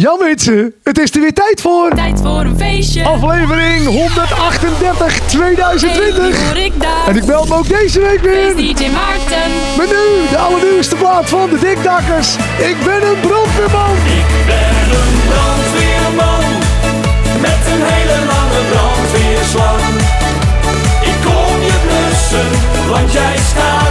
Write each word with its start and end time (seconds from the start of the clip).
Ja 0.00 0.16
mensen, 0.18 0.74
het 0.82 0.98
is 0.98 1.14
er 1.14 1.20
weer 1.20 1.32
tijd 1.32 1.60
voor. 1.60 1.90
Tijd 1.94 2.20
voor 2.20 2.40
een 2.40 2.58
feestje. 2.58 3.04
Aflevering 3.04 3.86
138 3.86 5.20
2020. 5.26 6.16
Hey, 6.16 6.46
hoor 6.46 6.56
ik 6.56 6.80
daar. 6.80 7.06
En 7.06 7.16
ik 7.16 7.26
meld 7.26 7.48
me 7.48 7.54
ook 7.54 7.68
deze 7.68 8.00
week 8.00 8.20
weer. 8.20 8.56
DJ 8.56 8.88
Maarten. 8.90 9.50
Met 9.76 9.86
nu 9.86 10.28
de 10.30 10.38
allernieuwste 10.38 10.96
plaat 10.96 11.28
van 11.28 11.50
de 11.50 11.58
Dikdakkers. 11.58 12.34
Ik 12.70 12.76
ben 12.84 13.02
een 13.08 13.20
brandweerman. 13.20 13.94
Ik 14.20 14.30
ben 14.50 14.78
een 15.00 15.16
brandweerman 15.30 16.44
met 17.46 17.60
een 17.72 17.82
hele 17.92 18.18
lange 18.32 18.62
brandweerslang. 18.72 19.82
Ik 21.10 21.18
kom 21.26 21.54
je 21.68 21.76
blussen, 21.86 22.48
want 22.90 23.12
jij 23.12 23.36
staat 23.50 23.89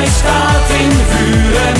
want 0.00 0.12
jij 0.12 0.18
staat 0.18 0.70
in 0.70 0.90
vuur 0.90 1.79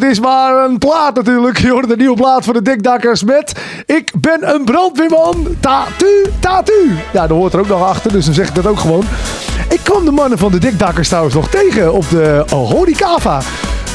Het 0.00 0.10
is 0.10 0.20
maar 0.20 0.64
een 0.64 0.78
plaat 0.78 1.14
natuurlijk. 1.14 1.58
Je 1.58 1.84
de 1.88 1.96
nieuwe 1.96 2.16
plaat 2.16 2.44
van 2.44 2.54
de 2.54 2.62
Dikdakkers 2.62 3.24
met 3.24 3.52
Ik 3.86 4.12
ben 4.18 4.54
een 4.54 4.64
brandweerman. 4.64 5.46
Tatu, 5.60 6.24
tatu. 6.38 6.96
Ja, 7.12 7.26
daar 7.26 7.36
hoort 7.36 7.52
er 7.52 7.60
ook 7.60 7.68
nog 7.68 7.82
achter, 7.82 8.12
dus 8.12 8.24
dan 8.24 8.34
zeg 8.34 8.48
ik 8.48 8.54
dat 8.54 8.66
ook 8.66 8.78
gewoon. 8.78 9.04
Ik 9.68 9.80
kwam 9.82 10.04
de 10.04 10.10
mannen 10.10 10.38
van 10.38 10.50
de 10.52 10.58
Dikdakkers 10.58 11.08
trouwens 11.08 11.34
nog 11.34 11.48
tegen 11.48 11.92
op 11.92 12.04
de 12.10 12.44
Horikava. 12.48 13.40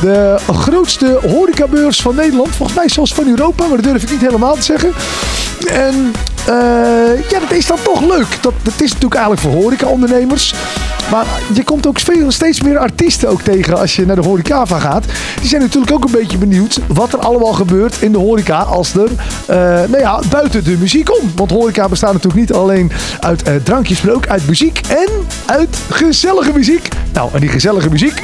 De 0.01 0.37
grootste 0.51 1.19
horecabeurs 1.27 2.01
van 2.01 2.15
Nederland. 2.15 2.55
Volgens 2.55 2.77
mij 2.77 2.89
zelfs 2.89 3.13
van 3.13 3.27
Europa, 3.27 3.67
maar 3.67 3.81
dat 3.81 3.85
durf 3.85 4.03
ik 4.03 4.11
niet 4.11 4.21
helemaal 4.21 4.55
te 4.55 4.63
zeggen. 4.63 4.91
En 5.67 6.11
ja, 7.29 7.39
dat 7.39 7.51
is 7.51 7.65
dan 7.65 7.77
toch 7.83 8.01
leuk. 8.01 8.27
Dat, 8.41 8.53
is 8.65 8.93
natuurlijk 8.93 9.13
eigenlijk 9.13 9.41
voor 9.41 9.51
horecaondernemers. 9.51 10.53
Maar 11.11 11.25
je 11.53 11.63
komt 11.63 11.87
ook 11.87 11.99
veel, 11.99 12.31
steeds 12.31 12.61
meer 12.61 12.77
artiesten 12.77 13.29
ook 13.29 13.41
tegen 13.41 13.77
als 13.77 13.95
je 13.95 14.05
naar 14.05 14.15
de 14.15 14.21
horecava 14.21 14.79
gaat. 14.79 15.05
Die 15.39 15.49
zijn 15.49 15.61
natuurlijk 15.61 15.91
ook 15.91 16.03
een 16.03 16.11
beetje 16.11 16.37
benieuwd 16.37 16.79
wat 16.87 17.13
er 17.13 17.19
allemaal 17.19 17.53
gebeurt 17.53 18.01
in 18.01 18.11
de 18.11 18.17
horeca 18.17 18.59
als 18.59 18.93
er, 18.93 19.09
eh, 19.45 19.57
nou 19.89 19.97
ja, 19.97 20.19
buiten 20.29 20.63
de 20.63 20.77
muziek 20.77 21.19
om. 21.21 21.31
Want 21.35 21.51
horeca 21.51 21.89
bestaat 21.89 22.13
natuurlijk 22.13 22.39
niet 22.39 22.53
alleen 22.53 22.91
uit 23.19 23.43
eh, 23.43 23.55
drankjes, 23.63 24.01
maar 24.01 24.15
ook 24.15 24.27
uit 24.27 24.47
muziek 24.47 24.81
en 24.87 25.09
uit 25.45 25.77
gezellige 25.89 26.51
muziek. 26.53 26.87
Nou, 27.13 27.29
en 27.33 27.39
die 27.39 27.49
gezellige 27.49 27.89
muziek, 27.89 28.21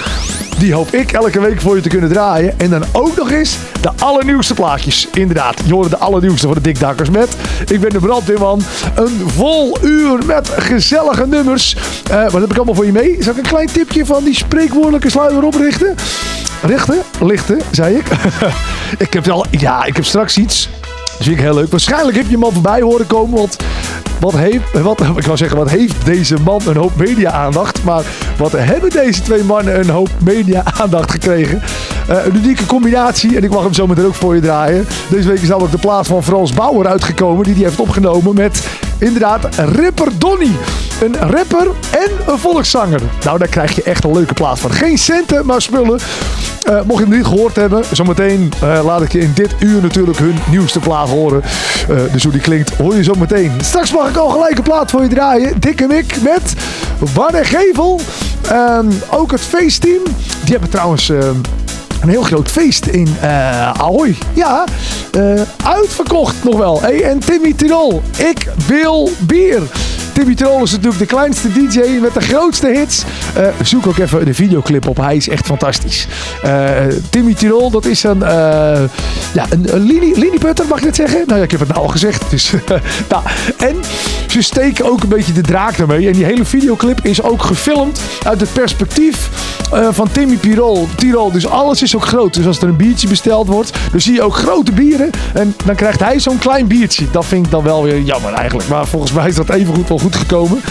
die 0.61 0.73
hoop 0.73 0.93
ik 0.93 1.11
elke 1.11 1.39
week 1.39 1.61
voor 1.61 1.75
je 1.75 1.81
te 1.81 1.89
kunnen 1.89 2.09
draaien. 2.09 2.59
En 2.59 2.69
dan 2.69 2.83
ook 2.91 3.15
nog 3.15 3.31
eens 3.31 3.57
de 3.81 3.89
allernieuwste 3.99 4.53
plaatjes. 4.53 5.07
Inderdaad, 5.13 5.61
je 5.65 5.73
hoort 5.73 5.89
de 5.89 5.97
allernieuwste 5.97 6.45
van 6.45 6.55
de 6.55 6.61
Dikdakkers 6.61 7.09
met. 7.09 7.35
Ik 7.67 7.79
ben 7.79 7.89
de 7.89 7.99
brandweerman. 7.99 8.61
Een 8.95 9.29
vol 9.29 9.77
uur 9.83 10.25
met 10.25 10.49
gezellige 10.49 11.27
nummers. 11.27 11.75
Eh, 12.09 12.29
wat 12.29 12.41
heb 12.41 12.51
ik 12.51 12.55
allemaal 12.55 12.75
voor 12.75 12.85
je 12.85 12.91
mee? 12.91 13.15
Zal 13.19 13.31
ik 13.31 13.37
een 13.37 13.47
klein 13.49 13.67
tipje 13.67 14.05
van 14.05 14.23
die 14.23 14.35
spreekwoordelijke 14.35 15.09
sluier 15.09 15.43
oprichten? 15.43 15.95
Richten? 16.61 17.01
Lichten, 17.21 17.59
zei 17.71 17.95
ik. 17.95 18.05
ik 19.05 19.13
heb 19.13 19.29
al, 19.29 19.45
ja, 19.49 19.85
ik 19.85 19.95
heb 19.95 20.05
straks 20.05 20.37
iets. 20.37 20.69
Dat 20.81 21.29
vind 21.29 21.35
ik 21.35 21.41
heel 21.41 21.55
leuk. 21.55 21.71
Waarschijnlijk 21.71 22.17
heb 22.17 22.25
je 22.25 22.31
hem 22.31 22.43
al 22.43 22.51
voorbij 22.51 22.81
horen 22.81 23.07
komen. 23.07 23.37
Want 23.37 23.57
wat 24.21 24.37
heeft, 24.37 24.81
wat, 24.81 25.01
ik 25.01 25.25
wou 25.25 25.37
zeggen, 25.37 25.57
wat 25.57 25.69
heeft 25.69 26.05
deze 26.05 26.35
man 26.43 26.61
een 26.65 26.75
hoop 26.75 26.95
media-aandacht? 26.95 27.83
Maar 27.83 28.03
wat 28.37 28.51
hebben 28.51 28.89
deze 28.89 29.21
twee 29.21 29.43
mannen 29.43 29.79
een 29.79 29.89
hoop 29.89 30.09
media-aandacht 30.23 31.11
gekregen? 31.11 31.61
Eh, 32.07 32.25
een 32.25 32.35
unieke 32.35 32.65
combinatie. 32.65 33.35
En 33.37 33.43
ik 33.43 33.49
mag 33.49 33.63
hem 33.63 33.73
zo 33.73 33.87
meteen 33.87 34.05
ook 34.05 34.15
voor 34.15 34.35
je 34.35 34.41
draaien. 34.41 34.87
Deze 35.09 35.27
week 35.27 35.41
is 35.41 35.47
namelijk 35.47 35.71
de 35.73 35.79
plaats 35.79 36.07
van 36.07 36.23
Frans 36.23 36.53
Bauer 36.53 36.87
uitgekomen. 36.87 37.43
Die 37.43 37.53
die 37.53 37.63
heeft 37.63 37.79
opgenomen 37.79 38.35
met 38.35 38.67
inderdaad 38.97 39.55
Ripper 39.55 40.07
Donny. 40.17 40.51
Een 41.01 41.15
rapper 41.19 41.67
en 41.91 42.11
een 42.27 42.39
volkszanger. 42.39 43.01
Nou, 43.23 43.37
daar 43.37 43.47
krijg 43.47 43.75
je 43.75 43.83
echt 43.83 44.03
een 44.03 44.13
leuke 44.13 44.33
plaat 44.33 44.59
van. 44.59 44.71
Geen 44.71 44.97
centen, 44.97 45.45
maar 45.45 45.61
spullen. 45.61 45.99
Eh, 46.63 46.81
mocht 46.85 46.99
je 46.99 47.05
het 47.05 47.15
niet 47.15 47.25
gehoord 47.25 47.55
hebben, 47.55 47.83
zometeen 47.91 48.51
eh, 48.61 48.79
laat 48.83 49.01
ik 49.01 49.11
je 49.11 49.19
in 49.19 49.31
dit 49.33 49.55
uur 49.59 49.81
natuurlijk 49.81 50.17
hun 50.17 50.35
nieuwste 50.49 50.79
plaat 50.79 51.09
horen. 51.09 51.41
Eh, 51.89 51.97
dus 52.11 52.23
hoe 52.23 52.31
die 52.31 52.41
klinkt, 52.41 52.75
hoor 52.75 52.95
je 52.95 53.03
zo 53.03 53.13
meteen. 53.17 53.51
Straks 53.61 53.93
mag 53.93 54.09
ik 54.09 54.15
al 54.15 54.29
gelijk 54.29 54.57
een 54.57 54.63
plaat 54.63 54.91
voor 54.91 55.01
je 55.01 55.07
draaien. 55.07 55.59
Dikke 55.59 55.87
Mik 55.87 56.21
met 56.21 56.53
Warne 57.13 57.43
Gevel. 57.43 57.99
Ehm, 58.49 58.91
ook 59.09 59.31
het 59.31 59.41
feestteam. 59.41 60.03
Die 60.43 60.51
hebben 60.51 60.69
trouwens... 60.69 61.09
ehm, 61.09 61.35
een 62.01 62.09
heel 62.09 62.23
groot 62.23 62.49
feest 62.49 62.85
in 62.85 63.15
Ahoy. 63.73 64.15
Ja, 64.33 64.63
uitverkocht 65.63 66.43
nog 66.43 66.57
wel. 66.57 66.81
Hey, 66.81 67.03
en 67.03 67.19
Timmy 67.19 67.53
Tirol, 67.53 68.01
ik 68.17 68.47
wil 68.67 69.11
bier. 69.19 69.61
Timmy 70.13 70.35
Tirol 70.35 70.63
is 70.63 70.71
natuurlijk 70.71 70.99
de 70.99 71.05
kleinste 71.05 71.51
DJ 71.51 71.79
met 72.01 72.13
de 72.13 72.21
grootste 72.21 72.67
hits. 72.67 73.03
Eh, 73.35 73.47
zoek 73.63 73.87
ook 73.87 73.97
even 73.97 74.25
de 74.25 74.33
videoclip 74.33 74.87
op. 74.87 74.97
Hij 74.97 75.15
is 75.15 75.29
echt 75.29 75.45
fantastisch. 75.45 76.07
Eh, 76.41 76.69
Timmy 77.09 77.33
Tirol, 77.33 77.71
dat 77.71 77.85
is 77.85 78.03
een, 78.03 78.23
eh 78.23 78.81
ja, 79.33 79.45
een, 79.49 79.75
een 79.75 79.81
linie, 79.81 80.19
linieputter, 80.19 80.67
mag 80.67 80.79
ik 80.79 80.85
het 80.85 80.95
zeggen? 80.95 81.23
Nou 81.25 81.37
ja, 81.37 81.43
ik 81.43 81.51
heb 81.51 81.59
het 81.59 81.69
nou 81.69 81.81
al 81.81 81.87
gezegd. 81.87 82.29
Dus, 82.29 82.51
nou, 83.09 83.23
en 83.57 83.75
ze 84.27 84.41
steken 84.41 84.91
ook 84.91 85.03
een 85.03 85.09
beetje 85.09 85.33
de 85.33 85.41
draak 85.41 85.77
ermee. 85.77 86.07
En 86.07 86.13
die 86.13 86.25
hele 86.25 86.45
videoclip 86.45 86.99
is 87.05 87.21
ook 87.21 87.43
gefilmd 87.43 88.01
uit 88.23 88.39
het 88.39 88.53
perspectief 88.53 89.29
van 89.91 90.11
Timmy 90.11 90.37
Tirol. 90.37 90.87
Tirol. 90.95 91.31
Dus 91.31 91.47
alles 91.47 91.81
is 91.81 91.95
ook 91.95 92.05
groot. 92.05 92.33
Dus 92.33 92.45
als 92.45 92.61
er 92.61 92.67
een 92.67 92.75
biertje 92.75 93.07
besteld 93.07 93.47
wordt, 93.47 93.77
dan 93.91 94.01
zie 94.01 94.13
je 94.13 94.21
ook 94.21 94.35
grote 94.35 94.71
bieren. 94.71 95.09
En 95.33 95.55
dan 95.65 95.75
krijgt 95.75 95.99
hij 95.99 96.19
zo'n 96.19 96.37
klein 96.37 96.67
biertje. 96.67 97.05
Dat 97.11 97.25
vind 97.25 97.45
ik 97.45 97.51
dan 97.51 97.63
wel 97.63 97.83
weer 97.83 98.01
jammer 98.01 98.33
eigenlijk. 98.33 98.67
Maar 98.67 98.87
volgens 98.87 99.11
mij 99.11 99.27
is 99.27 99.35
dat 99.35 99.49
evengoed 99.49 99.87
wel 99.87 99.99
goed 100.01 100.15
gekomen. 100.15 100.61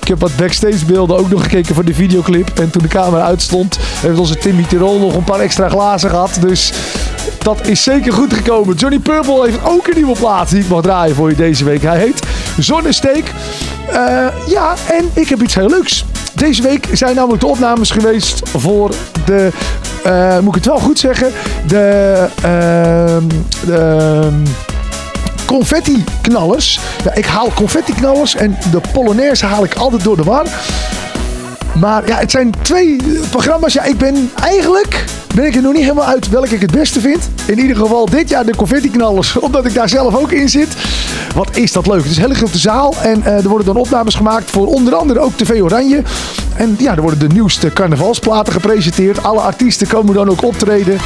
Ik 0.00 0.08
heb 0.08 0.20
wat 0.20 0.36
backstage 0.36 0.84
beelden 0.86 1.18
ook 1.18 1.30
nog 1.30 1.42
gekeken 1.42 1.74
voor 1.74 1.84
de 1.84 1.94
videoclip. 1.94 2.58
En 2.58 2.70
toen 2.70 2.82
de 2.82 2.88
camera 2.88 3.24
uitstond, 3.24 3.78
heeft 3.80 4.18
onze 4.18 4.36
Timmy 4.36 4.64
Tirol 4.68 4.98
nog 4.98 5.14
een 5.14 5.24
paar 5.24 5.40
extra 5.40 5.68
glazen 5.68 6.10
gehad. 6.10 6.36
Dus 6.40 6.72
dat 7.42 7.66
is 7.66 7.82
zeker 7.82 8.12
goed 8.12 8.34
gekomen. 8.34 8.76
Johnny 8.76 8.98
Purple 8.98 9.44
heeft 9.44 9.64
ook 9.64 9.86
een 9.86 9.96
nieuwe 9.96 10.18
plaat 10.18 10.50
die 10.50 10.60
ik 10.60 10.68
mag 10.68 10.82
draaien 10.82 11.14
voor 11.14 11.30
je 11.30 11.36
deze 11.36 11.64
week. 11.64 11.82
Hij 11.82 11.98
heet 11.98 12.22
Zonnesteek. 12.58 13.32
Eh, 13.90 14.26
ja, 14.46 14.74
en 14.90 15.10
ik 15.12 15.28
heb 15.28 15.42
iets 15.42 15.54
heel 15.54 15.68
leuks. 15.68 16.04
Deze 16.34 16.62
week 16.62 16.88
zijn 16.92 17.14
namelijk 17.14 17.40
de 17.40 17.46
opnames 17.46 17.90
geweest 17.90 18.42
voor 18.56 18.90
de, 19.24 19.50
eh, 20.04 20.38
moet 20.38 20.48
ik 20.48 20.54
het 20.54 20.66
wel 20.66 20.78
goed 20.78 20.98
zeggen, 20.98 21.32
de, 21.66 22.26
ehm, 22.42 23.28
de 23.66 23.74
ehm, 23.74 24.34
confetti-knallers. 25.50 26.80
Ja, 27.04 27.14
ik 27.14 27.24
haal 27.24 27.52
confetti-knallers 27.54 28.34
en 28.34 28.56
de 28.70 28.80
Polonaise 28.92 29.46
haal 29.46 29.64
ik 29.64 29.74
altijd 29.74 30.04
door 30.04 30.16
de 30.16 30.22
war. 30.22 30.46
Maar 31.74 32.06
ja, 32.06 32.16
het 32.16 32.30
zijn 32.30 32.54
twee 32.62 32.96
programma's. 33.30 33.72
Ja, 33.72 33.82
ik 33.82 33.98
ben 33.98 34.30
eigenlijk 34.42 35.04
ben 35.34 35.46
ik 35.46 35.54
er 35.54 35.62
nog 35.62 35.72
niet 35.72 35.82
helemaal 35.82 36.06
uit 36.06 36.28
welke 36.28 36.54
ik 36.54 36.60
het 36.60 36.70
beste 36.70 37.00
vind. 37.00 37.28
In 37.46 37.58
ieder 37.58 37.76
geval 37.76 38.06
dit 38.06 38.28
jaar 38.28 38.44
de 38.46 38.56
confetti-knallers, 38.56 39.38
omdat 39.46 39.66
ik 39.66 39.74
daar 39.74 39.88
zelf 39.88 40.16
ook 40.16 40.32
in 40.32 40.48
zit. 40.48 40.68
Wat 41.34 41.56
is 41.56 41.72
dat 41.72 41.86
leuk. 41.86 42.02
Het 42.02 42.10
is 42.10 42.16
een 42.16 42.22
hele 42.22 42.34
grote 42.34 42.58
zaal 42.58 42.94
en 43.02 43.22
eh, 43.24 43.36
er 43.36 43.48
worden 43.48 43.66
dan 43.66 43.76
opnames 43.76 44.14
gemaakt 44.14 44.50
voor 44.50 44.66
onder 44.66 44.94
andere 44.94 45.20
ook 45.20 45.32
TV 45.36 45.62
Oranje. 45.62 46.02
En 46.56 46.76
ja, 46.78 46.94
er 46.94 47.02
worden 47.02 47.18
de 47.18 47.34
nieuwste 47.34 47.72
carnavalsplaten 47.72 48.52
gepresenteerd. 48.52 49.22
Alle 49.22 49.40
artiesten 49.40 49.86
komen 49.86 50.14
dan 50.14 50.30
ook 50.30 50.42
optreden. 50.42 50.98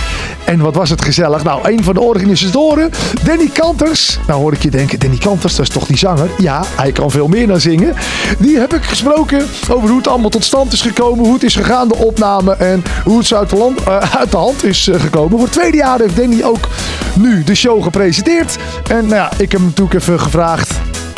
En 0.45 0.61
wat 0.61 0.75
was 0.75 0.91
het 0.91 1.03
gezellig. 1.03 1.45
Nou, 1.45 1.71
een 1.71 1.85
van 1.85 1.95
de 1.95 2.01
organisatoren, 2.01 2.91
Danny 3.25 3.49
Kanters. 3.53 4.19
Nou 4.27 4.41
hoor 4.41 4.53
ik 4.53 4.63
je 4.63 4.71
denken, 4.71 4.99
Danny 4.99 5.19
Kanters, 5.19 5.57
dat 5.57 5.67
is 5.67 5.73
toch 5.73 5.87
die 5.87 5.99
zanger? 5.99 6.29
Ja, 6.39 6.65
hij 6.77 6.93
kan 6.93 7.11
veel 7.11 7.29
meer 7.29 7.47
dan 7.47 7.61
zingen. 7.61 7.95
Die 8.39 8.59
heb 8.59 8.75
ik 8.75 8.83
gesproken 8.83 9.47
over 9.69 9.89
hoe 9.89 9.99
het 9.99 10.09
allemaal 10.09 10.31
tot 10.31 10.45
stand 10.45 10.73
is 10.73 10.83
gekomen. 10.83 11.25
Hoe 11.25 11.35
het 11.35 11.43
is 11.43 11.57
gegaan, 11.57 11.89
de 11.89 11.97
opname. 11.97 12.55
En 12.55 12.85
hoe 13.05 13.19
het 13.19 13.27
zo 13.27 13.37
uit 13.37 13.51
de, 13.51 13.57
land, 13.57 13.83
eh, 13.83 14.14
uit 14.19 14.31
de 14.31 14.37
hand 14.37 14.65
is 14.65 14.89
eh, 14.89 15.01
gekomen. 15.01 15.31
Voor 15.31 15.43
het 15.47 15.53
tweede 15.53 15.77
jaar 15.77 15.99
heeft 15.99 16.17
Danny 16.17 16.43
ook 16.43 16.69
nu 17.15 17.45
de 17.45 17.55
show 17.55 17.83
gepresenteerd. 17.83 18.57
En 18.89 19.03
nou 19.07 19.15
ja, 19.15 19.31
ik 19.31 19.39
heb 19.39 19.61
hem 19.61 19.65
natuurlijk 19.65 20.01
even 20.01 20.21
gevraagd 20.21 20.73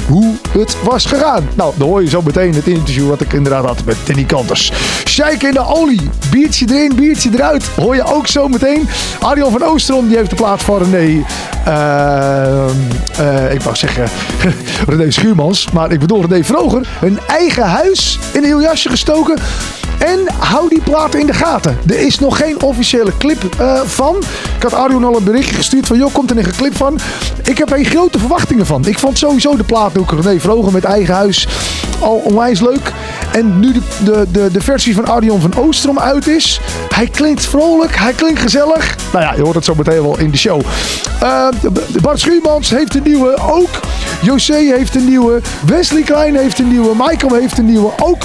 hoe 0.08 0.34
het 0.50 0.76
was 0.82 1.06
gegaan. 1.06 1.48
Nou, 1.54 1.74
dan 1.76 1.88
hoor 1.88 2.02
je 2.02 2.08
zo 2.08 2.22
meteen 2.22 2.54
het 2.54 2.66
interview 2.66 3.08
wat 3.08 3.20
ik 3.20 3.32
inderdaad 3.32 3.64
had 3.64 3.84
met 3.84 3.96
Danny 4.04 4.24
Kanters. 4.24 4.72
Shake 5.08 5.46
in 5.46 5.52
de 5.54 5.66
olie. 5.66 6.10
Biertje 6.30 6.66
erin, 6.68 6.92
biertje 6.96 7.30
eruit. 7.32 7.66
Hoor 7.76 7.94
je 7.94 8.04
ook 8.14 8.26
zo 8.26 8.48
meteen. 8.48 8.88
Arjan 9.20 9.50
van 9.50 9.62
Oostrom 9.62 10.08
die 10.08 10.16
heeft 10.16 10.30
de 10.30 10.36
plaat 10.36 10.62
van 10.62 10.82
René. 10.82 11.24
eh, 11.64 12.64
eh, 13.18 13.52
ik 13.54 13.62
wou 13.62 13.76
zeggen 13.76 14.08
René 14.88 15.10
Schuurmans. 15.10 15.70
Maar 15.70 15.92
ik 15.92 16.00
bedoel 16.00 16.26
René 16.26 16.44
Vroger. 16.44 16.88
Een 17.00 17.18
eigen 17.26 17.64
huis 17.64 18.18
in 18.32 18.40
een 18.40 18.46
heel 18.46 18.62
jasje 18.62 18.88
gestoken. 18.88 19.38
En 19.98 20.20
hou 20.38 20.68
die 20.68 20.80
plaat 20.80 21.14
in 21.14 21.26
de 21.26 21.34
gaten. 21.34 21.78
Er 21.86 21.98
is 21.98 22.18
nog 22.18 22.36
geen 22.36 22.62
officiële 22.62 23.12
clip 23.18 23.44
eh, 23.58 23.80
van. 23.84 24.16
Ik 24.56 24.62
had 24.62 24.74
Arjon 24.74 25.04
al 25.04 25.16
een 25.16 25.24
berichtje 25.24 25.54
gestuurd 25.54 25.86
van... 25.86 25.96
joh, 25.96 26.12
komt 26.12 26.30
er 26.30 26.38
een 26.38 26.52
clip 26.56 26.76
van? 26.76 26.98
Ik 27.42 27.58
heb 27.58 27.72
er 27.72 27.84
grote 27.84 28.18
verwachtingen 28.18 28.66
van. 28.66 28.86
Ik 28.86 28.98
vond 28.98 29.18
sowieso 29.18 29.56
de 29.56 29.64
plaat 29.64 29.98
ook 29.98 30.12
René 30.22 30.40
Vroger 30.40 30.72
met 30.72 30.84
eigen 30.84 31.14
huis 31.14 31.48
al 32.00 32.16
onwijs 32.24 32.60
leuk. 32.60 32.92
En 33.32 33.60
nu 33.60 33.72
de, 34.04 34.26
de, 34.30 34.48
de, 34.52 34.60
versie 34.60 34.94
van 34.94 35.06
Arjon 35.06 35.40
van 35.40 35.54
Oostrom 35.54 35.98
uit 35.98 36.26
is... 36.26 36.60
hij 36.94 37.06
klinkt 37.06 37.46
vrolijk, 37.46 37.96
hij 37.96 38.12
klinkt 38.12 38.40
gezellig. 38.40 38.96
Nou 39.12 39.24
ja, 39.24 39.34
je 39.34 39.42
hoort 39.42 39.54
het 39.54 39.64
zo 39.64 39.74
meteen 39.74 40.02
wel 40.02 40.18
in 40.18 40.30
de 40.30 40.36
show. 40.36 40.60
Eh, 41.20 41.48
Bart 42.02 42.20
Schuurmans 42.20 42.70
heeft 42.70 42.94
een 42.94 43.02
nieuwe 43.02 43.38
ook. 43.50 43.80
José 44.22 44.74
heeft 44.76 44.94
een 44.94 45.04
nieuwe. 45.04 45.40
Wesley 45.66 46.02
Klein 46.02 46.36
heeft 46.36 46.58
een 46.58 46.68
nieuwe. 46.68 46.94
Michael 46.96 47.34
heeft 47.34 47.58
een 47.58 47.66
nieuwe 47.66 47.92
ook. 48.02 48.22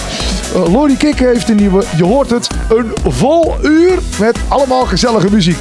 Uh, 0.56 0.74
Lori 0.74 0.98
Kikker 0.98 1.28
heeft 1.28 1.50
een 1.50 1.56
Je 1.70 2.04
hoort 2.04 2.30
het. 2.30 2.48
Een 2.70 2.92
vol 3.04 3.56
uur 3.64 4.00
met 4.20 4.38
allemaal 4.48 4.86
gezellige 4.86 5.32
muziek. 5.32 5.58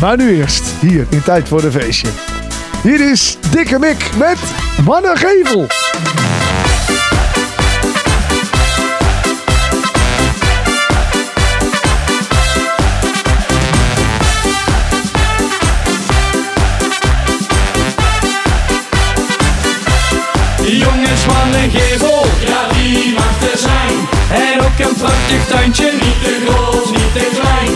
Maar 0.00 0.16
nu 0.16 0.36
eerst, 0.36 0.62
hier 0.80 1.06
in 1.10 1.22
Tijd 1.22 1.48
voor 1.48 1.60
de 1.60 1.70
Feestje. 1.70 2.08
Hier 2.82 3.10
is 3.10 3.38
Dikke 3.50 3.78
Mik 3.78 4.10
met 4.16 4.38
Mannengevel. 4.84 5.66
Jongens 20.64 21.20
van 21.20 21.54
een 21.54 21.70
gevel, 21.70 22.24
ja 22.38 22.68
die 22.72 23.17
een 24.78 24.94
prachtig 24.94 25.46
tuintje, 25.46 25.92
niet 25.92 26.22
te 26.22 26.44
groot, 26.46 26.90
niet 26.90 27.12
te 27.12 27.28
klein. 27.40 27.72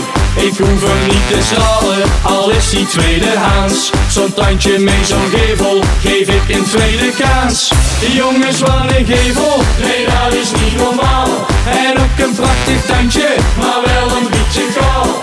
Ik 0.47 0.57
hoef 0.57 0.81
hem 0.83 1.07
niet 1.07 1.27
te 1.31 1.39
stralen, 1.41 2.03
al 2.21 2.49
is 2.49 2.71
hij 2.71 2.85
tweedehands. 2.85 3.91
Zo'n 4.09 4.33
tuintje 4.33 4.79
met 4.79 5.07
zo'n 5.07 5.29
gevel, 5.33 5.83
geef 6.01 6.27
ik 6.27 6.55
een 6.55 6.63
tweede 6.63 7.11
kans. 7.17 7.71
Jongens 8.13 8.57
van 8.57 8.89
een 8.97 9.05
gevel, 9.05 9.61
nee 9.81 10.05
dat 10.05 10.33
is 10.33 10.51
niet 10.51 10.77
normaal. 10.77 11.27
En 11.65 11.97
ook 11.97 12.25
een 12.25 12.35
prachtig 12.35 12.85
tuintje, 12.85 13.35
maar 13.59 13.81
wel 13.85 14.17
een 14.17 14.27
beetje 14.29 14.63
kaal. 14.79 15.21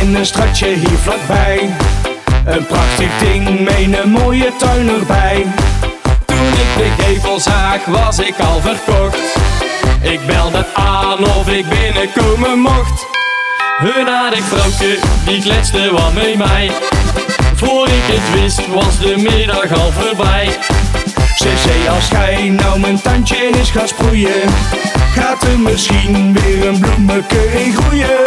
In 0.00 0.14
een 0.14 0.26
stadje 0.26 0.66
hier 0.66 0.98
vlakbij. 1.02 1.70
Een 2.44 2.66
prachtig 2.66 3.18
ding 3.18 3.60
met 3.60 4.02
een 4.02 4.10
mooie 4.10 4.52
tuin 4.58 4.88
erbij. 4.88 5.46
Toen 6.26 6.46
ik 6.46 6.76
de 6.76 7.02
gevel 7.02 7.40
zag, 7.40 7.84
was 7.86 8.18
ik 8.18 8.34
al 8.38 8.60
verkocht. 8.60 9.18
Ik 10.00 10.26
belde 10.26 10.66
aan 10.74 11.24
of 11.24 11.48
ik 11.48 11.64
binnenkomen 11.68 12.58
mocht. 12.58 13.06
Hun 13.78 14.08
aardig 14.08 14.44
vrouwtje, 14.44 14.98
die 15.24 15.42
kletste 15.42 15.90
wat 15.92 16.12
met 16.12 16.36
mij. 16.36 16.70
Voor 17.54 17.86
ik 17.86 18.04
het 18.04 18.40
wist, 18.40 18.68
was 18.68 18.98
de 18.98 19.14
middag 19.16 19.80
al 19.80 19.92
voorbij. 19.92 20.58
Ze 21.36 21.52
zei 21.66 21.88
als 21.88 22.08
gij 22.08 22.48
nou 22.48 22.80
mijn 22.80 23.00
tandje 23.00 23.36
is 23.36 23.70
gaan 23.70 23.88
sproeien 23.88 24.50
Gaat 25.14 25.42
er 25.42 25.58
misschien 25.58 26.32
weer 26.32 26.66
een 26.66 26.80
bloemeke 26.80 27.64
in 27.64 27.74
groeien 27.74 28.22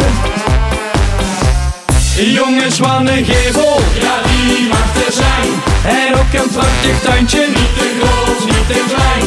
Jongens 2.24 2.76
van 2.76 3.06
een 3.08 3.24
gevel, 3.24 3.80
ja 4.00 4.20
die 4.22 4.68
mag 4.68 5.06
er 5.06 5.12
zijn. 5.12 5.50
En 5.84 6.14
ook 6.14 6.42
een 6.42 6.50
prachtig 6.50 7.00
tuintje, 7.02 7.46
niet 7.48 7.74
te 7.76 7.96
groot, 8.00 8.44
niet 8.44 8.66
te 8.68 8.84
klein. 8.88 9.24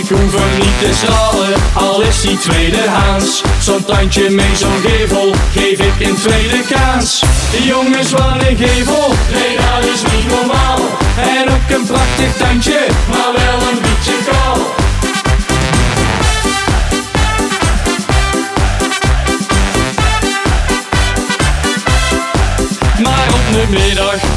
Ik 0.00 0.08
hoef 0.08 0.34
hem 0.40 0.58
niet 0.58 0.78
te 0.80 0.90
stralen, 0.94 1.52
al 1.72 2.02
is 2.02 2.20
die 2.20 2.38
tweedehands 2.38 3.42
Zo'n 3.60 3.84
tuintje 3.84 4.30
met 4.30 4.58
zo'n 4.58 4.80
gevel, 4.82 5.34
geef 5.52 5.78
ik 5.78 6.06
een 6.06 6.16
tweede 6.16 6.62
kans 6.70 7.22
Jongens 7.62 8.08
van 8.08 8.40
een 8.40 8.56
gevel, 8.56 9.14
nee 9.32 9.56
dat 9.56 9.94
is 9.94 10.02
niet 10.12 10.28
normaal. 10.28 10.78
En 11.16 11.48
ook 11.48 11.78
een 11.78 11.86
prachtig 11.86 12.36
tuintje, 12.36 12.86
maar 13.10 13.32
wel 13.32 13.68
een 13.68 13.78
beetje 13.82 14.14
kaal 14.30 14.77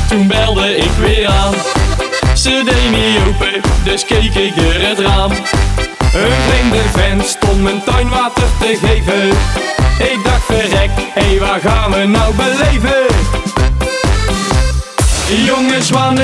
toen 0.08 0.28
belde 0.28 0.78
ik 0.78 0.92
weer 1.00 1.28
aan. 1.28 1.54
Ze 2.34 2.62
deed 2.66 2.90
niet 2.92 3.20
open, 3.28 3.62
dus 3.84 4.06
keek 4.06 4.36
ik 4.36 4.58
er 4.58 4.88
het 4.88 5.00
raam. 5.00 5.32
Een 6.13 6.42
vreemde 6.48 6.82
vent 6.94 7.25
stond 7.25 7.63
mijn 7.63 7.84
tuinwater 7.84 8.48
te 8.60 8.78
geven. 8.82 9.28
Ik 10.12 10.20
dacht 10.24 10.46
verrek, 10.46 10.90
hé 11.13 11.40
waar 11.40 11.60
gaan 11.60 11.92
we 11.92 12.06
nou 12.06 12.34
beleven? 12.36 13.06
Jongens 15.46 15.88
van 15.88 16.16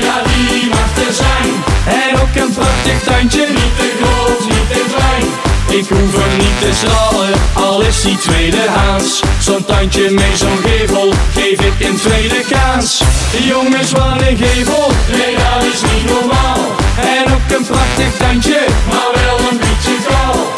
ja 0.00 0.22
die 0.24 0.68
mag 0.68 1.06
er 1.06 1.12
zijn. 1.12 1.52
En 1.86 2.20
ook 2.20 2.34
een 2.34 2.54
prachtig 2.54 3.02
tuintje, 3.04 3.46
niet 3.48 3.76
te 3.76 3.92
groot, 4.00 4.40
niet 4.40 4.72
te 4.72 4.84
klein. 4.94 5.51
Ik 5.72 5.88
hoef 5.88 6.24
hem 6.24 6.38
niet 6.38 6.60
te 6.60 6.70
stralen, 6.72 7.32
al 7.54 7.82
is 7.82 8.02
hij 8.02 8.16
tweedehands. 8.16 9.20
Zo'n 9.40 9.64
tuintje 9.64 10.10
met 10.10 10.38
zo'n 10.38 10.58
gevel, 10.64 11.12
geef 11.34 11.60
ik 11.60 11.86
een 11.88 11.96
tweede 11.96 12.44
kans. 12.50 13.02
Jongens, 13.42 13.92
wat 13.92 14.22
gevel, 14.22 14.90
nee 15.08 15.34
dat 15.36 15.64
is 15.72 15.80
niet 15.80 16.06
normaal. 16.06 16.60
En 16.96 17.32
ook 17.32 17.56
een 17.56 17.66
prachtig 17.66 18.16
tuintje, 18.18 18.64
maar 18.88 19.10
wel 19.24 19.38
een 19.50 19.58
beetje 19.58 19.96
kaal. 20.08 20.52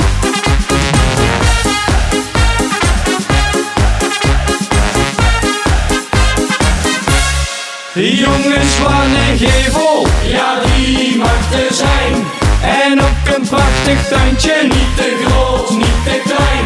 Jongens, 7.94 8.78
wat 8.78 9.38
gevel, 9.38 10.06
ja 10.22 10.60
die 10.76 11.16
mag 11.16 11.52
er 11.52 11.74
zijn. 11.74 12.43
En 12.64 13.00
ook 13.00 13.36
een 13.36 13.48
prachtig 13.48 14.08
tuintje, 14.08 14.54
niet 14.62 14.96
te 14.96 15.24
groot, 15.24 15.70
niet 15.70 16.04
te 16.04 16.20
klein. 16.24 16.64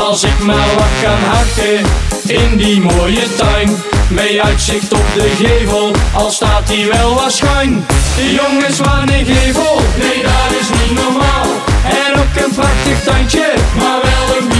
Als 0.00 0.22
ik 0.22 0.38
maar 0.42 0.74
wat 0.76 0.94
kan 1.02 1.18
hakken 1.30 1.90
in 2.26 2.56
die 2.56 2.80
mooie 2.80 3.34
tuin. 3.36 3.82
Met 4.08 4.38
uitzicht 4.38 4.92
op 4.92 5.06
de 5.14 5.30
gevel, 5.38 5.94
al 6.12 6.30
staat 6.30 6.66
die 6.66 6.86
wel 6.86 7.14
wat 7.14 7.32
schuin. 7.32 7.86
Jongens, 8.16 8.78
wat 8.78 9.02
een 9.02 9.26
gevel, 9.26 9.80
nee 10.00 10.22
dat 10.22 10.60
is 10.60 10.68
niet 10.68 11.02
normaal. 11.02 11.46
En 11.84 12.14
ook 12.14 12.44
een 12.44 12.54
prachtig 12.54 13.02
tuintje, 13.04 13.52
maar 13.78 14.00
wel 14.02 14.36
een 14.36 14.51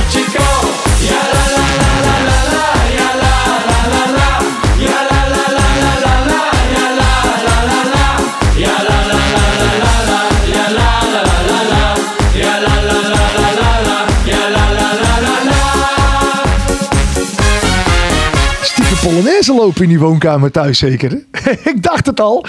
Polonaise 19.13 19.55
lopen 19.55 19.83
in 19.83 19.89
die 19.89 19.99
woonkamer 19.99 20.51
thuis 20.51 20.79
zeker. 20.79 21.13
ik 21.73 21.83
dacht 21.83 22.07
het 22.07 22.21
al. 22.21 22.45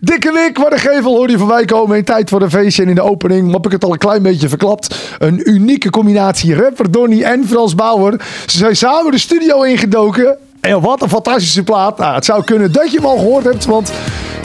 Dikke 0.00 0.30
Nick, 0.32 0.58
wat 0.58 0.72
een 0.72 0.78
gevel 0.78 1.16
hoor 1.16 1.30
je 1.30 1.38
voorbij 1.38 1.64
komen 1.64 1.96
in 1.96 2.04
tijd 2.04 2.28
voor 2.28 2.42
een 2.42 2.50
feestje. 2.50 2.82
En 2.82 2.88
in 2.88 2.94
de 2.94 3.02
opening 3.02 3.52
heb 3.52 3.66
ik 3.66 3.72
het 3.72 3.84
al 3.84 3.92
een 3.92 3.98
klein 3.98 4.22
beetje 4.22 4.48
verklapt. 4.48 5.16
Een 5.18 5.50
unieke 5.50 5.90
combinatie 5.90 6.54
rapper 6.54 6.90
Donny 6.90 7.22
en 7.22 7.48
Frans 7.48 7.74
Bauer. 7.74 8.20
Ze 8.46 8.56
zijn 8.58 8.76
samen 8.76 9.12
de 9.12 9.18
studio 9.18 9.62
ingedoken. 9.62 10.36
En 10.60 10.80
wat 10.80 11.02
een 11.02 11.08
fantastische 11.08 11.62
plaat. 11.62 11.98
Nou, 11.98 12.14
het 12.14 12.24
zou 12.24 12.44
kunnen 12.44 12.72
dat 12.72 12.90
je 12.90 12.96
hem 12.96 13.06
al 13.06 13.16
gehoord 13.16 13.44
hebt, 13.44 13.64
want 13.64 13.92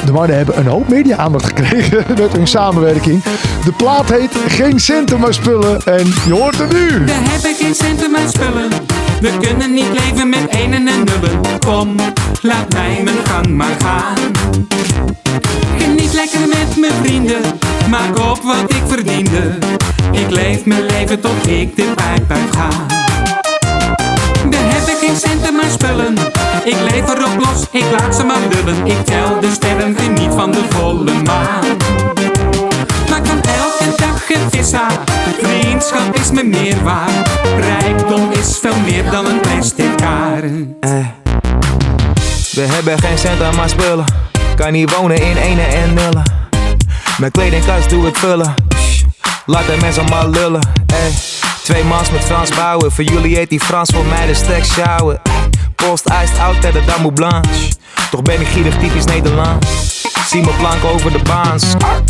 de 0.09 0.15
mannen 0.15 0.37
hebben 0.37 0.57
een 0.57 0.67
hoop 0.67 0.87
media-aandacht 0.87 1.45
gekregen 1.45 2.05
met 2.21 2.31
hun 2.31 2.47
samenwerking. 2.47 3.23
De 3.63 3.71
plaat 3.71 4.09
heet 4.09 4.31
Geen 4.47 4.79
Centen 4.79 5.19
maar 5.19 5.33
Spullen 5.33 5.85
en 5.85 6.13
je 6.25 6.33
hoort 6.33 6.57
het 6.57 6.71
nu. 6.71 6.87
We 6.87 7.11
hebben 7.11 7.55
geen 7.55 7.75
centen 7.75 8.11
maar 8.11 8.29
spullen. 8.29 8.69
We 9.21 9.37
kunnen 9.39 9.73
niet 9.73 9.93
leven 9.93 10.29
met 10.29 10.49
enen 10.49 10.87
en 10.87 11.03
nullen. 11.03 11.59
Kom, 11.59 11.95
laat 12.41 12.73
mij 12.73 13.01
mijn 13.03 13.25
gang 13.25 13.47
maar 13.47 13.75
gaan. 13.79 14.17
Geniet 15.77 16.13
lekker 16.13 16.39
met 16.39 16.77
mijn 16.77 16.93
vrienden. 17.03 17.41
Maak 17.89 18.17
op 18.17 18.41
wat 18.43 18.71
ik 18.71 18.83
verdiende. 18.87 19.57
Ik 20.11 20.29
leef 20.29 20.65
mijn 20.65 20.85
leven 20.85 21.19
tot 21.19 21.47
ik 21.47 21.75
de 21.75 21.91
pijp 21.95 22.31
uitga. 22.31 22.67
We 24.69 24.75
hebben 24.75 24.95
geen 24.95 25.15
centen 25.15 25.55
maar 25.55 25.69
spullen. 25.69 26.17
Ik 26.63 26.75
leef 26.81 27.13
erop 27.13 27.35
los, 27.37 27.67
ik 27.71 27.85
laat 27.91 28.15
ze 28.15 28.23
maar 28.23 28.39
lullen. 28.49 28.85
Ik 28.85 29.05
tel 29.05 29.39
de 29.39 29.51
sterren, 29.51 29.95
geniet 29.97 30.33
van 30.33 30.51
de 30.51 30.63
volle 30.69 31.13
maan. 31.23 31.65
Maar 33.09 33.21
kan 33.21 33.41
elke 33.41 33.95
dag 33.97 34.29
een 34.29 34.49
vissa. 34.49 34.87
Vriendschap 35.41 36.15
is 36.15 36.31
me 36.31 36.43
meer 36.43 36.83
waard. 36.83 37.29
Rijkdom 37.59 38.31
is 38.31 38.57
veel 38.61 38.79
meer 38.85 39.11
dan 39.11 39.25
een 39.25 39.39
plastic 39.39 39.97
kaart. 39.97 40.43
Eh. 40.79 41.05
We 42.51 42.61
hebben 42.61 42.99
geen 42.99 43.17
cent 43.17 43.55
maar 43.55 43.69
spullen. 43.69 44.05
Kan 44.55 44.71
niet 44.71 44.95
wonen 44.95 45.21
in 45.21 45.37
ene 45.37 45.61
en 45.61 45.93
nullen. 45.93 46.23
Mijn 47.19 47.31
kledingkast 47.31 47.89
doe 47.89 48.07
ik 48.07 48.15
vullen. 48.15 48.68
Laat 49.49 49.65
de 49.65 49.77
mensen 49.81 50.05
maar 50.09 50.27
lullen. 50.27 50.61
Ey. 50.85 51.11
Twee 51.63 51.83
mans 51.83 52.09
met 52.09 52.23
Frans 52.23 52.49
bouwen. 52.55 52.91
Voor 52.91 53.03
jullie 53.03 53.35
heet 53.35 53.49
die 53.49 53.59
Frans, 53.59 53.89
voor 53.93 54.05
mij 54.05 54.27
de 54.27 54.33
stek 54.33 54.65
sjouwen. 54.65 55.21
Post 55.75 56.09
out 56.09 56.39
uit 56.39 56.73
de 56.73 56.85
Dame 56.85 57.13
Blanche. 57.13 57.71
Toch 58.11 58.21
ben 58.21 58.41
ik 58.41 58.47
gierig 58.47 58.77
typisch 58.77 59.05
Nederlands. 59.05 59.67
Zie 60.27 60.41
mijn 60.41 60.57
plank 60.57 60.83
over 60.83 61.11
de 61.11 61.19
baans. 61.23 61.63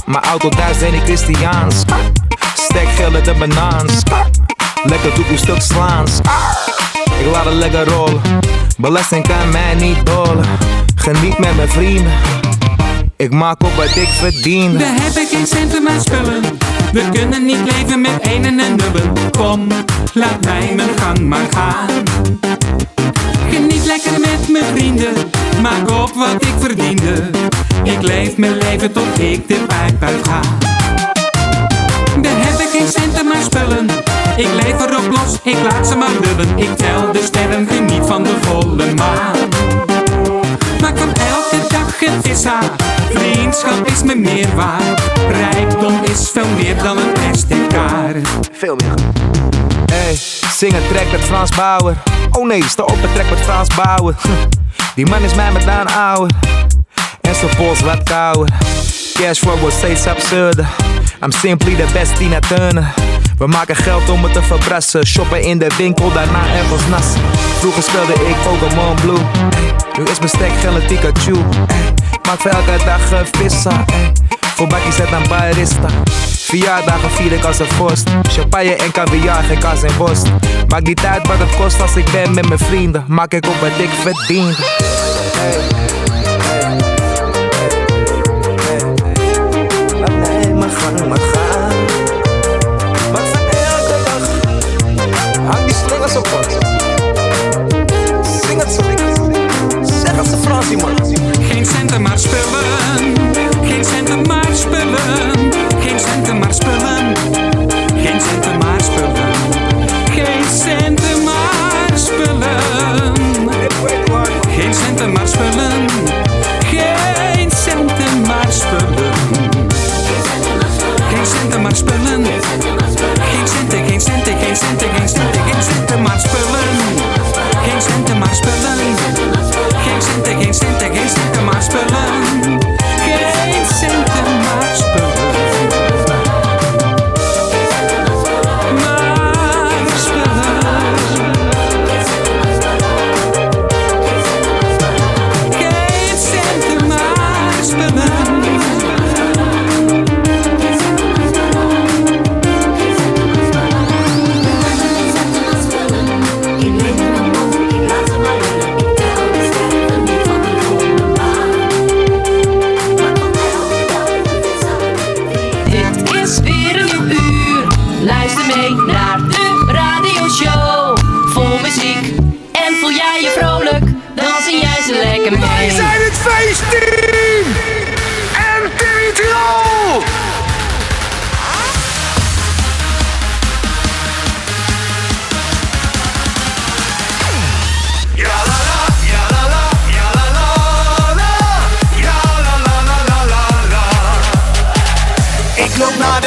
Mijn 0.06 0.24
auto 0.24 0.50
thuis 0.50 0.78
ben 0.78 0.94
ik 0.94 1.02
Christiaans. 1.04 1.76
Stek 2.54 2.88
geld 2.88 3.26
de 3.26 3.34
banaans. 3.34 3.94
Lekker 4.84 5.16
doe 5.16 5.26
ik 5.26 5.38
stuk 5.38 5.62
slaans. 5.62 6.12
Ik 7.20 7.32
laat 7.32 7.46
het 7.46 7.54
lekker 7.54 7.88
rollen. 7.88 8.22
Belasting 8.78 9.28
kan 9.28 9.50
mij 9.52 9.76
niet 9.76 10.06
dolen. 10.06 10.46
Geniet 10.96 11.38
met 11.38 11.56
mijn 11.56 11.70
vrienden. 11.70 12.14
Ik 13.18 13.32
maak 13.32 13.64
op 13.64 13.76
wat 13.76 13.96
ik 13.96 14.08
verdien. 14.08 14.78
We 14.78 14.84
hebben 14.84 15.28
geen 15.28 15.48
centen 15.48 15.84
maar 15.84 16.02
spullen. 16.02 16.69
We 16.94 17.10
kunnen 17.12 17.46
niet 17.46 17.72
leven 17.72 18.02
met 18.02 18.22
enen 18.22 18.60
en 18.60 18.76
nullen. 18.76 19.14
Kom, 19.32 19.68
laat 20.14 20.42
mij 20.42 20.74
mijn 20.76 20.90
gang 20.98 21.20
maar 21.20 21.48
gaan. 21.52 21.88
Geniet 23.50 23.86
lekker 23.86 24.20
met 24.20 24.50
mijn 24.50 24.64
vrienden. 24.76 25.14
Maak 25.62 25.90
op 25.90 26.12
wat 26.14 26.44
ik 26.44 26.54
verdiende. 26.60 27.30
Ik 27.84 28.02
leef 28.02 28.38
mijn 28.38 28.58
leven 28.58 28.92
tot 28.92 29.20
ik 29.20 29.48
de 29.48 29.56
pijp 29.68 30.04
uitga. 30.04 30.40
We 32.22 32.28
hebben 32.28 32.68
geen 32.72 32.88
centen 32.88 33.26
maar 33.26 33.42
spullen. 33.42 33.88
Ik 34.36 34.54
leef 34.54 34.86
erop 34.86 35.08
los, 35.12 35.40
ik 35.44 35.58
laat 35.64 35.88
ze 35.88 35.96
maar 35.96 36.12
lullen. 36.22 36.58
Ik 36.58 36.78
tel 36.78 37.12
de 37.12 37.22
sterren, 37.24 37.68
geniet 37.68 38.06
van 38.06 38.24
de 38.24 38.36
volle 38.42 38.94
maan. 38.94 39.59
Maar 40.90 40.98
kan 40.98 41.14
elke 41.14 41.68
dag 41.68 42.02
een 42.02 42.22
vissa. 42.24 42.60
Vriendschap 43.10 43.88
is 43.88 44.04
me 44.04 44.16
meer 44.16 44.56
waard. 44.56 45.02
Rijkdom 45.32 46.04
is 46.04 46.30
veel 46.30 46.48
meer 46.58 46.84
dan 46.84 46.98
een 46.98 47.12
plastic 47.12 47.70
kaart. 47.70 48.30
Veel 48.52 48.76
meer. 48.76 48.94
Hey, 49.92 50.16
zing 50.56 50.74
een 50.74 50.88
track 50.92 51.12
met 51.12 51.22
Frans 51.22 51.56
Bauer. 51.56 51.96
Oh 52.32 52.48
nee, 52.48 52.64
sta 52.64 52.84
op 52.84 53.04
een 53.04 53.14
track 53.14 53.30
met 53.30 53.40
Frans 53.40 53.76
Bauer. 53.76 54.16
Die 54.96 55.06
man 55.06 55.22
is 55.22 55.34
mij 55.34 55.52
met 55.52 55.66
Daan 55.66 55.88
ouwer. 55.88 56.30
En 57.22 57.36
zijn 57.36 57.56
pols 57.56 57.82
wat 57.82 58.04
kouder. 58.04 58.56
Cashflow 59.14 59.60
wordt 59.60 59.76
steeds 59.76 60.08
absurder. 60.08 60.68
I'm 61.24 61.32
simply 61.32 61.76
the 61.76 61.88
best 61.94 62.16
Tina 62.16 62.40
Turner. 62.40 62.94
We 63.40 63.48
maken 63.48 63.76
geld 63.76 64.10
om 64.10 64.24
het 64.24 64.34
te 64.34 64.44
verbrassen. 64.44 65.06
Shoppen 65.06 65.42
in 65.42 65.58
de 65.58 65.68
winkel, 65.78 66.12
daarna 66.14 66.46
ergens 66.56 66.88
nassen. 66.88 67.22
Vroeger 67.60 67.84
speelde 67.84 68.14
ik 68.14 68.36
Pokémon 68.44 68.96
Blue. 68.96 69.20
Nu 69.98 70.04
is 70.04 70.18
mijn 70.20 70.30
stek 70.30 70.52
geld. 70.52 70.84
Ey, 71.68 71.94
maak 72.24 72.40
voor 72.40 72.52
elke 72.52 72.86
dag 72.86 73.12
een 73.12 73.26
vissa. 73.32 73.86
Voor 74.56 74.68
bakjes 74.68 74.96
zet 74.96 75.12
een 75.12 75.28
barista. 75.28 75.88
Verjaardagen 76.28 77.12
vier 77.12 77.32
ik 77.32 77.44
als 77.44 77.60
een 77.60 77.68
vorst. 77.68 78.10
Champagne 78.30 78.76
en 78.76 78.92
caviar, 78.92 79.44
geen 79.44 79.60
kaas 79.60 79.84
en 79.84 79.98
worst. 79.98 80.28
Maakt 80.68 80.88
niet 80.88 81.06
uit 81.06 81.28
wat 81.28 81.38
het 81.38 81.56
kost 81.56 81.82
als 81.82 81.96
ik 81.96 82.12
ben 82.12 82.34
met 82.34 82.48
mijn 82.48 82.60
vrienden. 82.60 83.04
Maak 83.08 83.34
ik 83.34 83.46
op 83.48 83.60
wat 83.60 83.80
ik 83.80 83.90
verdien. 83.90 84.56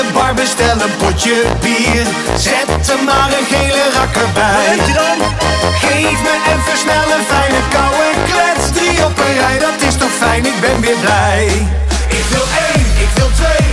De 0.02 0.12
bar, 0.12 0.35
bestel 0.35 0.80
een 0.80 0.97
potje 0.97 1.44
bier. 1.61 2.06
Zet 2.37 2.88
er 2.88 3.04
maar 3.04 3.30
een 3.38 3.47
gele 3.54 3.85
rakker 3.97 4.28
bij. 4.35 4.76
Geef 5.85 6.18
me 6.26 6.35
even 6.52 6.78
snel 6.78 7.09
een 7.16 7.25
fijne 7.32 7.61
koude 7.75 8.09
klets. 8.30 8.71
Drie 8.73 9.04
op 9.04 9.18
een 9.18 9.35
rij, 9.40 9.59
dat 9.59 9.88
is 9.88 9.97
toch 9.97 10.14
fijn, 10.23 10.47
ik 10.47 10.61
ben 10.61 10.80
weer 10.80 10.97
blij. 11.00 11.47
Ik 12.09 12.25
wil 12.32 12.47
één, 12.68 12.87
ik 13.04 13.09
wil 13.14 13.30
twee, 13.40 13.71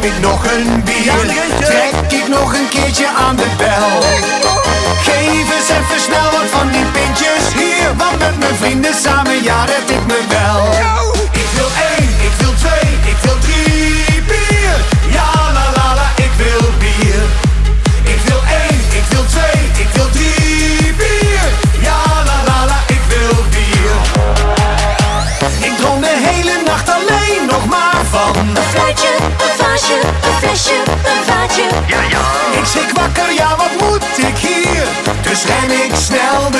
neem 0.00 0.12
ik 0.12 0.20
nog 0.20 0.44
een 0.44 0.82
bier. 0.84 1.12
Trek 1.60 2.12
ik 2.20 2.28
nog 2.28 2.54
een 2.54 2.68
keertje 2.68 3.08
aan 3.08 3.36
de 3.36 3.46
bel. 3.56 4.02
Geef 5.02 5.56
eens 5.56 5.68
even 5.68 6.00
snel 6.00 6.30
wat 6.30 6.50
van 6.50 6.70
die 6.70 6.84
pintjes 6.84 7.54
hier. 7.54 7.96
Want 7.96 8.18
met 8.18 8.38
mijn 8.38 8.54
vrienden 8.54 8.94
samen, 8.94 9.42
ja, 9.42 9.64
red 9.64 9.90
ik 9.90 10.06
me 10.06 10.20
wel. 10.28 11.19
Ren 35.60 35.84
ik 35.84 35.94
snel 35.94 36.50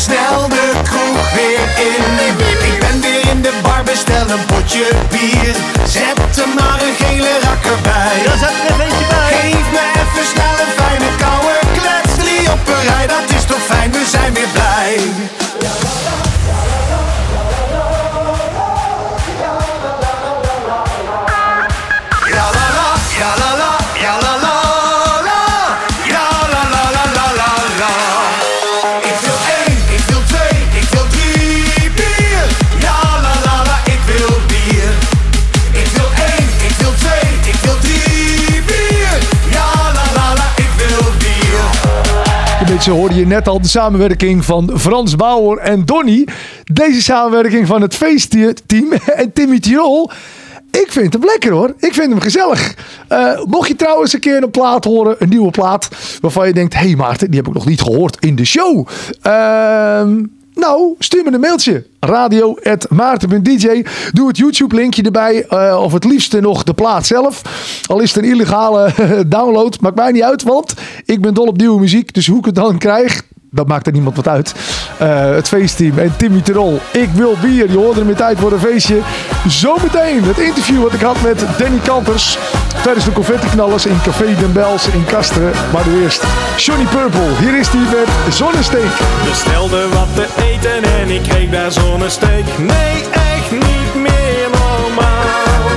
snel 0.00 0.48
de 0.48 0.72
kroeg 0.82 1.32
weer 1.32 1.66
in. 1.88 2.14
Ik 2.72 2.80
ben 2.80 3.00
weer 3.00 3.30
in 3.32 3.42
de 3.42 3.52
bar, 3.62 3.82
bestel 3.84 4.30
een 4.30 4.44
potje 4.46 4.86
bier. 5.10 5.54
Zet 5.86 6.36
er 6.38 6.48
maar 6.56 6.80
een 6.82 6.96
Beetje 42.80 42.98
hoorde 42.98 43.14
je 43.14 43.26
net 43.26 43.48
al 43.48 43.60
de 43.60 43.68
samenwerking 43.68 44.44
van 44.44 44.70
Frans 44.78 45.16
Bauer 45.16 45.58
en 45.58 45.84
Donny. 45.84 46.28
Deze 46.64 47.02
samenwerking 47.02 47.66
van 47.66 47.82
het 47.82 47.94
feestteam 47.94 48.92
en 48.92 49.32
Timmy 49.32 49.60
Tirol. 49.60 50.10
Ik 50.70 50.86
vind 50.88 51.12
hem 51.12 51.24
lekker 51.24 51.52
hoor. 51.52 51.74
Ik 51.78 51.94
vind 51.94 52.10
hem 52.10 52.20
gezellig. 52.20 52.74
Eh, 53.08 53.44
mocht 53.44 53.68
je 53.68 53.76
trouwens 53.76 54.12
een 54.12 54.20
keer 54.20 54.42
een 54.42 54.50
plaat 54.50 54.84
horen, 54.84 55.16
een 55.18 55.28
nieuwe 55.28 55.50
plaat, 55.50 55.88
waarvan 56.20 56.46
je 56.46 56.52
denkt: 56.52 56.74
hé 56.74 56.80
hey 56.80 56.96
Maarten, 56.96 57.26
die 57.30 57.38
heb 57.38 57.48
ik 57.48 57.54
nog 57.54 57.66
niet 57.66 57.80
gehoord 57.80 58.16
in 58.20 58.36
de 58.36 58.44
show. 58.44 58.88
Ehm, 59.22 60.24
nou, 60.54 60.94
stuur 60.98 61.24
me 61.24 61.32
een 61.32 61.40
mailtje. 61.40 61.86
Radio.maarten.dj. 62.00 63.84
Doe 64.12 64.28
het 64.28 64.36
YouTube-linkje 64.36 65.02
erbij. 65.02 65.46
eh, 65.48 65.80
of 65.82 65.92
het 65.92 66.04
liefste 66.04 66.40
nog 66.40 66.62
de 66.62 66.74
plaat 66.74 67.06
zelf. 67.06 67.42
Al 67.86 68.00
is 68.00 68.14
het 68.14 68.24
een 68.24 68.30
illegale 68.30 68.92
download. 69.26 69.80
Maakt 69.80 69.96
mij 69.96 70.12
niet 70.12 70.22
uit, 70.22 70.42
want 70.42 70.74
ik 71.04 71.20
ben 71.20 71.34
dol 71.34 71.46
op 71.46 71.56
nieuwe 71.56 71.80
muziek. 71.80 72.14
Dus 72.14 72.26
hoe 72.26 72.38
ik 72.38 72.44
het 72.44 72.54
dan 72.54 72.78
krijg, 72.78 73.22
dat 73.50 73.68
maakt 73.68 73.86
er 73.86 73.92
niemand 73.92 74.16
wat 74.16 74.28
uit. 74.28 74.54
Eh, 74.98 75.30
het 75.30 75.48
feestteam 75.48 75.98
en 75.98 76.16
Timmy 76.16 76.40
Terol. 76.40 76.80
Ik 76.92 77.08
wil 77.14 77.36
bier. 77.40 77.70
Je 77.70 77.76
hoorde 77.76 78.00
hem 78.00 78.08
in 78.08 78.14
tijd 78.14 78.38
voor 78.38 78.52
een 78.52 78.60
feestje. 78.60 78.98
Zometeen 79.48 80.24
het 80.24 80.38
interview 80.38 80.82
wat 80.82 80.92
ik 80.92 81.00
had 81.00 81.22
met 81.22 81.44
Danny 81.58 81.78
Kampers. 81.84 82.38
Tijdens 82.82 83.04
de 83.04 83.12
confettiknallers 83.12 83.86
in 83.86 84.00
Café 84.02 84.24
Den 84.38 84.52
Bels 84.52 84.86
in 84.86 85.04
Kasteren. 85.04 85.52
Maar 85.72 85.88
nu 85.88 86.02
eerst 86.02 86.24
Johnny 86.56 86.84
Purple. 86.84 87.36
Hier 87.38 87.58
is 87.58 87.68
hij 87.68 87.80
met 87.80 88.34
Zonnesteek. 88.34 88.92
Bestelde 89.28 89.88
wat 89.88 90.14
te 90.14 90.26
eten 90.42 90.82
en 91.00 91.08
ik 91.08 91.22
kreeg 91.22 91.50
daar 91.50 91.72
zonnesteek. 91.72 92.44
Nee, 92.58 93.04
echt 93.12 93.50
niet 93.50 93.94
meer 93.94 94.48
normaal. 94.50 95.68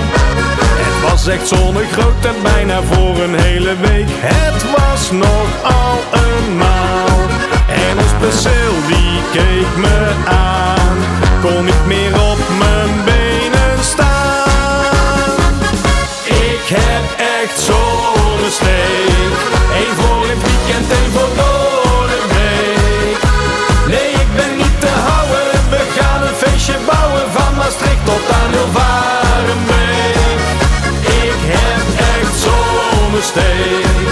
Het 0.86 1.12
was 1.12 1.28
echt 1.28 1.48
zonnig 1.48 1.92
groot 1.92 2.26
en 2.26 2.42
bijna 2.44 2.82
voor 2.82 3.24
een 3.24 3.36
hele 3.36 3.76
week. 3.82 4.08
Het 4.10 4.66
was 4.72 5.12
nogal 5.12 6.00
een 6.12 6.58
maal. 6.58 6.93
En 7.74 7.98
ons 7.98 8.14
perceel 8.20 8.74
die 8.88 9.22
keek 9.32 9.76
me 9.76 10.12
aan. 10.26 10.98
Kon 11.42 11.66
niet 11.66 11.86
meer 11.86 12.14
op 12.32 12.40
mijn 12.58 13.04
benen 13.06 13.84
staan. 13.84 15.30
Ik 16.26 16.66
heb 16.78 17.06
echt 17.40 17.60
zonnesteek. 17.60 19.38
Eén 19.80 19.94
voor 20.00 20.24
het 20.32 20.42
weekend, 20.50 20.92
één 21.00 21.12
voor 21.12 21.32
door 21.36 22.08
de. 22.08 22.22
Nee, 23.88 24.10
ik 24.24 24.30
ben 24.36 24.58
niet 24.58 24.80
te 24.80 24.94
houden. 25.10 25.52
We 25.70 25.82
gaan 25.98 26.22
een 26.28 26.38
feestje 26.44 26.78
bouwen 26.86 27.32
van 27.32 27.56
Maastricht 27.56 28.06
tot 28.06 28.26
aan 28.40 28.52
Hilvarenbeek. 28.56 30.18
Ik 31.26 31.40
heb 31.56 31.86
echt 32.14 32.36
zonnesteek. 32.46 34.08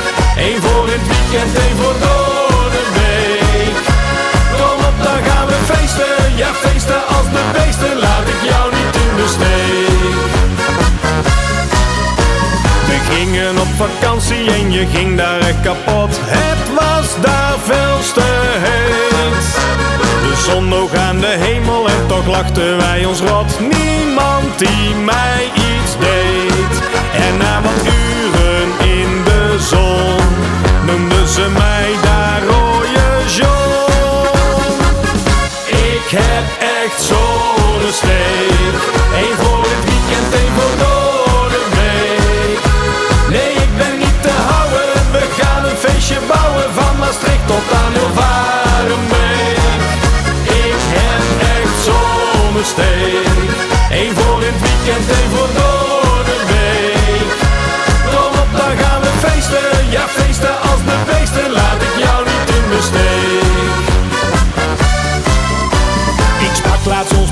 Eén 0.48 0.62
voor 0.62 0.86
het 0.94 1.06
weekend, 1.14 1.52
vakantie 13.88 14.52
en 14.52 14.72
je 14.72 14.86
ging 14.94 15.18
daar 15.18 15.40
echt 15.40 15.62
kapot. 15.62 16.20
Het 16.22 16.74
was 16.80 17.08
daar 17.22 17.56
veel 17.64 18.14
te 18.14 18.30
heet. 18.66 19.46
De 20.28 20.36
zon 20.50 20.68
nog 20.68 20.94
aan 20.96 21.20
de 21.20 21.36
hemel 21.46 21.90
en 21.90 22.08
toch 22.08 22.28
lachten 22.28 22.78
wij 22.78 23.06
ons 23.06 23.20
rot. 23.20 23.60
Niemand 23.60 24.60
die 24.60 24.96
mij 24.96 25.44
iets 25.70 25.92
deed. 26.00 26.74
En 27.26 27.38
na 27.38 27.62
wat 27.62 27.82
uren 27.86 28.70
in 28.98 29.24
de 29.24 29.58
zon 29.60 30.24
noemden 30.86 31.28
ze 31.28 31.48
mij 31.54 31.90
daar 32.04 32.42
rode 32.44 33.08
John. 33.36 33.90
Ik 35.68 36.08
heb 36.20 36.46
echt 36.60 37.02
zonnesteek. 37.10 38.82
Eén 39.16 39.51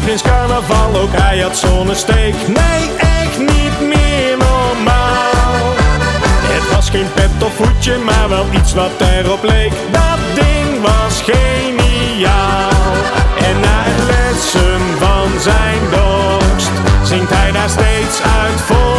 prins 0.09 0.23
carnaval, 0.23 1.01
ook 1.01 1.11
hij 1.11 1.39
had 1.39 1.57
zonnesteek. 1.57 2.35
Nee, 2.47 2.89
echt 2.97 3.39
niet 3.39 3.79
meer 3.81 4.37
normaal. 4.37 5.73
Het 6.53 6.75
was 6.75 6.89
geen 6.89 7.13
pet 7.13 7.43
of 7.43 7.53
voetje, 7.53 7.97
maar 7.97 8.29
wel 8.29 8.45
iets 8.51 8.73
wat 8.73 8.91
erop 8.97 9.43
leek. 9.43 9.71
Dat 9.91 10.19
ding 10.35 10.81
was 10.81 11.21
geniaal. 11.21 12.69
En 13.37 13.59
na 13.59 13.77
het 13.83 14.03
lessen 14.07 14.81
van 14.99 15.39
zijn 15.39 15.79
dorst, 15.91 16.71
zingt 17.03 17.29
hij 17.33 17.51
daar 17.51 17.69
steeds 17.69 18.21
uit 18.21 18.61
volle 18.61 18.98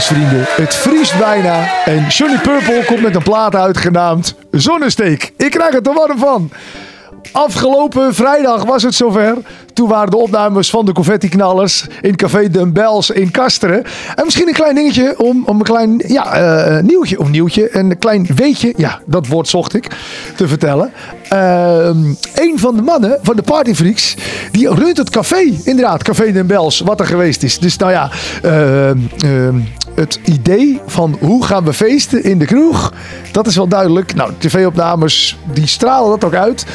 Feestvrienden, 0.00 0.44
het 0.46 0.74
vriest 0.74 1.18
bijna. 1.18 1.84
En 1.84 2.06
Johnny 2.06 2.38
Purple 2.38 2.84
komt 2.84 3.00
met 3.00 3.14
een 3.14 3.22
plaat 3.22 3.54
uit 3.54 3.76
genaamd 3.76 4.34
Zonnesteek. 4.50 5.32
Ik 5.36 5.50
krijg 5.50 5.74
het 5.74 5.86
er 5.86 5.92
warm 5.92 6.18
van. 6.18 6.50
Afgelopen 7.32 8.14
vrijdag 8.14 8.64
was 8.64 8.82
het 8.82 8.94
zover. 8.94 9.36
Toen 9.72 9.88
waren 9.88 10.10
de 10.10 10.16
opnames 10.16 10.70
van 10.70 10.84
de 10.84 10.92
confetti-knallers 10.92 11.86
in 12.00 12.16
Café 12.16 12.50
Den 12.50 12.72
Bels 12.72 13.10
in 13.10 13.30
Kasteren. 13.30 13.84
En 14.14 14.24
misschien 14.24 14.48
een 14.48 14.54
klein 14.54 14.74
dingetje 14.74 15.18
om, 15.18 15.42
om 15.46 15.56
een 15.56 15.62
klein 15.62 16.02
ja, 16.06 16.32
eh, 16.32 16.82
nieuwtje, 16.82 17.18
of 17.18 17.30
nieuwtje, 17.30 17.76
een 17.76 17.98
klein 17.98 18.26
weetje, 18.34 18.72
ja, 18.76 19.00
dat 19.06 19.26
woord 19.26 19.48
zocht 19.48 19.74
ik, 19.74 19.96
te 20.36 20.48
vertellen. 20.48 20.92
Ehm 21.28 22.14
een 22.34 22.58
van 22.58 22.76
de 22.76 22.82
mannen 22.82 23.18
van 23.22 23.36
de 23.36 23.42
Partyfreaks, 23.42 24.16
die 24.50 24.74
runt 24.74 24.96
het 24.96 25.10
café, 25.10 25.52
inderdaad, 25.64 26.02
Café 26.02 26.32
Den 26.32 26.46
Bels, 26.46 26.80
wat 26.80 27.00
er 27.00 27.06
geweest 27.06 27.42
is. 27.42 27.58
Dus 27.58 27.76
nou 27.76 27.92
ja, 27.92 28.10
ehm, 28.42 28.98
ehm, 29.24 29.58
het 29.94 30.20
idee 30.24 30.80
van 30.86 31.16
hoe 31.20 31.44
gaan 31.44 31.64
we 31.64 31.72
feesten 31.72 32.24
in 32.24 32.38
de 32.38 32.44
kroeg, 32.44 32.92
dat 33.32 33.46
is 33.46 33.56
wel 33.56 33.68
duidelijk. 33.68 34.14
Nou, 34.14 34.32
tv-opnames, 34.38 35.38
die 35.52 35.66
stralen 35.66 36.10
dat 36.10 36.24
ook 36.24 36.34
uit. 36.34 36.66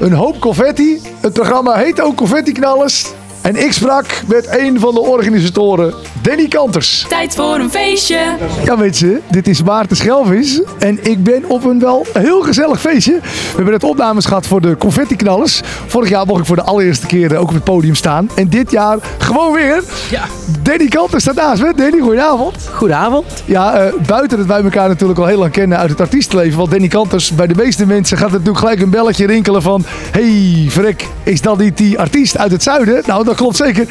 Een 0.00 0.12
hoop 0.12 0.40
confetti. 0.40 1.00
Het 1.20 1.32
programma 1.32 1.74
heet 1.74 2.00
ook 2.00 2.16
Confetti 2.16 2.52
Knallers. 2.52 3.12
En 3.42 3.64
ik 3.64 3.72
sprak 3.72 4.06
met 4.26 4.58
een 4.58 4.80
van 4.80 4.94
de 4.94 5.00
organisatoren, 5.00 5.94
Danny 6.22 6.48
Kanters. 6.48 7.04
Tijd 7.08 7.34
voor 7.34 7.54
een 7.54 7.70
feestje. 7.70 8.18
Ja, 8.64 8.76
weet 8.76 8.98
je, 8.98 9.20
dit 9.30 9.48
is 9.48 9.62
Maarten 9.62 9.96
Schelvis. 9.96 10.62
En 10.78 10.98
ik 11.02 11.24
ben 11.24 11.44
op 11.48 11.64
een 11.64 11.78
wel 11.78 12.06
heel 12.12 12.42
gezellig 12.42 12.80
feestje. 12.80 13.18
We 13.22 13.54
hebben 13.54 13.72
net 13.72 13.84
opnames 13.84 14.24
gehad 14.24 14.46
voor 14.46 14.60
de 14.60 14.76
confetti-knallers. 14.76 15.60
Vorig 15.86 16.08
jaar 16.08 16.26
mocht 16.26 16.40
ik 16.40 16.46
voor 16.46 16.56
de 16.56 16.62
allereerste 16.62 17.06
keer 17.06 17.36
ook 17.36 17.48
op 17.48 17.54
het 17.54 17.64
podium 17.64 17.94
staan. 17.94 18.30
En 18.34 18.48
dit 18.48 18.70
jaar 18.70 18.98
gewoon 19.18 19.52
weer. 19.52 19.82
Ja. 20.10 20.24
Danny 20.62 20.88
Kanters 20.88 21.22
staat 21.22 21.34
naast 21.34 21.62
me. 21.62 21.72
Danny, 21.76 22.00
goedenavond. 22.00 22.56
Goedenavond. 22.74 23.42
Ja, 23.44 23.74
eh, 23.74 23.92
buiten 24.06 24.38
dat 24.38 24.46
wij 24.46 24.62
elkaar 24.62 24.88
natuurlijk 24.88 25.18
al 25.18 25.26
heel 25.26 25.38
lang 25.38 25.52
kennen 25.52 25.78
uit 25.78 25.90
het 25.90 26.00
artiestenleven. 26.00 26.58
Want 26.58 26.70
Danny 26.70 26.88
Kanters, 26.88 27.34
bij 27.34 27.46
de 27.46 27.54
meeste 27.54 27.86
mensen 27.86 28.16
gaat 28.16 28.30
het 28.30 28.38
natuurlijk 28.38 28.58
gelijk 28.58 28.80
een 28.80 28.90
belletje 28.90 29.26
rinkelen 29.26 29.62
van... 29.62 29.84
hey, 30.10 30.66
Frek, 30.68 31.08
is 31.22 31.40
dat 31.40 31.58
niet 31.58 31.76
die 31.76 31.98
artiest 31.98 32.38
uit 32.38 32.50
het 32.52 32.62
zuiden? 32.62 33.02
Nou, 33.06 33.24
dat 33.30 33.38
klopt 33.38 33.56
zeker. 33.56 33.86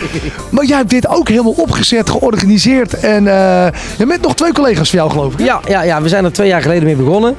Maar 0.50 0.66
jij 0.66 0.78
hebt 0.78 0.90
dit 0.90 1.08
ook 1.08 1.30
helemaal 1.30 1.52
opgezet, 1.58 2.10
georganiseerd. 2.10 2.94
En 3.00 3.28
eh, 3.28 3.68
je 3.98 4.06
met 4.06 4.22
nog 4.22 4.36
twee 4.36 4.54
collega's 4.54 4.90
van 4.90 5.00
jou, 5.00 5.12
geloof 5.12 5.34
ik. 5.34 5.40
Ja, 5.40 5.60
ja, 5.68 5.82
ja, 5.84 6.02
we 6.02 6.10
zijn 6.10 6.26
er 6.26 6.32
twee 6.34 6.48
jaar 6.48 6.62
geleden 6.62 6.84
mee 6.84 6.96
begonnen. 6.96 7.36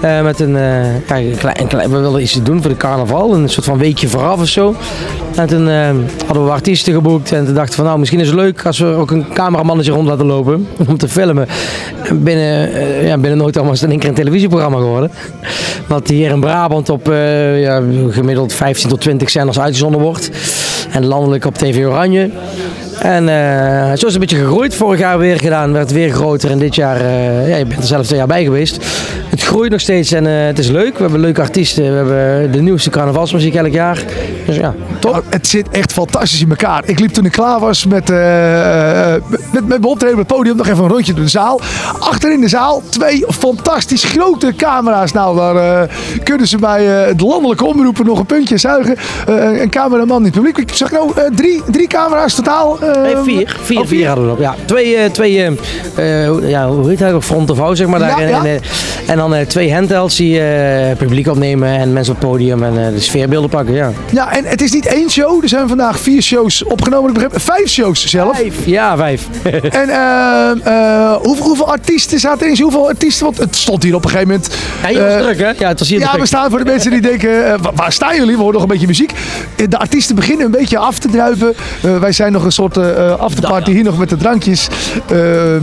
Eh, 0.00 0.22
met 0.22 0.40
een, 0.40 0.56
eh, 0.56 0.62
kijk, 1.06 1.36
klein, 1.38 1.66
klein- 1.68 1.90
we 1.90 1.98
wilden 1.98 2.22
iets 2.22 2.42
doen 2.42 2.60
voor 2.60 2.70
de 2.70 2.76
carnaval. 2.76 3.34
Een 3.34 3.48
soort 3.48 3.66
van 3.66 3.78
weekje 3.78 4.08
vooraf 4.08 4.40
of 4.40 4.48
zo. 4.48 4.74
En 5.34 5.46
toen 5.46 5.68
eh, 5.68 5.90
hadden 6.26 6.44
we 6.44 6.50
artiesten 6.50 6.92
geboekt. 6.92 7.32
En 7.32 7.44
toen 7.44 7.54
dachten 7.54 7.74
van 7.74 7.84
nou, 7.84 7.98
misschien 7.98 8.20
is 8.20 8.26
het 8.26 8.36
leuk 8.36 8.66
als 8.66 8.78
we 8.78 8.86
ook 8.86 9.10
een 9.10 9.26
cameramannetje 9.34 9.92
rond 9.92 10.08
laten 10.08 10.26
lopen. 10.26 10.68
Om 10.88 10.98
te 10.98 11.08
filmen. 11.08 11.46
En 12.02 12.22
binnen, 12.22 12.72
eh, 12.72 13.06
ja, 13.06 13.18
binnen 13.18 13.38
nooit 13.38 13.54
allemaal 13.56 13.74
is 13.74 13.80
het 13.80 13.90
in 13.90 13.94
één 13.94 14.00
keer 14.02 14.10
een 14.10 14.24
televisieprogramma 14.24 14.78
geworden. 14.78 15.10
Wat 15.86 16.08
hier 16.08 16.30
in 16.30 16.40
Brabant 16.40 16.88
op 16.88 17.08
eh, 17.10 17.60
ja, 17.62 17.82
gemiddeld 18.08 18.52
15 18.52 18.88
tot 18.88 19.00
20 19.00 19.30
zenders 19.30 19.60
uitgezonden 19.60 20.00
wordt. 20.00 20.30
En 20.94 21.06
landelijk 21.06 21.44
op 21.44 21.54
TV 21.54 21.84
Oranje. 21.86 22.30
En 23.00 23.28
eh, 23.28 23.86
zo 23.86 23.92
is 23.92 24.00
het 24.02 24.14
een 24.14 24.20
beetje 24.20 24.36
gegroeid. 24.36 24.74
Vorig 24.74 25.00
jaar 25.00 25.18
weer 25.18 25.38
gedaan, 25.38 25.72
werd 25.72 25.92
weer 25.92 26.10
groter. 26.10 26.50
En 26.50 26.58
dit 26.58 26.74
jaar, 26.74 27.00
eh, 27.00 27.48
ja, 27.48 27.56
je 27.56 27.66
bent 27.66 27.80
er 27.80 27.86
zelf 27.86 28.06
twee 28.06 28.18
jaar 28.18 28.26
bij 28.26 28.44
geweest. 28.44 28.86
Het 29.34 29.42
groeit 29.42 29.70
nog 29.70 29.80
steeds 29.80 30.12
en 30.12 30.26
eh, 30.26 30.46
het 30.46 30.58
is 30.58 30.68
leuk. 30.68 30.94
We 30.96 31.02
hebben 31.02 31.20
leuke 31.20 31.40
artiesten. 31.40 31.84
We 31.84 31.96
hebben 31.96 32.52
de 32.52 32.60
nieuwste 32.60 32.90
carnavalsmuziek 32.90 33.54
elk 33.54 33.72
jaar. 33.72 34.02
Dus 34.46 34.56
ja, 34.56 34.74
top. 34.98 35.12
Nou, 35.12 35.24
het 35.28 35.46
zit 35.46 35.68
echt 35.68 35.92
fantastisch 35.92 36.40
in 36.40 36.50
elkaar. 36.50 36.82
Ik 36.86 36.98
liep 36.98 37.10
toen 37.10 37.24
ik 37.24 37.32
klaar 37.32 37.60
was 37.60 37.86
met, 37.86 38.10
eh, 38.10 39.12
met, 39.26 39.40
met 39.52 39.68
mijn 39.68 39.84
optreden 39.84 40.18
op 40.18 40.28
het 40.28 40.36
podium 40.36 40.56
nog 40.56 40.68
even 40.68 40.84
een 40.84 40.90
rondje 40.90 41.14
door 41.14 41.24
de 41.24 41.30
zaal. 41.30 41.60
Achter 41.98 42.32
in 42.32 42.40
de 42.40 42.48
zaal 42.48 42.82
twee 42.88 43.24
fantastisch 43.28 44.04
grote 44.04 44.52
camera's. 44.56 45.12
Nou, 45.12 45.36
daar 45.36 45.88
kunnen 46.22 46.46
ze 46.46 46.58
bij 46.58 47.14
de 47.16 47.24
landelijke 47.24 47.64
omroepen 47.64 48.06
nog 48.06 48.18
een 48.18 48.26
puntje 48.26 48.58
zuigen. 48.58 48.96
Een 49.60 49.70
cameraman 49.70 50.18
in 50.18 50.24
het 50.24 50.32
publiek. 50.32 50.58
Ik 50.58 50.74
zag 50.74 50.90
nou 50.90 51.12
drie, 51.34 51.62
drie 51.70 51.86
camera's 51.86 52.34
totaal. 52.34 52.78
Nee, 53.02 53.16
vier. 53.16 53.56
Vier, 53.62 53.80
oh, 53.80 53.86
vier 53.86 54.06
hadden 54.06 54.24
we 54.24 54.30
nog. 54.30 54.40
Ja, 54.40 54.54
twee, 54.66 55.10
twee 55.10 55.32
ja, 56.42 56.68
hoe 56.68 56.88
heet 56.88 56.98
dat 56.98 57.12
ook? 57.12 57.22
Front 57.22 57.50
of 57.50 57.58
house, 57.58 57.76
zeg 57.76 57.86
maar. 57.86 57.98
Daar. 57.98 58.08
Ja, 58.08 58.18
en, 58.18 58.28
ja. 58.28 58.44
en, 58.44 58.60
en 59.06 59.23
dan 59.30 59.34
eh, 59.34 59.46
twee 59.46 59.74
handhelds 59.74 60.16
die 60.16 60.40
eh, 60.40 60.96
publiek 60.96 61.26
opnemen 61.26 61.68
en 61.68 61.92
mensen 61.92 62.14
op 62.14 62.20
het 62.20 62.28
podium 62.30 62.62
en 62.62 62.86
eh, 62.86 62.92
de 62.92 63.00
sfeerbeelden 63.00 63.50
pakken. 63.50 63.74
Ja, 63.74 63.90
Ja, 64.10 64.32
en 64.32 64.44
het 64.44 64.62
is 64.62 64.72
niet 64.72 64.86
één 64.86 65.10
show. 65.10 65.42
Er 65.42 65.48
zijn 65.48 65.68
vandaag 65.68 65.98
vier 65.98 66.22
shows 66.22 66.64
opgenomen. 66.64 67.08
Ik 67.08 67.14
begreep 67.14 67.40
vijf 67.40 67.68
shows 67.68 68.06
zelf. 68.06 68.40
ja 68.64 68.96
vijf. 68.96 69.26
En 69.70 69.88
hoeveel, 71.22 71.44
hoeveel 71.44 71.68
artiesten 71.68 72.18
zaten 72.20 72.46
erin? 72.46 72.62
Hoeveel 72.62 72.88
artiesten? 72.88 73.24
Want 73.24 73.38
het 73.38 73.56
stond 73.56 73.82
hier 73.82 73.94
op 73.94 74.04
een 74.04 74.10
gegeven 74.10 74.32
moment. 74.32 74.54
Ja, 74.82 74.88
hier 74.88 75.02
was 75.02 75.22
druk, 75.22 75.38
hè? 75.38 75.50
Ja, 75.64 75.68
het 75.68 75.78
was 75.78 75.88
hier 75.88 75.98
Ja, 75.98 76.08
druk. 76.08 76.20
we 76.20 76.26
staan 76.26 76.50
voor 76.50 76.58
de 76.58 76.64
mensen 76.64 76.90
die 76.90 77.00
denken, 77.00 77.62
wa- 77.62 77.70
waar 77.74 77.92
staan 77.92 78.16
jullie? 78.16 78.32
We 78.34 78.38
horen 78.40 78.52
nog 78.52 78.62
een 78.62 78.68
beetje 78.68 78.86
muziek. 78.86 79.12
De 79.68 79.78
artiesten 79.78 80.14
beginnen 80.14 80.44
een 80.46 80.52
beetje 80.52 80.78
af 80.78 80.98
te 80.98 81.08
druipen. 81.08 81.54
Wij 82.00 82.12
zijn 82.12 82.32
nog 82.32 82.44
een 82.44 82.52
soort 82.52 82.76
afterparty 83.18 83.70
hier 83.72 83.84
nog 83.84 83.98
met 83.98 84.08
de 84.08 84.16
drankjes. 84.16 84.68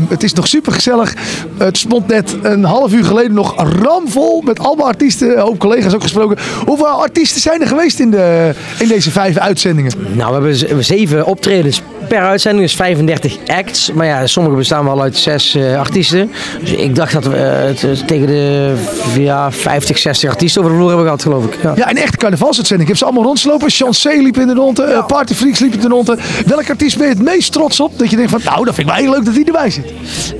Het 0.09 0.23
is 0.23 0.33
nog 0.33 0.47
super 0.47 0.71
gezellig. 0.73 1.13
het 1.57 1.77
stond 1.77 2.07
net 2.07 2.35
een 2.41 2.63
half 2.63 2.93
uur 2.93 3.03
geleden 3.05 3.33
nog 3.33 3.50
ramvol 3.55 4.41
met 4.41 4.59
allemaal 4.59 4.87
artiesten. 4.87 5.31
Een 5.31 5.39
hoop 5.39 5.59
collega's 5.59 5.93
ook 5.93 6.01
gesproken. 6.01 6.37
Hoeveel 6.65 6.87
artiesten 6.87 7.41
zijn 7.41 7.61
er 7.61 7.67
geweest 7.67 7.99
in, 7.99 8.11
de, 8.11 8.53
in 8.79 8.87
deze 8.87 9.11
vijf 9.11 9.37
uitzendingen? 9.37 9.91
Nou, 10.13 10.41
we 10.41 10.57
hebben 10.57 10.83
zeven 10.83 11.25
optredens 11.25 11.81
per 12.11 12.21
uitzending, 12.21 12.63
dus 12.65 12.75
35 12.75 13.37
acts. 13.47 13.91
Maar 13.91 14.05
ja, 14.05 14.27
sommige 14.27 14.55
bestaan 14.55 14.85
wel 14.85 15.01
uit 15.01 15.17
zes 15.17 15.55
eh, 15.55 15.79
artiesten. 15.79 16.31
Dus 16.59 16.71
ik 16.71 16.95
dacht 16.95 17.13
dat 17.13 17.25
we 17.25 17.35
eh, 17.35 17.67
het, 17.67 17.83
eh, 17.83 17.91
tegen 17.91 18.27
de 18.27 18.73
ja, 19.17 19.51
50, 19.51 19.97
60 19.97 20.29
artiesten 20.29 20.61
over 20.61 20.73
de 20.73 20.79
vloer 20.79 20.89
hebben 20.89 21.05
gehad, 21.07 21.21
geloof 21.21 21.45
ik. 21.45 21.57
Ja. 21.63 21.73
Ja, 21.75 21.89
een 21.89 21.97
echte 21.97 22.17
carnavalsuitzending. 22.17 22.81
Ik 22.81 22.87
heb 22.87 22.97
ze 22.97 23.05
allemaal 23.05 23.23
rondslopen. 23.23 23.69
Chancé 23.69 24.09
liep 24.09 24.37
in 24.37 24.47
de 24.47 24.53
ronde. 24.53 24.83
eh, 24.83 25.05
Party 25.05 25.33
Freaks 25.33 25.59
liep 25.59 25.73
in 25.73 25.79
de 25.79 25.87
ronde. 25.87 26.17
Welk 26.45 26.69
artiest 26.69 26.97
ben 26.97 27.07
je 27.07 27.13
het 27.13 27.23
meest 27.23 27.51
trots 27.51 27.79
op? 27.79 27.99
Dat 27.99 28.09
je 28.09 28.15
denkt 28.15 28.31
van, 28.31 28.41
nou, 28.43 28.65
dat 28.65 28.75
vind 28.75 28.87
ik 28.87 28.93
wel 28.93 29.03
heel 29.03 29.13
leuk 29.13 29.25
dat 29.25 29.33
hij 29.33 29.43
erbij 29.43 29.69
zit. 29.69 29.93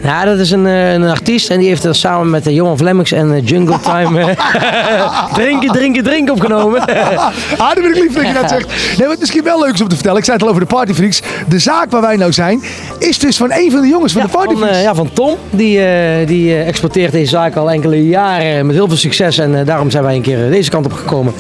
Ja, 0.03 0.25
dat 0.25 0.39
is 0.39 0.51
een, 0.51 0.65
een 0.65 1.09
artiest 1.09 1.49
en 1.49 1.59
die 1.59 1.67
heeft 1.67 1.83
er 1.83 1.95
samen 1.95 2.29
met 2.29 2.47
eh, 2.47 2.53
Johan 2.55 2.77
Flemmings 2.77 3.11
en 3.11 3.41
Jungle 3.43 3.79
Time 3.79 4.35
drinken, 5.33 5.71
drinken, 5.71 6.03
drinken 6.03 6.33
opgenomen. 6.33 6.85
ah, 7.57 7.57
dat 7.57 7.73
vind 7.73 7.95
ik 7.95 8.03
lief 8.03 8.13
dat 8.13 8.27
je 8.27 8.33
dat 8.33 8.49
zegt. 8.49 8.97
Nee, 8.97 9.07
wat 9.07 9.19
misschien 9.19 9.43
wel 9.43 9.59
leuk 9.59 9.73
is 9.73 9.81
om 9.81 9.87
te 9.87 9.95
vertellen. 9.95 10.17
Ik 10.17 10.25
zei 10.25 10.37
het 10.37 10.45
al 10.45 10.51
over 10.51 10.67
de 10.67 10.73
Partyfreaks. 10.75 11.21
De 11.47 11.59
zaak 11.61 11.91
waar 11.91 12.01
wij 12.01 12.15
nou 12.15 12.33
zijn, 12.33 12.61
is 12.99 13.19
dus 13.19 13.37
van 13.37 13.51
een 13.51 13.71
van 13.71 13.81
de 13.81 13.87
jongens 13.87 14.13
van 14.13 14.21
de 14.21 14.29
van, 14.29 14.39
Partyfreaks. 14.45 14.77
eh, 14.77 14.83
ja, 14.83 14.95
van 14.95 15.09
Tom. 15.13 15.35
Die, 15.49 15.85
eh, 15.85 16.27
die 16.27 16.53
eh, 16.53 16.67
exporteert 16.67 17.11
deze 17.11 17.29
zaak 17.29 17.55
al 17.55 17.71
enkele 17.71 18.07
jaren 18.07 18.65
met 18.65 18.75
heel 18.75 18.87
veel 18.87 18.97
succes. 18.97 19.37
En 19.37 19.65
daarom 19.65 19.89
zijn 19.89 20.03
wij 20.03 20.15
een 20.15 20.21
keer 20.21 20.49
deze 20.49 20.69
kant 20.69 20.85
op 20.85 20.93
gekomen 20.93 21.33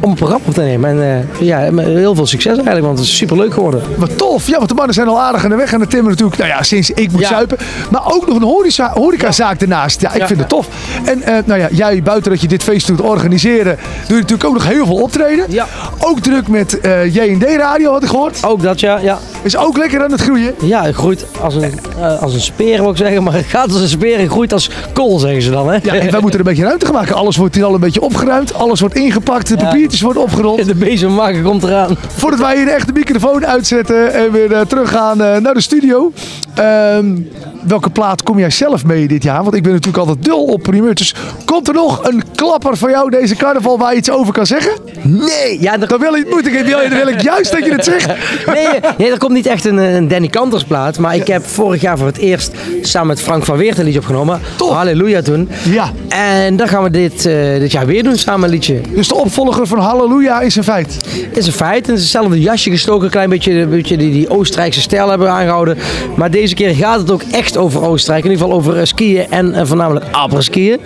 om 0.00 0.10
een 0.10 0.16
programma 0.16 0.44
op 0.46 0.54
te 0.54 0.60
nemen. 0.60 0.90
En 0.90 1.26
eh, 1.40 1.46
ja, 1.46 1.58
heel 1.82 2.14
veel 2.14 2.26
succes 2.26 2.52
eigenlijk, 2.54 2.86
want 2.86 2.98
het 2.98 3.06
is 3.06 3.16
super 3.16 3.36
leuk 3.36 3.52
geworden. 3.52 3.82
Wat 3.96 4.18
tof. 4.18 4.46
Ja, 4.48 4.56
want 4.56 4.68
de 4.68 4.74
mannen 4.74 4.94
zijn 4.94 5.08
al 5.08 5.20
aardig 5.20 5.44
aan 5.44 5.50
de 5.50 5.56
weg. 5.56 5.72
En 5.72 5.78
de 5.78 5.86
timmer 5.86 6.10
natuurlijk, 6.10 6.38
nou 6.38 6.50
ja, 6.50 6.62
sinds 6.62 6.90
ik 6.90 7.12
moet 7.12 7.20
Ja. 7.20 7.28
zuipen. 7.28 7.58
Maar 7.90 8.12
ook 8.12 8.26
nog 8.26 8.36
een 8.36 8.42
horeca, 8.42 8.90
horecazaak 8.94 9.60
ernaast. 9.60 10.00
Ja, 10.00 10.12
ik 10.12 10.20
Ja, 10.20 10.26
vind 10.26 10.38
het 10.38 10.48
tof. 10.48 10.68
En 11.04 11.22
eh, 11.22 11.36
nou 11.44 11.60
ja, 11.60 11.68
jij 11.72 12.02
buiten 12.02 12.30
dat 12.30 12.40
je 12.40 12.48
dit 12.48 12.62
feest 12.62 12.86
doet 12.86 13.00
organiseren, 13.00 13.76
doe 13.76 14.16
je 14.16 14.22
natuurlijk 14.22 14.44
ook 14.44 14.54
nog 14.54 14.66
heel 14.66 14.86
veel 14.86 14.96
optreden. 15.02 15.44
Ja. 15.48 15.66
Ook 15.98 16.20
druk 16.20 16.48
met 16.48 16.80
eh 16.80 17.14
J&D 17.14 17.44
Radio, 17.56 17.92
had 17.92 18.02
ik 18.02 18.08
gehoord. 18.08 18.38
Ook 18.44 18.62
dat, 18.62 18.80
ja. 18.80 18.98
ja. 18.98 19.18
Is 19.42 19.56
ook 19.56 19.76
lekker 19.76 20.02
aan 20.04 20.10
het 20.12 20.20
groeien. 20.20 20.54
Ja, 20.62 20.84
het 20.84 20.94
groeit 20.94 21.26
als 21.40 21.54
een, 21.54 21.72
als 22.20 22.34
een 22.34 22.40
speer, 22.40 22.80
wil 22.80 22.90
ik 22.90 22.96
zeggen. 22.96 23.22
Maar 23.22 23.32
het 23.42 23.46
gaat 23.46 23.72
als 23.72 23.80
een 23.80 23.88
speer 23.88 24.18
en 24.18 24.28
groeit 24.30 24.52
als 24.52 24.70
kool, 24.92 25.18
zeggen 25.18 25.42
ze 25.42 25.50
dan. 25.50 25.68
Hè? 25.68 25.78
Ja, 25.82 25.94
en 25.94 26.10
wij 26.10 26.20
moeten 26.20 26.30
er 26.30 26.38
een 26.38 26.52
beetje 26.52 26.64
ruimte 26.64 26.92
maken. 26.92 27.14
Alles 27.14 27.36
wordt 27.36 27.54
hier 27.54 27.64
al 27.64 27.74
een 27.74 27.80
beetje 27.80 28.00
opgeruimd. 28.00 28.54
Alles 28.54 28.80
wordt 28.80 28.94
ingepakt. 28.94 29.46
De 29.48 29.56
Ja. 29.58 29.70
Worden 29.96 30.22
opgerold. 30.22 30.66
De 30.66 30.74
bezemmaker 30.74 31.42
komt 31.42 31.62
eraan. 31.62 31.96
Voordat 32.16 32.40
wij 32.40 32.56
hier 32.56 32.68
echt 32.68 32.86
de 32.86 32.92
microfoon 32.92 33.46
uitzetten 33.46 34.12
en 34.12 34.32
weer 34.32 34.52
eh, 34.52 34.60
teruggaan 34.60 35.22
eh, 35.22 35.36
naar 35.36 35.54
de 35.54 35.60
studio. 35.60 36.12
Ehm, 36.54 37.16
welke 37.62 37.90
plaat 37.90 38.22
kom 38.22 38.38
jij 38.38 38.50
zelf 38.50 38.84
mee 38.84 39.08
dit 39.08 39.22
jaar? 39.22 39.42
Want 39.42 39.54
ik 39.54 39.62
ben 39.62 39.72
natuurlijk 39.72 39.98
altijd 39.98 40.24
dul 40.24 40.44
op 40.44 40.62
primeur. 40.62 40.94
Dus 40.94 41.14
komt 41.44 41.68
er 41.68 41.74
nog 41.74 42.08
een 42.08 42.22
klapper 42.34 42.76
van 42.76 42.90
jou 42.90 43.10
deze 43.10 43.36
carnaval 43.36 43.78
waar 43.78 43.92
je 43.92 43.98
iets 43.98 44.10
over 44.10 44.32
kan 44.32 44.46
zeggen? 44.46 44.72
Nee, 45.02 45.60
ja, 45.60 45.80
er, 45.80 45.88
Dan 45.88 46.00
wil, 46.00 46.14
ik, 46.14 46.30
moet 46.30 46.46
ik, 46.46 46.64
wil, 46.64 46.78
dan 46.78 46.98
wil 46.98 47.08
ik 47.08 47.20
juist 47.20 47.52
dat 47.52 47.64
je 47.64 47.72
het 47.72 47.84
zegt. 47.84 48.06
nee, 48.46 48.68
nee, 48.98 49.10
er 49.10 49.18
komt 49.18 49.32
niet 49.32 49.46
echt 49.46 49.64
een, 49.64 49.76
een 49.76 50.08
Danny 50.08 50.28
Kanters 50.28 50.64
plaat. 50.64 50.98
Maar 50.98 51.14
ik 51.14 51.26
heb 51.26 51.46
vorig 51.46 51.80
jaar 51.80 51.98
voor 51.98 52.06
het 52.06 52.18
eerst 52.18 52.52
samen 52.82 53.08
met 53.08 53.20
Frank 53.20 53.44
van 53.44 53.56
Weert 53.56 53.78
een 53.78 53.84
liedje 53.84 54.00
opgenomen. 54.00 54.40
Top. 54.56 54.70
Halleluja 54.70 55.22
toen. 55.22 55.48
Ja, 55.70 55.90
En 56.08 56.56
dan 56.56 56.68
gaan 56.68 56.82
we 56.82 56.90
dit, 56.90 57.26
eh, 57.26 57.58
dit 57.58 57.72
jaar 57.72 57.86
weer 57.86 58.02
doen, 58.02 58.16
samen 58.16 58.44
een 58.44 58.50
liedje. 58.50 58.80
dus 58.94 59.08
de 59.08 59.14
opvolger 59.14 59.66
van 59.66 59.78
Halleluja 59.78 60.40
is 60.40 60.56
een 60.56 60.64
feit. 60.64 60.98
is 61.32 61.46
een 61.46 61.52
feit. 61.52 61.86
Het 61.86 61.96
is 61.96 62.02
hetzelfde 62.02 62.40
jasje 62.40 62.70
gestoken, 62.70 63.04
een 63.04 63.10
klein 63.10 63.28
beetje, 63.28 63.52
een 63.52 63.70
beetje 63.70 63.96
die, 63.96 64.12
die 64.12 64.30
Oostenrijkse 64.30 64.80
stijl 64.80 65.08
hebben 65.08 65.26
we 65.26 65.32
aangehouden. 65.32 65.78
Maar 66.16 66.30
deze 66.30 66.54
keer 66.54 66.74
gaat 66.74 67.00
het 67.00 67.10
ook 67.10 67.22
echt 67.30 67.47
over 67.56 67.82
Oostenrijk. 67.82 68.24
In 68.24 68.30
ieder 68.30 68.44
geval 68.44 68.60
over 68.60 68.78
eh, 68.78 68.84
skiën 68.84 69.26
en 69.30 69.54
eh, 69.54 69.66
voornamelijk 69.66 70.06
aperskiën. 70.10 70.80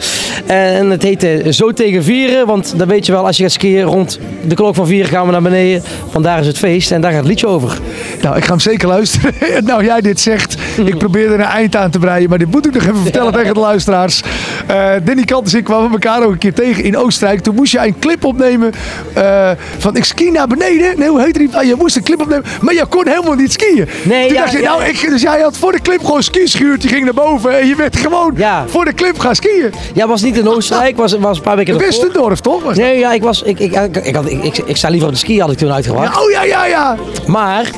En 0.47 0.91
het 0.91 1.03
heet 1.03 1.23
eh, 1.23 1.53
Zo 1.53 1.73
tegen 1.73 2.05
vieren, 2.05 2.47
want 2.47 2.75
dan 2.77 2.89
weet 2.89 3.07
je 3.07 3.13
wel, 3.13 3.27
als 3.27 3.37
je 3.37 3.43
gaat 3.43 3.53
skiën 3.53 3.83
rond 3.83 4.19
de 4.47 4.55
klok 4.55 4.75
van 4.75 4.87
vier 4.87 5.07
gaan 5.07 5.27
we 5.27 5.33
naar 5.33 5.43
beneden. 5.43 5.83
Want 6.13 6.25
daar 6.25 6.41
is 6.41 6.47
het 6.47 6.59
feest 6.59 6.91
en 6.91 7.01
daar 7.01 7.11
gaat 7.11 7.21
het 7.21 7.29
liedje 7.29 7.47
over. 7.47 7.79
Nou, 8.23 8.37
ik 8.37 8.45
ga 8.45 8.51
hem 8.51 8.61
zeker 8.61 8.89
luisteren. 8.89 9.35
En 9.53 9.65
nou, 9.65 9.85
jij 9.85 10.01
dit 10.01 10.21
zegt. 10.21 10.57
Ik 10.85 10.99
probeer 10.99 11.27
er 11.27 11.33
een 11.33 11.41
eind 11.41 11.77
aan 11.77 11.91
te 11.91 11.99
breien. 11.99 12.29
Maar 12.29 12.39
dit 12.39 12.51
moet 12.51 12.67
ik 12.67 12.75
nog 12.75 12.83
even 12.83 13.03
vertellen 13.03 13.33
tegen 13.33 13.55
de 13.55 13.61
luisteraars. 13.61 14.23
Eh 14.67 14.91
Danny 15.05 15.25
Kant 15.25 15.53
en 15.53 15.59
ik 15.59 15.65
kwamen 15.65 15.91
elkaar 15.91 16.23
ook 16.23 16.33
een 16.33 16.39
keer 16.39 16.55
tegen 16.55 16.85
in 16.85 16.97
Oostenrijk. 16.97 17.41
Toen 17.41 17.55
moest 17.55 17.73
je 17.73 17.79
een 17.79 17.99
clip 17.99 18.25
opnemen 18.25 18.73
van 19.79 19.97
ik 19.97 20.05
ski 20.05 20.31
naar 20.31 20.47
beneden. 20.47 20.99
Nee, 20.99 21.09
hoe 21.09 21.23
heet 21.23 21.39
het? 21.39 21.55
Ah, 21.55 21.65
je 21.65 21.75
moest 21.79 21.97
een 21.97 22.03
clip 22.03 22.21
opnemen. 22.21 22.45
Maar 22.61 22.75
je 22.75 22.87
kon 22.87 23.09
helemaal 23.09 23.35
niet 23.35 23.53
skiën. 23.53 23.89
Nee, 24.03 24.27
Toen 24.27 24.37
ja, 24.37 24.41
dacht 24.41 24.53
je, 24.53 24.59
ja. 24.59 24.77
nou, 24.77 24.85
ik, 24.85 25.07
dus 25.09 25.23
jij 25.23 25.41
had 25.41 25.57
voor 25.57 25.73
de 25.73 25.81
clip 25.81 26.05
gewoon 26.05 26.23
skischuurt. 26.53 26.83
Je 26.83 26.89
ging 26.89 27.05
naar 27.05 27.15
boven 27.15 27.61
en 27.61 27.67
je 27.67 27.75
werd 27.75 27.97
gewoon 27.97 28.33
Ja. 28.37 28.65
voor 28.69 28.85
de 28.85 28.95
clip 28.95 29.19
gaan 29.19 29.35
skiën. 29.35 29.73
Ja, 29.95 30.07
was 30.07 30.23
niet 30.23 30.37
in 30.39 30.49
Oostenrijk, 30.49 30.97
was, 30.97 31.13
was 31.19 31.37
een 31.37 31.43
paar 31.43 31.57
weken 31.57 31.75
ervoor. 31.75 31.89
Westendorf, 31.89 32.41
toch? 32.41 32.63
Was? 32.63 32.77
Nee, 32.77 32.99
ja, 32.99 33.13
ik, 33.13 33.23
was, 33.23 33.43
ik, 33.43 33.59
ik, 33.59 33.75
ik, 33.75 33.97
ik, 33.97 34.15
had- 34.15 34.31
ik, 34.31 34.45
ik, 34.45 34.59
ik 34.59 34.77
sta 34.77 34.89
liever 34.89 35.09
op 35.09 35.15
de 35.15 35.19
ski, 35.21 35.41
had 35.41 35.51
ik 35.53 35.59
toen 35.59 35.73
uitgewacht. 35.73 36.15
Ja, 36.15 36.23
oh 36.23 36.31
ja, 36.31 36.45
ja, 36.45 36.67
ja. 36.67 36.97
Maar 37.27 37.71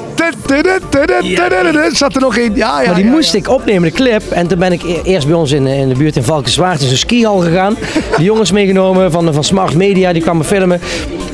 Zat 1.93 2.15
er 2.15 2.21
nog 2.21 2.37
in. 2.37 2.55
Ja, 2.55 2.81
ja, 2.81 2.87
Maar 2.87 2.95
die 2.95 3.05
moest 3.11 3.35
ik 3.35 3.49
opnemen, 3.49 3.83
de 3.91 3.95
clip. 3.95 4.23
En 4.31 4.47
toen 4.47 4.59
ben 4.59 4.73
ik 4.73 4.83
e- 4.83 5.01
eerst 5.05 5.27
bij 5.27 5.37
ons 5.37 5.51
in, 5.53 5.67
in 5.67 5.89
de 5.89 5.95
buurt 5.95 6.17
in 6.17 6.23
Valkenswaard 6.23 6.81
in 6.81 6.89
zo'n 6.89 6.97
skihal 6.97 7.39
gegaan. 7.39 7.77
De 8.17 8.23
jongens 8.23 8.53
meegenomen 8.53 9.11
van, 9.13 9.35
van 9.35 9.45
Smart 9.45 9.75
Media, 9.75 10.13
die 10.13 10.23
kwamen 10.23 10.45
filmen. 10.47 10.81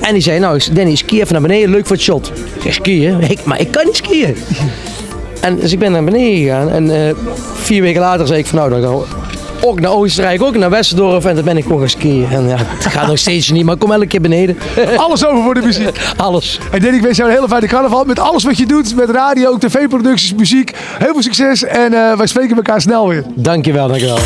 En 0.01 0.13
die 0.13 0.23
zei, 0.23 0.39
nou 0.39 0.61
Danny, 0.73 0.95
ski 0.95 1.21
even 1.21 1.33
naar 1.33 1.43
beneden, 1.43 1.71
leuk 1.71 1.87
voor 1.87 1.97
het 1.97 2.05
shot. 2.05 2.33
Ik 2.57 2.63
zeg, 2.63 2.75
skiën? 2.75 3.21
Ik, 3.29 3.45
maar 3.45 3.61
ik 3.61 3.71
kan 3.71 3.85
niet 3.87 3.97
skiën. 3.97 4.37
En 5.41 5.57
dus 5.57 5.73
ik 5.73 5.79
ben 5.79 5.93
naar 5.93 6.05
beneden 6.05 6.43
gegaan. 6.43 6.71
En 6.71 7.07
eh, 7.07 7.15
vier 7.55 7.83
weken 7.83 8.01
later 8.01 8.27
zei 8.27 8.39
ik 8.39 8.47
van, 8.47 8.59
nou 8.59 8.71
dan 8.71 8.83
gaan 8.83 8.99
we 8.99 9.05
ook 9.67 9.81
naar 9.81 9.91
Oostenrijk, 9.91 10.43
ook 10.43 10.57
naar 10.57 10.71
Westendorf. 10.71 11.25
En 11.25 11.35
toen 11.35 11.45
ben 11.45 11.57
ik 11.57 11.63
gewoon 11.63 11.79
gaan 11.79 11.89
skiën. 11.89 12.27
En 12.31 12.49
ja, 12.49 12.57
het 12.59 12.87
gaat 12.87 13.07
nog 13.07 13.19
steeds 13.19 13.51
niet, 13.51 13.65
maar 13.65 13.75
ik 13.75 13.81
kom 13.81 13.93
elke 13.93 14.07
keer 14.07 14.21
beneden. 14.21 14.59
Alles 14.97 15.27
over 15.27 15.43
voor 15.43 15.55
de 15.55 15.61
muziek. 15.61 16.01
Alles. 16.17 16.59
En 16.71 16.81
Danny, 16.81 16.97
ik 16.97 17.03
wens 17.03 17.17
jou 17.17 17.29
een 17.29 17.35
hele 17.35 17.49
fijne 17.49 17.67
carnaval. 17.67 18.05
Met 18.05 18.19
alles 18.19 18.45
wat 18.45 18.59
je 18.59 18.67
doet. 18.67 18.97
Met 18.97 19.11
radio, 19.11 19.59
tv-producties, 19.59 20.35
muziek. 20.35 20.73
Heel 20.99 21.13
veel 21.13 21.23
succes. 21.23 21.65
En 21.65 21.93
eh, 21.93 22.17
wij 22.17 22.27
spreken 22.27 22.57
elkaar 22.57 22.81
snel 22.81 23.09
weer. 23.09 23.25
Dankjewel, 23.35 23.89
dankjewel. 23.89 24.19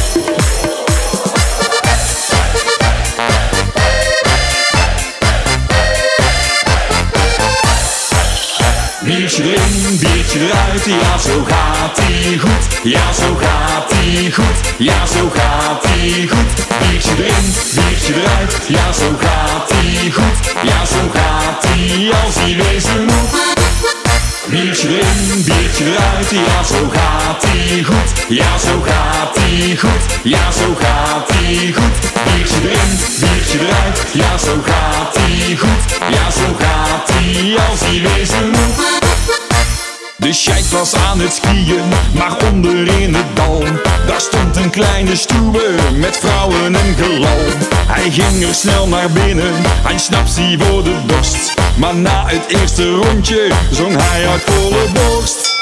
Biertje 9.24 9.42
erin, 9.42 9.98
biertje 9.98 10.38
eruit, 10.38 10.84
ja 10.84 11.18
zo 11.18 11.44
gaat 11.44 11.98
ie 11.98 12.38
goed. 12.38 12.80
Ja 12.82 13.12
zo 13.12 13.34
gaat 13.40 13.92
ie 14.04 14.32
goed, 14.32 14.74
ja 14.78 15.06
zo 15.06 15.30
gaat 15.34 15.84
ie 16.02 16.28
goed. 16.28 16.66
Biertje 16.78 17.14
erin, 17.18 17.54
biertje 17.74 18.14
eruit, 18.14 18.58
ja 18.68 18.92
zo 18.92 19.16
gaat 19.18 19.72
ie 19.82 20.12
goed. 20.12 20.52
Ja 20.62 20.84
zo 20.84 21.10
gaat 21.12 21.64
ie 21.76 22.14
als 22.14 22.34
hij 22.34 22.56
wezen 22.56 23.04
moet. 23.04 24.33
Biertje 24.50 24.88
erin, 24.88 25.42
biertje 25.44 25.84
eruit, 25.84 26.30
ja 26.30 26.62
zo 26.62 26.88
gaat 26.88 27.46
ie 27.54 27.84
goed. 27.84 28.12
Ja 28.28 28.58
zo 28.58 28.80
gaat 28.84 29.38
ie 29.50 29.78
goed, 29.78 30.18
ja 30.22 30.50
zo 30.50 30.74
gaat 30.78 31.30
ie 31.48 31.74
goed. 31.74 32.24
Biertje 32.24 32.56
erin, 32.62 32.98
biertje 33.20 33.58
eruit, 33.58 34.04
ja 34.12 34.38
zo 34.38 34.62
gaat 34.64 35.18
ie 35.28 35.56
goed. 35.56 35.98
Ja 36.10 36.30
zo 36.30 36.56
gaat 36.58 37.12
ie 37.20 37.58
als 37.70 37.80
hij 37.80 38.00
wezen 38.02 38.48
moet. 38.48 39.02
De 40.16 40.32
sheik 40.32 40.64
was 40.64 40.94
aan 40.94 41.20
het 41.20 41.32
skiën, 41.32 41.82
maar 42.14 42.36
onder 42.50 43.00
in 43.00 43.14
het 43.14 43.36
dal 43.36 43.62
Daar 44.06 44.20
stond 44.20 44.56
een 44.56 44.70
kleine 44.70 45.16
stoer 45.16 45.62
met 45.94 46.16
vrouwen 46.16 46.76
en 46.76 46.94
gelal 46.96 47.38
Hij 47.86 48.10
ging 48.10 48.44
er 48.44 48.54
snel 48.54 48.88
naar 48.88 49.10
binnen, 49.10 49.52
hij 49.82 49.98
snapsie 49.98 50.58
voor 50.58 50.84
de 50.84 50.96
dorst 51.06 51.54
Maar 51.76 51.94
na 51.94 52.24
het 52.26 52.46
eerste 52.46 52.90
rondje 52.90 53.52
zong 53.70 53.96
hij 53.98 54.28
uit 54.28 54.42
volle 54.42 54.88
borst. 54.92 55.52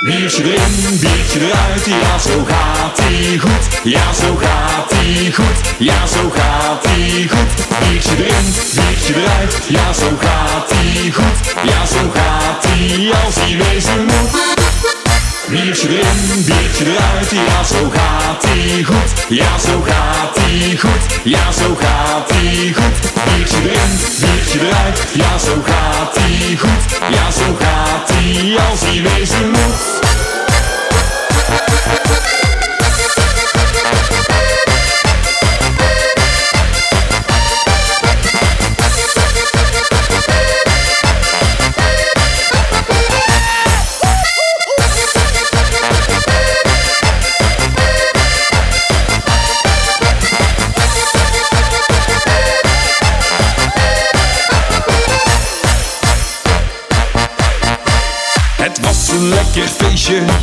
Biertje 0.00 0.42
erin, 0.42 0.98
biertje 1.00 1.40
eruit, 1.40 1.86
ja 1.86 2.18
zo 2.18 2.44
gaat 2.44 2.98
ie 3.10 3.38
goed. 3.38 3.80
Ja 3.82 4.12
zo 4.12 4.36
gaat 4.36 4.92
ie 5.04 5.32
goed, 5.32 5.74
ja 5.78 6.06
zo 6.06 6.30
gaat 6.30 6.86
ie 6.96 7.28
goed. 7.28 7.78
Biertje 7.78 8.16
erin, 8.16 8.54
biertje 8.74 9.14
eruit, 9.14 9.54
ja 9.68 9.92
zo 9.92 10.16
gaat 10.20 10.70
ie 10.94 11.12
goed. 11.12 11.54
Ja 11.62 11.86
zo 11.86 12.10
gaat 12.14 12.64
ie 12.64 13.12
als 13.24 13.34
hij 13.34 13.56
wezen 13.56 14.04
moet 14.04 14.52
Biertje 15.48 15.88
erin, 15.88 16.44
biertje 16.44 16.84
eruit, 16.84 17.30
ja 17.30 17.64
zo 17.64 17.90
gaat 17.90 18.44
ie 18.54 18.84
goed. 18.84 19.26
Ja 19.28 19.58
zo 19.58 19.82
gaat 19.84 20.36
ie 20.48 20.78
goed, 20.78 21.20
ja 21.22 21.52
zo 21.52 21.74
gaat 21.74 22.30
ie 22.30 22.74
goed. 22.74 23.24
Biertje 23.24 23.56
erin, 23.56 23.98
biertje 24.20 24.58
eruit, 24.60 25.02
ja 25.12 25.38
zo 25.38 25.62
gaat 25.64 26.16
ie 26.16 26.58
goed. 26.58 26.98
Ja 27.10 27.30
zo 27.30 27.56
gaat 27.58 28.10
ie 28.10 28.58
als 28.70 28.80
hij 28.80 29.02
wezen 29.02 29.50
moet 29.50 30.02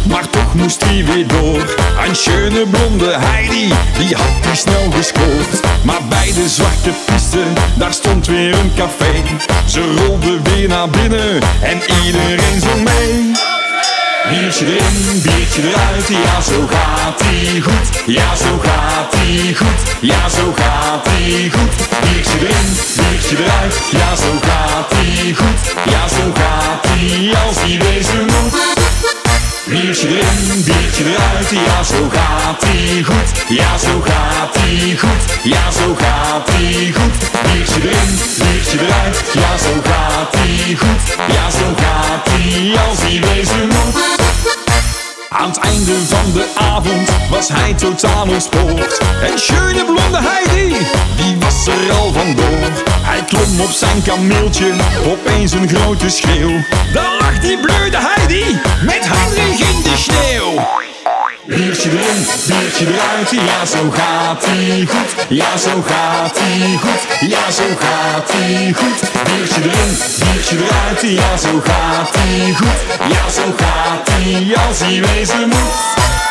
maar 0.08 0.30
toch 0.30 0.54
moest 0.54 0.84
hij 0.86 1.06
weer 1.06 1.28
door. 1.28 1.76
Een 2.08 2.16
schöne 2.16 2.66
blonde 2.66 3.16
Heidi, 3.18 3.74
die 3.94 4.16
had 4.16 4.46
hij 4.46 4.56
snel 4.56 4.92
gescoord. 4.92 5.62
Maar 5.84 6.02
bij 6.10 6.32
de 6.34 6.50
zwarte 6.50 6.92
piste, 7.06 7.44
daar 7.76 7.94
stond 7.94 8.28
weer 8.28 8.54
een 8.54 8.72
café. 8.76 9.24
Ze 9.66 9.94
rolde 9.96 10.42
weer 10.42 10.68
naar 10.68 10.90
binnen 10.90 11.42
en 11.62 11.82
iedereen 12.06 12.62
zong 12.62 12.84
mee. 12.84 13.59
Biertje 14.28 14.66
erin, 14.66 15.22
biertje 15.22 15.62
eruit, 15.62 16.08
ja 16.08 16.42
zo 16.42 16.68
gaat 16.68 17.22
ie 17.32 17.62
goed. 17.62 17.88
Ja 18.06 18.36
zo 18.36 18.60
gaat 18.62 19.14
ie 19.26 19.56
goed, 19.56 19.82
ja 20.00 20.30
zo 20.30 20.54
gaat 20.56 21.08
ie 21.28 21.52
goed. 21.52 21.74
Biertje 22.02 22.38
erin, 22.40 22.70
biertje 22.96 23.36
eruit, 23.38 23.76
ja 23.92 24.16
zo 24.16 24.32
gaat 24.42 24.92
ie 25.04 25.36
goed. 25.36 25.60
Ja 25.86 26.08
zo 26.08 26.32
gaat 26.34 26.86
ie 27.00 27.36
als 27.46 27.64
ie 27.68 27.80
wezen 27.80 28.26
moet. 28.26 28.54
Biertje 29.66 30.08
erin, 30.08 30.64
biertje 30.66 31.04
eruit, 31.04 31.50
ja 31.68 31.84
zo 31.84 32.10
gaat 32.12 32.64
ie 32.74 33.04
goed. 33.04 33.30
Ja 33.48 33.78
zo 33.78 34.02
gaat 34.04 34.56
ie 34.70 34.98
goed, 34.98 35.24
ja 35.44 35.72
zo 35.72 35.96
gaat 35.96 36.50
ie 36.60 36.94
goed. 36.94 37.16
Biertje 37.44 37.80
erin, 37.82 38.12
biertje 38.38 38.78
eruit, 38.86 39.18
ja 39.34 39.52
zo 39.58 39.74
gaat 39.84 40.34
ie 40.46 40.78
goed. 40.78 41.02
Ja 41.36 41.50
zo 41.50 41.68
gaat 41.76 42.28
ie 42.46 42.78
als 42.80 43.00
ie 43.12 43.22
wezen. 43.22 43.59
Aan 45.50 45.56
het 45.56 45.64
einde 45.64 45.94
van 46.06 46.32
de 46.34 46.48
avond 46.56 47.10
was 47.30 47.48
hij 47.48 47.74
totaal 47.74 48.28
ontspoord. 48.28 49.00
En 49.22 49.40
schöne 49.40 49.86
blonde 49.86 50.20
Heidi, 50.22 50.76
die 51.16 51.38
was 51.40 51.68
er 51.68 51.92
al 51.98 52.12
vandoor. 52.12 52.70
Hij 53.02 53.24
klom 53.24 53.60
op 53.60 53.72
zijn 53.72 54.02
kameeltje, 54.02 54.74
opeens 55.06 55.52
een 55.52 55.70
grote 55.70 56.10
schreeuw. 56.10 56.64
Daar 56.94 57.18
lag 57.20 57.40
die 57.40 57.60
bleude 57.60 57.98
Heidi, 58.00 58.60
met 58.86 59.08
handen 59.08 59.50
in 59.50 59.82
de 59.84 59.96
sneeuw. 59.98 60.89
Biertje 61.50 61.90
erin, 61.90 62.26
biertje 62.48 62.86
eruit, 62.86 63.32
ja 63.32 63.66
zo 63.66 63.90
gaat 63.92 64.46
ie 64.46 64.88
goed. 64.88 65.26
Ja 65.30 65.58
zo 65.58 65.82
gaat 65.86 66.40
ie 66.40 66.78
goed, 66.78 67.30
ja 67.30 67.52
zo 67.52 67.64
gaat 67.80 68.34
ie 68.34 68.74
goed. 68.74 69.00
Biertje 69.24 69.62
erin, 69.62 69.98
biertje 70.20 70.58
eruit, 70.58 71.02
ja 71.02 71.38
zo 71.38 71.62
gaat 71.64 72.16
ie 72.28 72.56
goed. 72.56 73.12
Ja 73.12 73.30
zo 73.30 73.54
gaat 73.58 74.10
ie 74.26 74.58
als 74.58 74.82
ie 74.82 75.02
wezen 75.02 75.48
moet. 75.48 76.29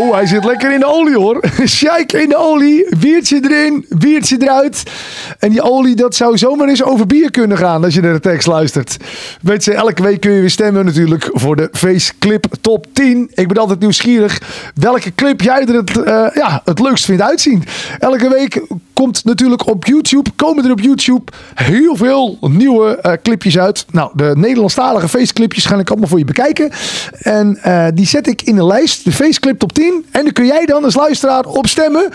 Nou, 0.00 0.14
hij 0.14 0.26
zit 0.26 0.44
lekker 0.44 0.72
in 0.72 0.80
de 0.80 0.86
olie 0.86 1.16
hoor. 1.16 1.44
Shike 1.66 2.22
in 2.22 2.28
de 2.28 2.36
olie. 2.36 2.96
Biertje 2.98 3.40
erin, 3.42 3.86
biertje 3.88 4.36
eruit. 4.40 4.82
En 5.40 5.50
die 5.50 5.62
olie, 5.62 5.96
dat 5.96 6.14
zou 6.14 6.38
zomaar 6.38 6.68
eens 6.68 6.82
over 6.82 7.06
bier 7.06 7.30
kunnen 7.30 7.58
gaan 7.58 7.84
als 7.84 7.94
je 7.94 8.00
naar 8.00 8.12
de 8.12 8.20
tekst 8.20 8.46
luistert. 8.46 8.96
Weet 9.42 9.64
je, 9.64 9.74
elke 9.74 10.02
week 10.02 10.20
kun 10.20 10.32
je 10.32 10.40
weer 10.40 10.50
stemmen 10.50 10.84
natuurlijk 10.84 11.30
voor 11.32 11.56
de 11.56 11.68
Faceclip 11.72 12.46
Top 12.60 12.86
10. 12.92 13.30
Ik 13.34 13.48
ben 13.48 13.56
altijd 13.56 13.80
nieuwsgierig 13.80 14.40
welke 14.74 15.14
clip 15.14 15.40
jij 15.40 15.66
er 15.66 15.74
het, 15.74 16.02
eh, 16.02 16.26
ja, 16.34 16.62
het 16.64 16.80
leukst 16.80 17.04
vindt 17.04 17.22
uitzien. 17.22 17.64
Elke 17.98 18.28
week 18.28 18.62
komt 18.92 19.24
natuurlijk 19.24 19.66
op 19.66 19.84
YouTube, 19.84 20.30
komen 20.36 20.64
er 20.64 20.70
op 20.70 20.80
YouTube 20.80 21.32
heel 21.54 21.96
veel 21.96 22.38
nieuwe 22.40 22.96
eh, 22.96 23.12
clipjes 23.22 23.58
uit. 23.58 23.86
Nou, 23.90 24.10
de 24.14 24.32
Nederlandstalige 24.36 25.08
feestclipjes 25.08 25.64
ga 25.64 25.78
ik 25.78 25.90
allemaal 25.90 26.08
voor 26.08 26.18
je 26.18 26.24
bekijken. 26.24 26.70
En 27.18 27.58
eh, 27.62 27.86
die 27.94 28.06
zet 28.06 28.26
ik 28.26 28.42
in 28.42 28.58
een 28.58 28.66
lijst, 28.66 29.04
de 29.04 29.12
Faceclip 29.12 29.58
Top 29.58 29.72
10. 29.72 30.04
En 30.10 30.24
daar 30.24 30.32
kun 30.32 30.46
jij 30.46 30.66
dan 30.66 30.84
als 30.84 30.94
luisteraar 30.94 31.44
op 31.44 31.66
stemmen. 31.66 32.08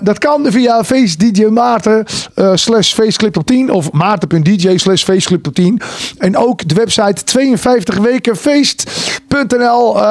Dat 0.00 0.18
kan 0.18 0.46
via 0.50 0.84
Face 0.84 1.16
DJ 1.16 1.44
Maarten 1.44 2.04
eh, 2.50 2.56
slash 2.56 2.94
Faceclip 2.94 3.32
Top 3.32 3.46
10 3.46 3.70
of 3.70 3.92
maarten.dj 3.92 4.76
slash 4.76 5.04
Faceclip 5.04 5.42
Top 5.42 5.54
10. 5.54 5.80
En 6.18 6.36
ook 6.36 6.68
de 6.68 6.74
website 6.74 7.38
52wekenfeest.nl. 7.38 9.96
Eh 9.96 10.02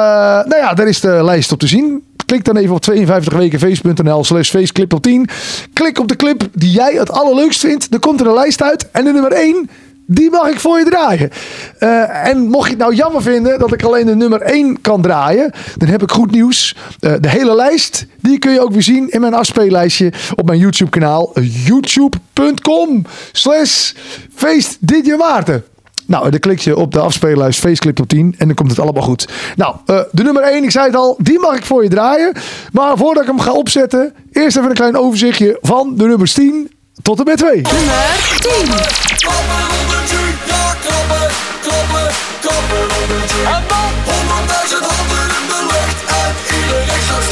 nou 0.44 0.56
ja, 0.56 0.74
daar 0.74 0.88
is 0.88 1.00
de 1.00 1.24
lijst 1.24 1.52
op 1.52 1.58
te 1.58 1.66
zien. 1.66 2.02
Klik 2.26 2.44
dan 2.44 2.56
even 2.56 2.74
op 2.74 2.84
52wekenfeest.nl 2.90 4.24
slash 4.24 4.50
faceclip 4.50 4.92
op 4.92 5.02
10. 5.02 5.28
Klik 5.72 5.98
op 5.98 6.08
de 6.08 6.16
clip 6.16 6.48
die 6.52 6.70
jij 6.70 6.92
het 6.92 7.10
allerleukst 7.10 7.60
vindt. 7.60 7.90
Dan 7.90 8.00
komt 8.00 8.20
er 8.20 8.26
een 8.26 8.34
lijst 8.34 8.62
uit. 8.62 8.90
En 8.90 9.04
de 9.04 9.12
nummer 9.12 9.32
1, 9.32 9.70
die 10.06 10.30
mag 10.30 10.48
ik 10.48 10.60
voor 10.60 10.78
je 10.78 10.84
draaien. 10.84 11.30
Eh, 11.78 12.26
en 12.26 12.48
mocht 12.48 12.64
je 12.64 12.70
het 12.70 12.78
nou 12.78 12.94
jammer 12.94 13.22
vinden 13.22 13.58
dat 13.58 13.72
ik 13.72 13.82
alleen 13.82 14.06
de 14.06 14.14
nummer 14.14 14.40
1 14.42 14.80
kan 14.80 15.02
draaien. 15.02 15.52
Dan 15.76 15.88
heb 15.88 16.02
ik 16.02 16.10
goed 16.10 16.30
nieuws. 16.30 16.76
Eh, 17.00 17.12
de 17.20 17.28
hele 17.28 17.54
lijst, 17.54 18.06
die 18.20 18.38
kun 18.38 18.52
je 18.52 18.60
ook 18.60 18.72
weer 18.72 18.82
zien 18.82 19.10
in 19.10 19.20
mijn 19.20 19.34
afspeellijstje 19.34 20.12
op 20.34 20.46
mijn 20.46 20.58
YouTube 20.58 20.90
kanaal. 20.90 21.32
youtube.com 21.64 23.04
slash 23.32 23.92
feest 24.34 24.78
Maarten. 25.18 25.64
Nou, 26.06 26.30
dan 26.30 26.40
klik 26.40 26.58
je 26.58 26.76
op 26.76 26.92
de 26.92 27.00
afspeellijst 27.00 27.60
Faceclip 27.60 28.00
op 28.00 28.08
10 28.08 28.34
en 28.38 28.46
dan 28.46 28.56
komt 28.56 28.70
het 28.70 28.80
allemaal 28.80 29.02
goed. 29.02 29.28
Nou, 29.56 29.76
eh, 29.86 30.00
de 30.10 30.22
nummer 30.22 30.42
1, 30.42 30.64
ik 30.64 30.70
zei 30.70 30.86
het 30.86 30.96
al, 30.96 31.16
die 31.18 31.38
mag 31.38 31.56
ik 31.56 31.64
voor 31.64 31.82
je 31.82 31.88
draaien. 31.88 32.32
Maar 32.72 32.96
voordat 32.96 33.22
ik 33.22 33.28
hem 33.28 33.40
ga 33.40 33.52
opzetten, 33.52 34.14
eerst 34.32 34.56
even 34.56 34.68
een 34.68 34.74
klein 34.74 34.96
overzichtje 34.96 35.58
van 35.60 35.96
de 35.96 36.06
nummers 36.06 36.32
10 36.32 36.70
tot 37.02 37.18
en 37.18 37.24
met 37.24 37.36
2. 37.36 37.62
Nummer 37.62 38.36
10. 38.40 39.73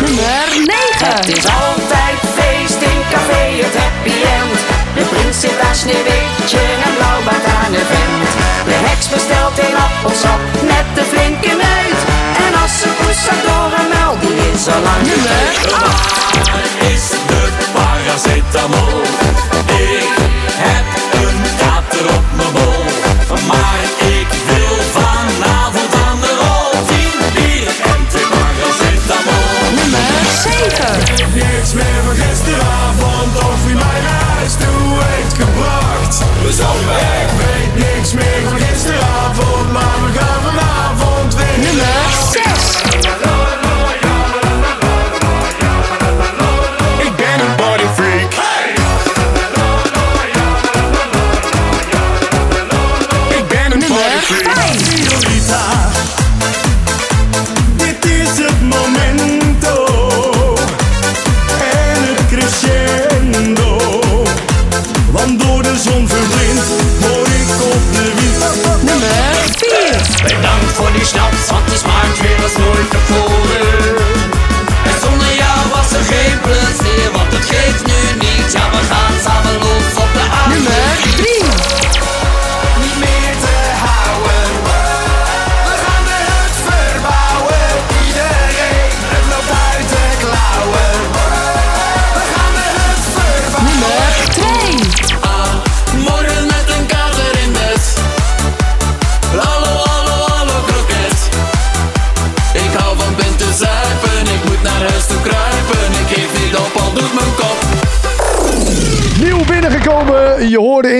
Nummer 0.00 0.48
9. 0.66 1.16
Het 1.16 1.28
is 1.38 1.44
altijd 1.44 2.18
feest 2.36 2.80
in 2.90 3.00
café, 3.10 3.42
het 3.64 3.76
happy 3.82 4.16
end. 4.38 4.58
De 4.94 5.04
prins 5.12 5.40
zit 5.40 5.56
daar 5.62 5.74
sneeuwwitje 5.74 6.62
en 6.86 6.92
blauwbaard 6.96 7.46
aan 7.58 7.72
de 7.72 7.84
vent. 7.92 8.30
De 8.70 8.78
heks 8.88 9.08
bestelt 9.08 9.58
een 9.58 9.76
appelsap 9.86 10.40
met 10.72 10.86
de 10.96 11.04
flinke 11.12 11.52
neut. 11.64 12.00
En 12.46 12.52
als 12.62 12.74
ze 12.80 12.88
poes 12.98 13.22
door 13.46 13.70
een 13.78 13.88
muil, 13.94 14.14
die 14.22 14.36
is 14.52 14.66
al 14.74 14.80
lang 14.88 15.02
Nummer 15.10 15.44
8. 15.72 16.48
Waar 16.50 16.70
is 16.92 17.04
de 17.30 17.42
paracetamol? 17.74 19.00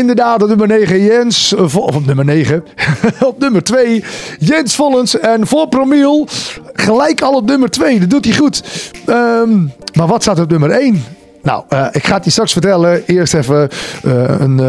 Inderdaad 0.03 0.43
op 0.43 0.49
nummer 0.49 0.67
9 0.67 1.03
Jens. 1.03 1.55
eh, 1.55 1.77
op 1.77 2.07
nummer 2.07 2.25
9. 2.25 2.65
op 3.31 3.39
nummer 3.39 3.63
2 3.63 4.05
Jens 4.39 4.75
Vollens. 4.75 5.19
En 5.19 5.47
voor 5.47 5.69
Promiel 5.69 6.29
gelijk 6.73 7.23
al 7.23 7.35
op 7.35 7.47
nummer 7.47 7.71
2. 7.71 8.01
Dat 8.01 8.11
doet 8.11 8.25
hij 8.25 8.35
goed. 8.35 8.63
Ehm, 9.07 9.53
maar 9.95 10.07
wat 10.07 10.23
staat 10.23 10.41
op 10.41 10.51
nummer 10.51 10.71
1? 10.71 11.05
Nou, 11.43 11.65
eh, 11.69 11.87
ik 11.93 12.07
ga 12.07 12.15
het 12.15 12.25
je 12.25 12.31
straks 12.31 12.53
vertellen. 12.53 13.07
Eerst 13.07 13.35
even 13.35 13.69
eh, 14.05 14.13
een, 14.39 14.61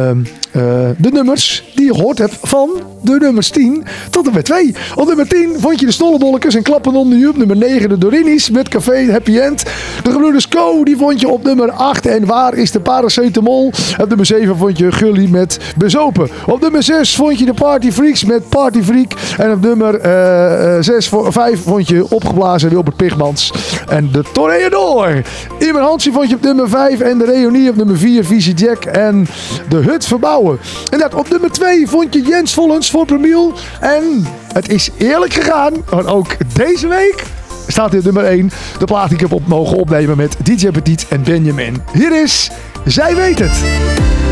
eh, 0.51 0.61
de 0.97 1.09
nummers 1.11 1.71
die 1.76 1.86
je 1.86 1.93
gehoord 1.95 2.17
hebt 2.17 2.38
van 2.41 2.69
de 3.01 3.17
nummers 3.19 3.49
10 3.49 3.86
tot 4.09 4.28
en 4.28 4.34
met 4.34 4.45
2. 4.45 4.76
Op 4.95 5.07
nummer 5.07 5.28
10 5.28 5.55
vond 5.59 5.80
je 5.80 5.86
de 5.86 5.91
Stollebolletjes 5.91 6.55
en 6.55 6.61
Klappen 6.61 6.93
onder 6.93 7.17
je. 7.17 7.30
Op 7.30 7.38
nummer 7.38 7.57
9 7.57 7.89
de 7.89 7.97
Dorinis 7.97 8.49
met 8.49 8.67
Café 8.67 9.11
Happy 9.11 9.38
End. 9.39 9.63
De 10.03 10.11
Gebroeders 10.11 10.47
Co, 10.47 10.84
die 10.84 10.97
vond 10.97 11.19
je 11.19 11.28
op 11.28 11.43
nummer 11.43 11.71
8. 11.71 12.05
En 12.05 12.26
waar 12.26 12.53
is 12.53 12.71
de 12.71 12.80
paracetamol? 12.80 13.71
Op 13.97 14.07
nummer 14.07 14.26
7 14.26 14.57
vond 14.57 14.78
je 14.78 14.91
Gully 14.91 15.30
met 15.30 15.59
Bezopen. 15.78 16.30
Op 16.45 16.61
nummer 16.61 16.84
6 16.84 17.15
vond 17.15 17.39
je 17.39 17.45
de 17.45 17.53
Party 17.53 17.91
Freaks 17.91 18.24
met 18.24 18.49
Party 18.49 18.82
Freak. 18.82 19.11
En 19.38 19.51
op 19.51 19.61
nummer 19.61 19.99
eh, 19.99 20.78
6, 20.82 21.09
5 21.28 21.63
vond 21.63 21.88
je 21.88 22.05
opgeblazen 22.09 22.69
Wilbert 22.69 22.95
Pigmans 22.95 23.53
en 23.89 24.09
de 24.11 24.24
Toreador. 24.34 25.21
Iman 25.59 25.82
Hansie 25.82 26.11
vond 26.11 26.30
je 26.30 26.36
op 26.36 26.41
nummer 26.41 26.62
5 26.70 26.99
en 26.99 27.18
de 27.18 27.26
Reunie 27.26 27.70
op 27.70 27.76
nummer 27.76 27.97
4 27.97 28.26
Visie 28.26 28.53
Jack 28.53 28.86
en 28.86 29.28
de 29.70 29.78
Hut 29.78 30.05
verbouwen. 30.05 30.59
En 30.89 30.99
dat 30.99 31.14
op 31.14 31.30
nummer 31.30 31.51
2 31.51 31.88
vond 31.88 32.14
je 32.14 32.22
Jens 32.22 32.53
Vollens 32.53 32.91
voor 32.91 33.05
Promiel. 33.05 33.53
En 33.80 34.26
het 34.53 34.70
is 34.70 34.89
eerlijk 34.97 35.34
gegaan, 35.34 35.74
want 35.89 36.07
ook 36.07 36.36
deze 36.53 36.88
week 36.88 37.24
staat 37.68 37.93
op 37.95 38.03
nummer 38.03 38.24
1. 38.24 38.51
De 38.80 38.86
plaat 38.86 39.05
die 39.05 39.14
ik 39.14 39.20
heb 39.20 39.32
op 39.32 39.47
mogen 39.47 39.78
opnemen 39.78 40.18
met 40.18 40.36
DJ 40.43 40.70
Petit 40.70 41.05
en 41.09 41.24
Benjamin. 41.24 41.82
Hier 41.93 42.22
is 42.24 42.51
Zij 42.86 43.16
Weet 43.16 43.39
Het. 43.39 44.22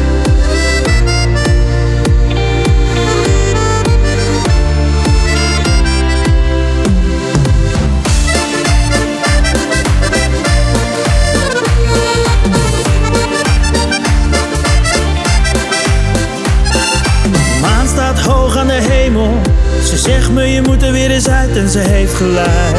Zegt 20.02 20.32
me 20.32 20.44
je 20.44 20.62
moet 20.62 20.84
er 20.84 20.92
weer 20.92 21.12
eens 21.12 21.28
uit 21.30 21.56
en 21.56 21.70
ze 21.70 21.80
heeft 21.80 22.14
gelijk. 22.14 22.76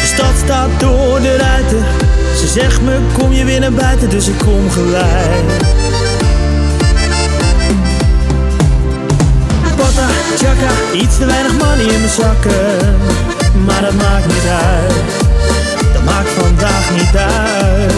De 0.00 0.12
stad 0.14 0.32
staat 0.44 0.68
door 0.78 1.20
de 1.20 1.36
ruiten. 1.36 1.84
Ze 2.36 2.46
zegt 2.46 2.80
me 2.80 2.98
kom 3.18 3.32
je 3.32 3.44
weer 3.44 3.60
naar 3.60 3.72
buiten, 3.72 4.10
dus 4.10 4.28
ik 4.28 4.38
kom 4.38 4.70
gelijk. 4.70 5.64
Pata, 9.76 10.06
chaka, 10.38 10.72
iets 10.92 11.16
te 11.18 11.24
weinig 11.24 11.52
money 11.52 11.84
in 11.94 12.00
mijn 12.00 12.12
zakken. 12.12 12.96
Maar 13.66 13.80
dat 13.80 13.94
maakt 13.94 14.26
niet 14.26 14.46
uit. 14.72 14.92
Dat 15.92 16.04
maakt 16.04 16.28
vandaag 16.28 16.90
niet 16.90 17.16
uit. 17.16 17.92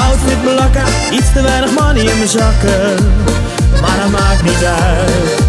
Outfit 0.00 0.42
blakken, 0.42 0.84
iets 1.12 1.32
te 1.32 1.42
weinig 1.42 1.70
money 1.78 2.02
in 2.02 2.16
mijn 2.16 2.28
zakken. 2.28 3.42
Maar 3.86 3.96
dat 4.02 4.10
maakt 4.10 4.42
niet 4.42 4.64
uit, 4.64 5.42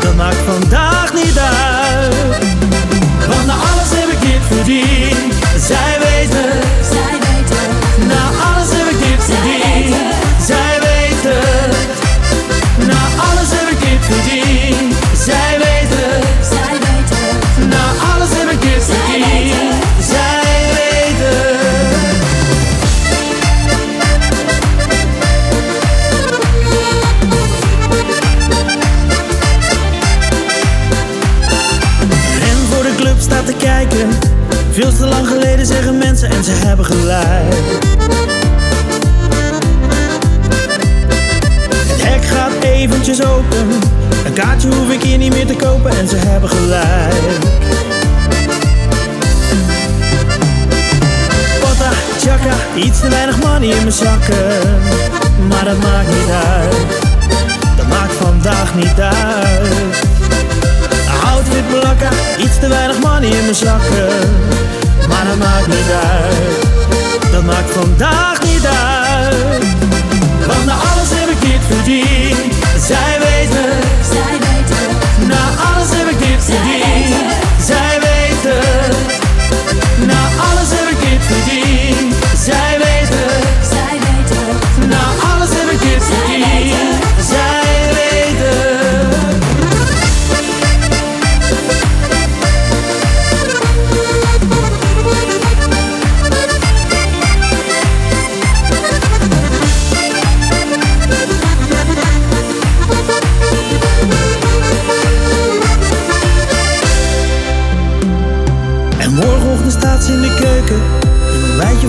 dat 0.00 0.14
maakt 0.14 0.36
vandaag 0.46 1.12
niet 1.14 1.38
uit. 1.38 2.14
Want 3.28 3.46
na 3.46 3.52
alles 3.52 3.90
heb 3.90 4.08
ik 4.08 4.20
dit 4.20 4.42
verdiend, 4.56 5.34
zij 5.56 5.96
weten. 5.98 6.50
Zij 6.90 7.18
weten, 7.24 8.06
Na 8.06 8.22
alles 8.48 8.68
heb 8.70 8.88
ik 8.90 8.98
dit 8.98 9.24
verdiend, 9.24 9.94
zij 10.46 10.77
kijken. 33.58 34.08
Veel 34.70 34.96
te 34.96 35.06
lang 35.06 35.26
geleden 35.28 35.66
zeggen 35.66 35.98
mensen 35.98 36.30
en 36.30 36.44
ze 36.44 36.50
hebben 36.50 36.84
gelijk. 36.84 37.54
Het 41.86 42.02
hek 42.02 42.24
gaat 42.24 42.62
eventjes 42.62 43.24
open. 43.24 43.68
Een 44.26 44.32
kaartje 44.32 44.68
hoef 44.68 44.90
ik 44.90 45.02
hier 45.02 45.18
niet 45.18 45.34
meer 45.34 45.46
te 45.46 45.54
kopen 45.54 45.90
en 45.90 46.08
ze 46.08 46.16
hebben 46.16 46.50
gelijk. 46.50 47.14
Pata, 51.60 51.90
chaka, 52.20 52.54
iets 52.74 53.00
te 53.00 53.08
weinig 53.08 53.38
money 53.38 53.68
in 53.68 53.76
mijn 53.76 53.92
zakken. 53.92 54.60
Maar 55.48 55.64
dat 55.64 55.78
maakt 55.78 56.08
niet 56.08 56.30
uit. 56.54 56.76
Dat 57.76 57.88
maakt 57.88 58.14
vandaag 58.14 58.74
niet 58.74 59.00
uit. 59.00 60.07
Iets 62.38 62.58
te 62.60 62.68
weinig 62.68 62.98
money 62.98 63.28
in 63.28 63.42
mijn 63.42 63.54
zakken. 63.54 64.08
Maar 65.08 65.24
dat 65.26 65.36
maakt 65.36 65.66
niet 65.66 65.90
uit, 66.12 67.32
dat 67.32 67.42
maakt 67.42 67.70
vandaag 67.70 68.42
niet 68.42 68.66
uit. 68.66 69.64
Want 70.46 70.64
na 70.66 70.72
alles 70.72 71.10
heb 71.10 71.28
ik 71.28 71.40
dit 71.40 71.60
verdiend, 71.68 72.54
zij 72.86 73.18
weten. 73.18 73.70
zij 74.12 74.36
weten, 74.46 74.86
Na 75.28 75.42
alles 75.68 75.88
heb 75.90 76.08
ik 76.10 76.18
dit 76.18 76.44
verdiend, 76.44 77.37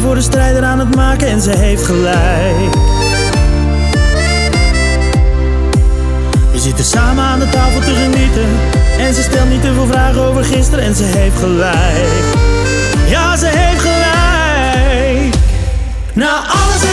voor 0.10 0.18
de 0.18 0.24
strijder 0.24 0.64
aan 0.64 0.80
het 0.80 0.96
maken 0.96 1.28
en 1.28 1.42
ze 1.42 1.52
heeft 1.58 1.86
gelijk. 1.86 2.74
We 6.52 6.60
zitten 6.60 6.86
samen 6.86 7.24
aan 7.24 7.40
de 7.40 7.50
tafel 7.50 7.80
te 7.80 7.94
genieten. 7.94 8.48
En 9.00 9.14
ze 9.14 9.22
stelt 9.22 9.50
niet 9.50 9.62
te 9.62 9.74
veel 9.74 9.88
vragen 9.88 10.22
over 10.22 10.44
gisteren 10.44 10.84
en 10.84 10.96
ze 10.96 11.04
heeft 11.04 11.38
gelijk. 11.40 12.24
Ja, 13.10 13.38
ze 13.38 13.46
heeft 13.46 13.82
gelijk. 13.82 15.36
Na 16.14 16.36
alles 16.36 16.89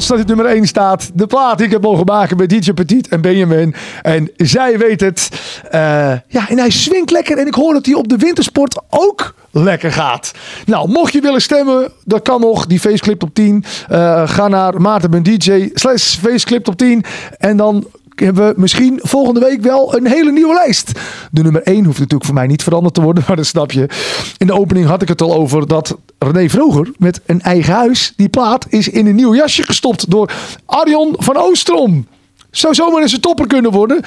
trots 0.00 0.20
dat 0.20 0.28
het 0.28 0.36
nummer 0.36 0.56
1 0.56 0.66
staat. 0.66 1.10
De 1.14 1.26
plaat 1.26 1.56
die 1.56 1.66
ik 1.66 1.72
heb 1.72 1.82
mogen 1.82 2.04
maken 2.04 2.36
met 2.36 2.48
DJ 2.48 2.72
Petit 2.72 3.08
en 3.08 3.20
Benjamin. 3.20 3.74
En 4.02 4.30
zij 4.36 4.78
weet 4.78 5.00
het. 5.00 5.28
Eh, 5.70 5.80
ja, 6.26 6.48
en 6.48 6.58
hij 6.58 6.70
swingt 6.70 7.10
lekker. 7.10 7.38
En 7.38 7.46
ik 7.46 7.54
hoor 7.54 7.72
dat 7.72 7.86
hij 7.86 7.94
op 7.94 8.08
de 8.08 8.16
wintersport 8.16 8.80
ook 8.88 9.34
lekker 9.50 9.92
gaat. 9.92 10.32
Nou, 10.66 10.88
mocht 10.88 11.12
je 11.12 11.20
willen 11.20 11.42
stemmen, 11.42 11.92
dat 12.04 12.22
kan 12.22 12.40
nog. 12.40 12.66
Die 12.66 12.80
faceclip 12.80 13.22
op 13.22 13.34
10. 13.34 13.64
Eh, 13.88 14.28
ga 14.28 14.48
naar 14.48 14.80
Maarten 14.80 15.10
ben 15.10 15.22
DJ 15.22 15.70
slash 15.74 16.16
faceclip 16.16 16.68
op 16.68 16.76
10. 16.76 17.04
En 17.38 17.56
dan 17.56 17.86
hebben 18.20 18.48
we 18.48 18.60
misschien 18.60 18.98
volgende 19.02 19.40
week 19.40 19.62
wel 19.62 19.96
een 19.96 20.06
hele 20.06 20.32
nieuwe 20.32 20.54
lijst. 20.54 20.92
De 21.30 21.42
nummer 21.42 21.62
1 21.62 21.84
hoeft 21.84 21.98
natuurlijk 21.98 22.24
voor 22.24 22.34
mij 22.34 22.46
niet 22.46 22.62
veranderd 22.62 22.94
te 22.94 23.02
worden, 23.02 23.24
maar 23.26 23.36
dat 23.36 23.46
snap 23.46 23.72
je. 23.72 23.88
In 24.38 24.46
de 24.46 24.58
opening 24.58 24.86
had 24.86 25.02
ik 25.02 25.08
het 25.08 25.22
al 25.22 25.34
over 25.34 25.66
dat 25.66 25.96
René 26.18 26.48
Vroger 26.48 26.90
met 26.98 27.20
een 27.26 27.40
eigen 27.40 27.74
huis, 27.74 28.12
die 28.16 28.28
plaat 28.28 28.66
is 28.68 28.88
in 28.88 29.06
een 29.06 29.14
nieuw 29.14 29.34
jasje 29.34 29.62
gestopt 29.62 30.10
door 30.10 30.32
Arjon 30.66 31.14
van 31.18 31.36
Oostrom. 31.36 32.06
Zou 32.50 32.74
zomaar 32.74 33.02
eens 33.02 33.12
een 33.12 33.20
topper 33.20 33.46
kunnen 33.46 33.70
worden. 33.70 34.02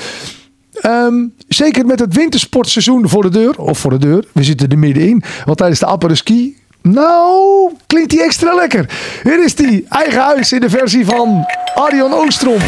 Ehm, 0.73 1.25
zeker 1.47 1.85
met 1.85 1.99
het 1.99 2.13
wintersportseizoen 2.13 3.09
voor 3.09 3.21
de 3.21 3.29
deur. 3.29 3.59
Of 3.59 3.79
voor 3.79 3.91
de 3.91 3.97
deur. 3.97 4.25
We 4.31 4.43
zitten 4.43 4.69
er 4.69 4.77
middenin. 4.77 5.23
Want 5.45 5.57
tijdens 5.57 5.79
de 5.79 5.85
apres-ski... 5.85 6.61
Nou, 6.81 7.71
klinkt 7.87 8.09
die 8.09 8.23
extra 8.23 8.55
lekker. 8.55 8.89
Hier 9.23 9.43
is 9.43 9.55
die. 9.55 9.85
Eigen 9.89 10.21
huis 10.21 10.51
in 10.51 10.59
de 10.59 10.69
versie 10.69 11.05
van 11.05 11.45
Arjon 11.75 12.13
Oostrom. 12.13 12.61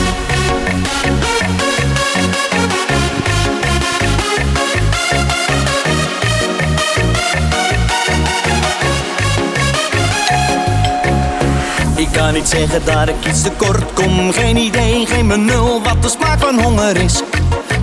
Kan 12.15 12.33
niet 12.33 12.47
zeggen 12.47 12.81
dat 12.85 13.09
ik 13.09 13.25
iets 13.27 13.41
tekort 13.41 13.93
kom. 13.93 14.31
Geen 14.31 14.57
idee, 14.57 15.05
geen 15.05 15.27
benul 15.27 15.81
wat 15.83 16.01
de 16.01 16.09
smaak 16.09 16.39
van 16.39 16.59
honger 16.59 16.97
is. 16.97 17.21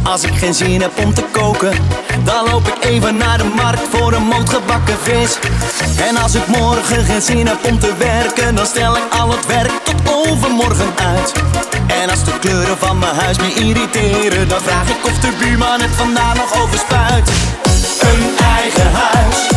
Als 0.02 0.22
ik 0.22 0.34
geen 0.34 0.54
zin 0.54 0.80
heb 0.80 0.98
om 1.04 1.14
te 1.14 1.24
koken, 1.30 1.72
dan 2.24 2.50
loop 2.50 2.66
ik 2.66 2.84
even 2.84 3.16
naar 3.16 3.38
de 3.38 3.50
markt 3.56 3.88
voor 3.90 4.12
een 4.12 4.22
mond 4.22 4.48
gebakken 4.48 4.96
vis. 5.02 5.38
En 6.08 6.16
als 6.16 6.34
ik 6.34 6.46
morgen 6.46 7.04
geen 7.04 7.22
zin 7.22 7.46
heb 7.46 7.58
om 7.64 7.78
te 7.78 7.92
werken, 7.98 8.54
dan 8.54 8.66
stel 8.66 8.96
ik 8.96 9.02
al 9.18 9.30
het 9.30 9.46
werk 9.46 9.72
tot 9.84 10.28
overmorgen 10.28 10.92
uit. 10.96 11.32
En 12.00 12.10
als 12.10 12.24
de 12.24 12.38
kleuren 12.40 12.78
van 12.78 12.98
mijn 12.98 13.14
huis 13.14 13.38
me 13.38 13.54
irriteren, 13.54 14.48
dan 14.48 14.60
vraag 14.60 14.88
ik 14.88 15.06
of 15.06 15.18
de 15.18 15.32
buurman 15.38 15.80
het 15.80 15.94
vandaag 15.96 16.34
nog 16.34 16.62
overspuit. 16.62 17.30
Een 18.00 18.24
eigen 18.56 18.90
huis, 18.92 19.48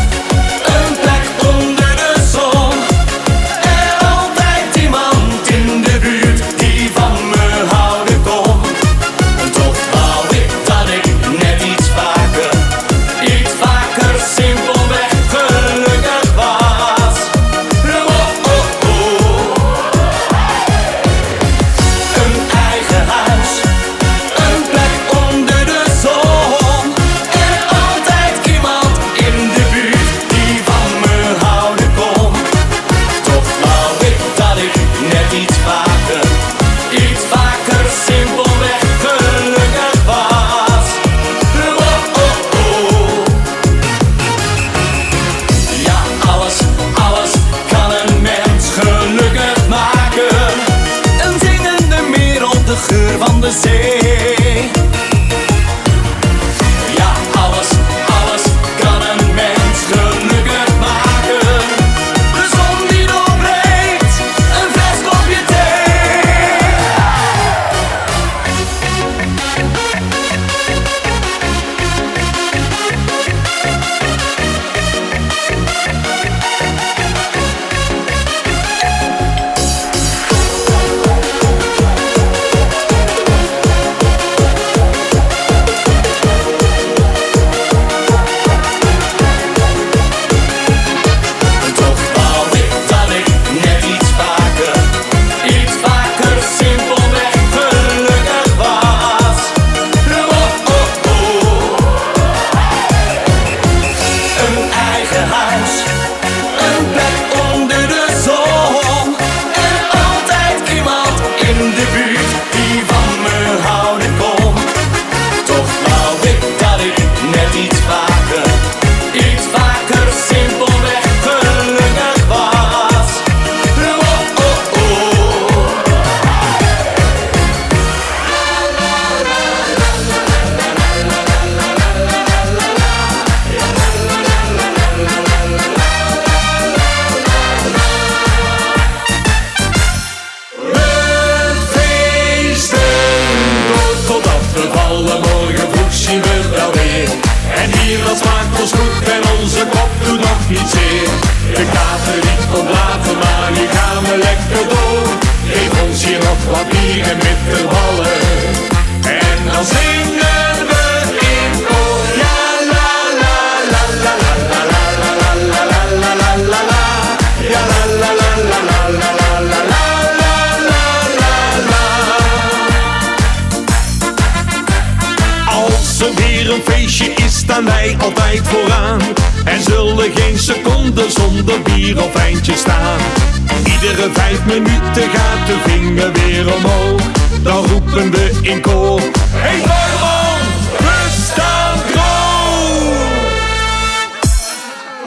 Dan 187.96 188.04
roepen 188.04 188.34
we 188.34 188.50
in 188.50 188.62
koor. 188.62 189.00
Hey 189.32 189.60
barman, 189.68 190.40
we 190.78 190.98
staan 191.26 191.78
droog. 191.92 192.96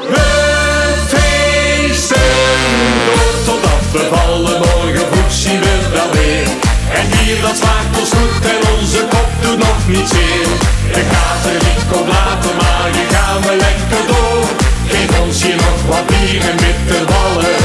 We 0.08 0.26
feesten 1.06 2.16
door 3.06 3.32
totdat 3.44 3.84
we 3.92 4.08
vallen. 4.14 4.58
Morgen 4.58 5.06
vroeg 5.10 5.32
zien 5.32 5.60
we 5.60 5.78
wel 5.92 6.10
weer. 6.12 6.48
En 6.98 7.18
hier 7.18 7.40
dat 7.42 7.56
smaakt 7.56 7.98
ons 8.00 8.08
goed 8.08 8.44
en 8.52 8.60
onze 8.78 8.98
kop 9.08 9.28
doet 9.40 9.58
nog 9.58 9.88
niet 9.88 10.08
zeer. 10.08 10.48
De 10.92 11.02
kater 11.14 11.52
niet 11.52 11.82
komt 11.90 12.08
later, 12.08 12.54
maar 12.60 12.88
hier 12.92 13.16
gaan 13.16 13.40
we 13.40 13.56
lekker 13.66 14.06
door. 14.06 14.44
Geef 14.86 15.20
ons 15.20 15.42
hier 15.42 15.56
nog 15.56 15.80
wat 15.88 16.06
bier 16.06 16.40
en 16.50 16.56
witte 16.64 17.04
ballen. 17.04 17.56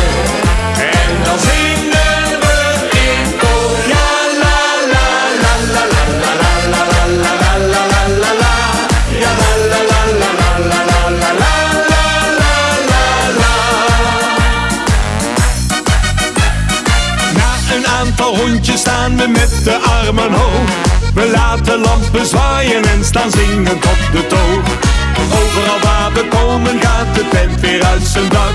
En 0.76 1.12
dan 1.24 1.40
zingen 1.40 1.93
Rondjes 18.74 18.92
staan 18.92 19.18
we 19.18 19.28
met 19.28 19.64
de 19.64 19.80
armen 19.82 20.34
hoog. 20.34 20.70
We 21.14 21.32
laten 21.32 21.80
lampen 21.80 22.26
zwaaien 22.26 22.84
en 22.84 23.06
staan 23.06 23.32
zingend 23.32 23.86
op 23.86 23.98
de 24.12 24.28
toog. 24.28 24.78
Overal 25.42 25.80
waar 25.82 26.12
we 26.14 26.28
komen 26.28 26.80
gaat 26.80 27.16
de 27.16 27.28
tent 27.30 27.60
weer 27.60 27.84
uit 27.84 28.04
zijn 28.04 28.30
dak. 28.30 28.54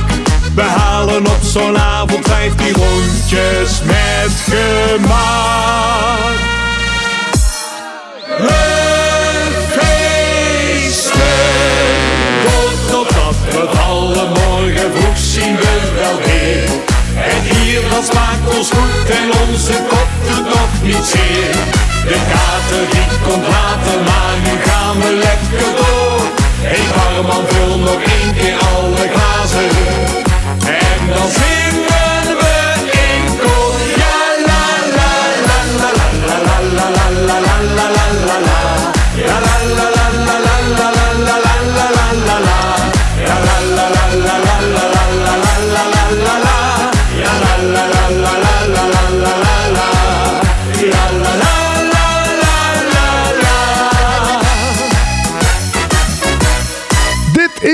We 0.55 0.62
halen 0.62 1.27
op 1.27 1.43
zo'n 1.43 1.79
avond 1.79 2.27
15 2.27 2.75
rondjes 2.75 3.83
met 3.85 4.33
gemak. 4.47 6.37
We 8.39 8.64
feesten 9.71 11.12
tot 12.45 12.91
totdat 12.91 13.37
we 13.51 13.69
vallen. 13.73 14.29
Morgen 14.29 14.93
vroeg 14.95 15.19
zien 15.19 15.57
we 15.57 15.93
wel 15.95 16.19
weer. 16.25 16.88
En 17.33 17.41
hier 17.51 17.81
dat 17.91 18.05
smaakt 18.11 18.57
ons 18.57 18.70
goed 18.70 19.11
en 19.20 19.29
onze 19.49 19.76
kop 19.89 20.09
doet 20.29 20.49
nog 20.55 20.70
niet 20.83 21.05
zeer. 21.14 21.51
De 22.11 22.18
kater 22.33 22.85
die 22.91 23.18
komt 23.26 23.47
later, 23.47 23.99
maar 24.09 24.35
nu 24.45 24.55
gaan 24.68 24.97
we 25.01 25.11
lekker 25.26 25.70
door. 25.76 26.20
Hey 26.70 26.85
barman, 26.95 27.45
vul 27.49 27.79
nog 27.79 28.01
één 28.16 28.35
keer 28.39 28.57
alle 28.72 29.05
glazen. 29.14 29.68
En 30.66 31.01
dan 31.14 31.29
zingen 31.29 31.68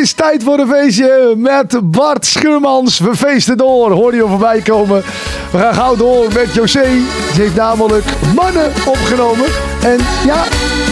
is 0.05 0.12
tijd 0.12 0.42
voor 0.42 0.59
een 0.59 0.68
feestje 0.68 1.34
met 1.36 1.90
Bart 1.90 2.26
Schuurmans. 2.26 2.98
We 2.98 3.16
feesten 3.16 3.57
door. 3.57 3.90
Hoor 3.90 4.14
je 4.14 4.24
voorbij 4.28 4.61
komen. 4.61 5.05
We 5.50 5.59
gaan 5.59 5.74
gauw 5.74 5.96
door 5.96 6.32
met 6.32 6.55
José. 6.55 6.84
Ze 7.34 7.40
heeft 7.40 7.55
namelijk 7.55 8.05
mannen 8.34 8.72
opgenomen. 8.86 9.46
En 9.82 9.98
ja, 10.26 10.44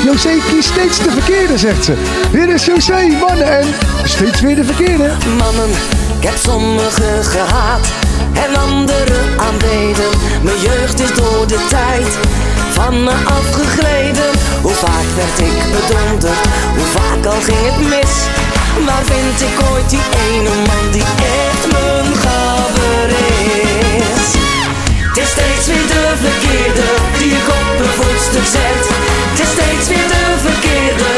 José 0.05 0.31
kiest 0.49 0.69
steeds 0.69 0.99
de 0.99 1.11
verkeerde, 1.11 1.59
zegt 1.59 1.85
ze. 1.85 1.95
Hier 2.31 2.49
is 2.49 2.65
José, 2.65 3.07
mannen 3.21 3.59
en 3.59 3.67
steeds 4.05 4.41
weer 4.41 4.57
de 4.57 4.65
verkeerde. 4.65 5.11
Mannen, 5.39 5.71
ik 6.19 6.25
heb 6.25 6.37
sommigen 6.37 7.25
gehaat 7.25 7.87
en 8.33 8.57
anderen 8.57 9.39
aanbeden. 9.39 10.11
Mijn 10.43 10.61
jeugd 10.61 11.01
is 11.01 11.15
door 11.15 11.47
de 11.47 11.67
tijd 11.69 12.19
van 12.71 13.05
me 13.05 13.13
afgegleden. 13.25 14.31
Hoe 14.63 14.75
vaak 14.75 15.09
werd 15.17 15.39
ik 15.49 15.57
bedonderd, 15.73 16.47
hoe 16.77 16.87
vaak 16.87 17.27
al 17.27 17.41
ging 17.41 17.59
het 17.63 17.89
mis. 17.89 18.61
Waar 18.87 19.05
vind 19.05 19.41
ik 19.41 19.57
ooit 19.71 19.91
die 19.91 20.07
ene 20.29 20.55
man 20.69 20.91
die 20.91 21.03
echt 21.03 21.65
mijn 21.73 22.17
gabber 22.23 23.09
is? 23.09 24.27
Het 25.09 25.17
is 25.17 25.31
steeds 25.31 25.67
weer 25.67 25.87
de 25.87 26.05
verkeerde 26.25 26.89
die 27.19 27.33
ik 27.41 27.49
op 27.49 27.79
een 27.85 27.93
voetstuk 28.01 28.47
zet. 28.57 28.85
Het 29.31 29.41
is 29.45 29.51
steeds 29.57 29.89
weer 29.89 30.09
de 30.15 30.25
verkeerde 30.47 31.12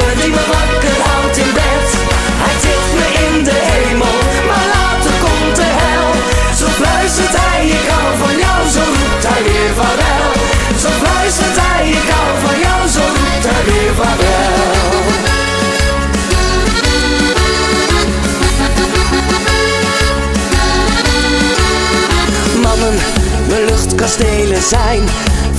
mijn 23.55 23.67
luchtkastelen 23.67 24.63
zijn 24.63 25.03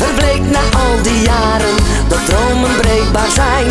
verbleekt 0.01 0.49
na 0.51 0.63
al 0.83 1.01
die 1.01 1.21
jaren 1.21 1.75
dat 2.07 2.25
dromen 2.29 2.75
breekbaar 2.81 3.31
zijn. 3.43 3.67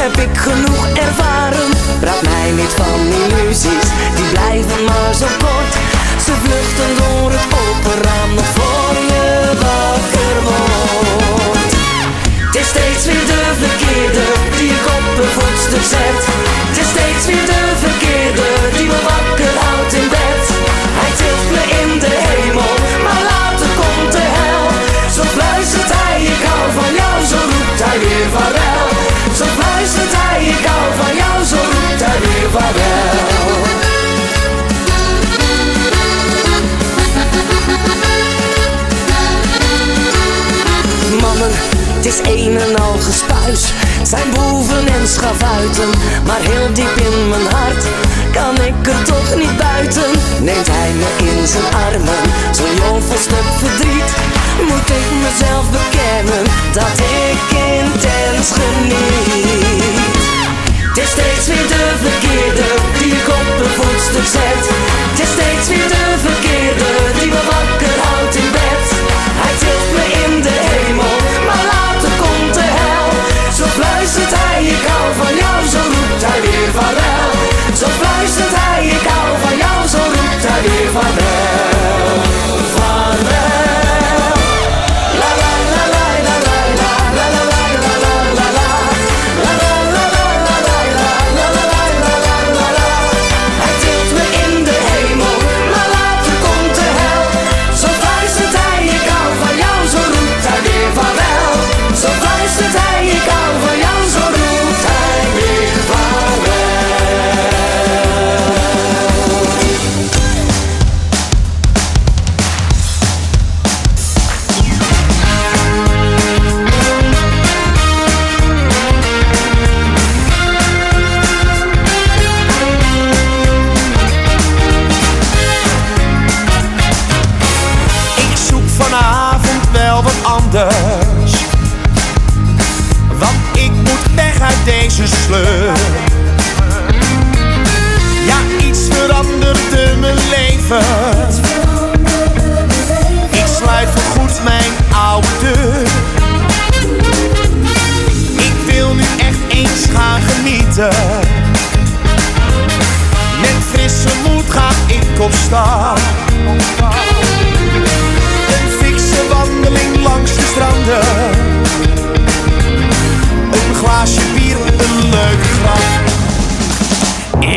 Heb 0.00 0.14
ik 0.26 0.34
genoeg 0.46 0.82
ervaren? 1.06 1.68
Praat 2.00 2.22
mij 2.22 2.50
niet 2.50 2.74
van 2.80 3.00
illusies, 3.22 3.88
die 4.16 4.28
blijven 4.34 4.84
maar 4.84 5.14
zo 5.20 5.28
kort. 5.44 5.72
Ze 6.24 6.32
vluchten 6.44 6.92
door 7.00 7.30
het 7.36 7.46
open 7.64 7.96
raam 8.06 8.30
nog 8.38 8.50
voor 8.56 8.94
je 9.12 9.26
wakker 9.64 10.36
wordt. 10.48 11.72
Het 12.46 12.56
is 12.62 12.68
steeds 12.74 13.04
weer 13.08 13.26
de 13.32 13.42
verkeerde 13.62 14.24
die 14.58 14.70
ik 14.78 14.86
op 14.96 15.04
een 15.22 15.32
voetstuk 15.36 15.86
zet. 15.94 16.22
Het 16.68 16.76
is 16.82 16.88
steeds 16.94 17.24
weer 17.30 17.46
de 17.52 17.62
verkeerde 17.84 18.48
die 18.76 18.86
me 18.92 19.00
wakker 19.08 19.27
vaarwel. 32.50 33.26
Mannen, 41.20 41.50
het 41.96 42.06
is 42.06 42.18
een 42.18 42.58
en 42.58 42.76
al 42.76 42.96
gespuis. 42.98 43.72
Zijn 44.02 44.30
boeven 44.34 44.86
en 44.86 45.08
schavuiten, 45.08 45.88
maar 46.26 46.40
heel 46.40 46.72
diep 46.72 46.96
in 46.96 47.28
mijn 47.28 47.46
hart 47.54 47.84
kan 48.32 48.64
ik 48.64 48.86
er 48.86 49.02
toch 49.04 49.36
niet 49.36 49.56
buiten. 49.56 50.10
Neemt 50.42 50.68
hij 50.70 50.90
me 51.00 51.10
in 51.30 51.46
zijn 51.46 51.74
armen, 51.86 52.22
zo'n 52.50 52.74
jong 52.76 53.02
verdriet. 53.58 54.12
Moet 54.68 54.88
ik 54.98 55.06
mezelf 55.22 55.64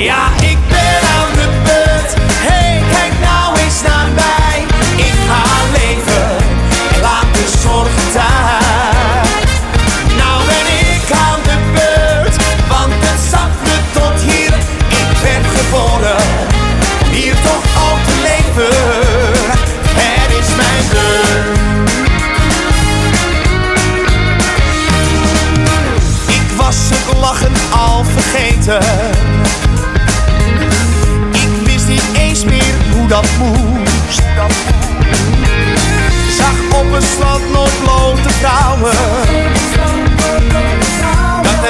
Ja, 0.01 0.40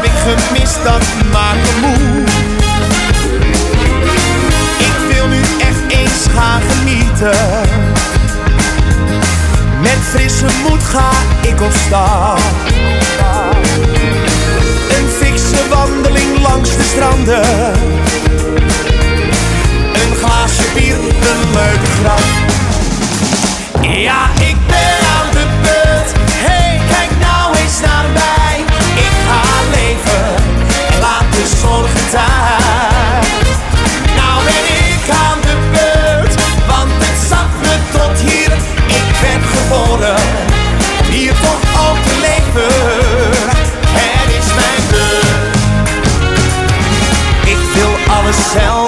heb 0.02 0.12
ik 0.12 0.20
gemist, 0.20 0.84
dat 0.84 1.04
maakt 1.32 1.58
me 1.58 1.88
moe. 1.88 2.24
Ik 4.78 5.14
wil 5.14 5.28
nu 5.28 5.42
echt 5.60 5.98
eens 5.98 6.26
gaan 6.36 6.62
genieten. 6.62 7.70
Met 9.82 9.98
frisse 10.02 10.46
moed 10.68 10.84
ga 10.84 11.12
ik 11.42 11.62
op 11.62 11.72
stap. 11.86 12.40
Een 14.90 15.08
fikse 15.22 15.68
wandeling 15.70 16.42
langs 16.42 16.76
de 16.76 16.84
stranden. 16.84 17.74
Een 19.94 20.16
glaasje 20.24 20.64
bier, 20.74 20.96
een 20.96 21.52
leuke 21.54 21.92
grap. 22.02 22.24
Ja, 23.82 24.30
ik 24.40 24.56
ben 24.68 24.98
aan 25.18 25.32
de 25.32 25.46
beurt. 25.62 26.12
Hey, 26.32 26.82
kijk 26.90 27.10
nou 27.20 27.56
eens 27.58 27.80
naar 27.82 28.06
mij. 28.14 28.41
Aan 35.12 35.40
de 35.42 35.56
want 36.68 36.92
het 37.06 37.20
zat 37.30 37.52
me 37.62 37.76
tot 37.98 38.20
hier. 38.20 38.52
Ik 39.00 39.08
ben 39.22 39.42
geboren 39.54 40.16
hier 41.10 41.34
toch 41.34 41.86
al 41.86 41.94
te 42.06 42.14
leven. 42.28 42.74
Het 44.00 44.30
is 44.40 44.48
mijn 44.54 44.84
beurt. 44.90 45.56
Ik 47.46 47.58
wil 47.74 48.16
alles 48.16 48.52
zelf 48.52 48.81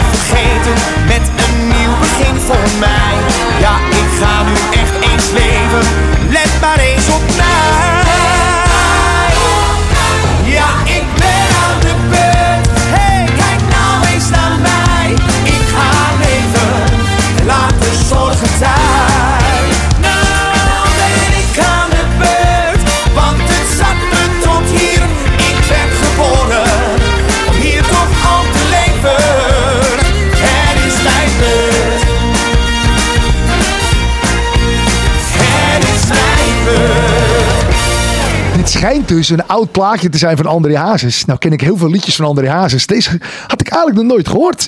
dus 39.15 39.29
een 39.29 39.47
oud 39.47 39.71
plaatje 39.71 40.09
te 40.09 40.17
zijn 40.17 40.37
van 40.37 40.45
André 40.45 40.77
Hazes. 40.77 41.25
Nou 41.25 41.39
ken 41.39 41.51
ik 41.51 41.61
heel 41.61 41.77
veel 41.77 41.89
liedjes 41.89 42.15
van 42.15 42.25
André 42.25 42.49
Hazes. 42.49 42.85
Deze 42.85 43.19
had 43.47 43.61
ik 43.61 43.67
eigenlijk 43.67 44.01
nog 44.01 44.11
nooit 44.11 44.27
gehoord. 44.27 44.67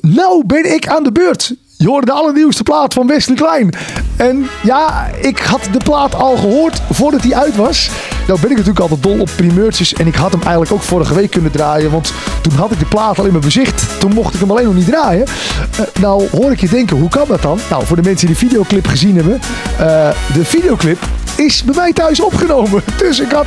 Nou 0.00 0.46
ben 0.46 0.74
ik 0.74 0.88
aan 0.88 1.02
de 1.02 1.12
beurt. 1.12 1.54
Je 1.76 1.88
hoorde 1.88 2.06
de 2.06 2.12
allernieuwste 2.12 2.62
plaat 2.62 2.94
van 2.94 3.06
Wesley 3.06 3.36
Klein. 3.36 3.74
En 4.16 4.46
ja, 4.62 5.06
ik 5.20 5.38
had 5.38 5.68
de 5.72 5.80
plaat 5.84 6.14
al 6.14 6.36
gehoord 6.36 6.82
voordat 6.90 7.22
hij 7.22 7.34
uit 7.34 7.56
was. 7.56 7.90
Nou 8.26 8.40
ben 8.40 8.50
ik 8.50 8.56
natuurlijk 8.56 8.80
altijd 8.80 9.02
dol 9.02 9.18
op 9.20 9.30
primeurtjes. 9.36 9.94
En 9.94 10.06
ik 10.06 10.14
had 10.14 10.32
hem 10.32 10.40
eigenlijk 10.40 10.72
ook 10.72 10.82
vorige 10.82 11.14
week 11.14 11.30
kunnen 11.30 11.50
draaien. 11.50 11.90
Want 11.90 12.12
toen 12.40 12.52
had 12.52 12.70
ik 12.70 12.78
de 12.78 12.84
plaat 12.84 13.18
al 13.18 13.24
in 13.24 13.30
mijn 13.30 13.44
bezicht. 13.44 14.00
Toen 14.00 14.12
mocht 14.12 14.34
ik 14.34 14.40
hem 14.40 14.50
alleen 14.50 14.64
nog 14.64 14.74
niet 14.74 14.86
draaien. 14.86 15.26
Eh, 15.26 16.00
nou 16.00 16.28
hoor 16.30 16.50
ik 16.50 16.60
je 16.60 16.68
denken, 16.68 16.96
hoe 16.96 17.08
kan 17.08 17.24
dat 17.28 17.42
dan? 17.42 17.58
Nou, 17.70 17.86
voor 17.86 17.96
de 17.96 18.02
mensen 18.02 18.26
die 18.26 18.36
de 18.36 18.46
videoclip 18.46 18.86
gezien 18.86 19.16
hebben. 19.16 19.40
eh, 19.78 20.08
de 20.34 20.44
videoclip 20.44 20.98
is 21.36 21.64
bij 21.64 21.74
mij 21.74 21.92
thuis 21.92 22.20
opgenomen. 22.20 22.82
Dus 22.98 23.20
ik 23.20 23.30
had 23.30 23.46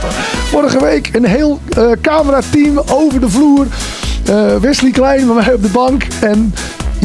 vorige 0.50 0.80
week 0.80 1.10
een 1.16 1.26
heel 1.26 1.60
eh, 1.70 1.92
camerateam 2.02 2.82
over 2.86 3.20
de 3.20 3.30
vloer. 3.30 3.68
Wesley 4.62 4.92
Klein 4.92 5.26
bij 5.26 5.36
mij 5.36 5.54
op 5.54 5.62
de 5.62 5.68
bank. 5.70 6.04
En 6.22 6.54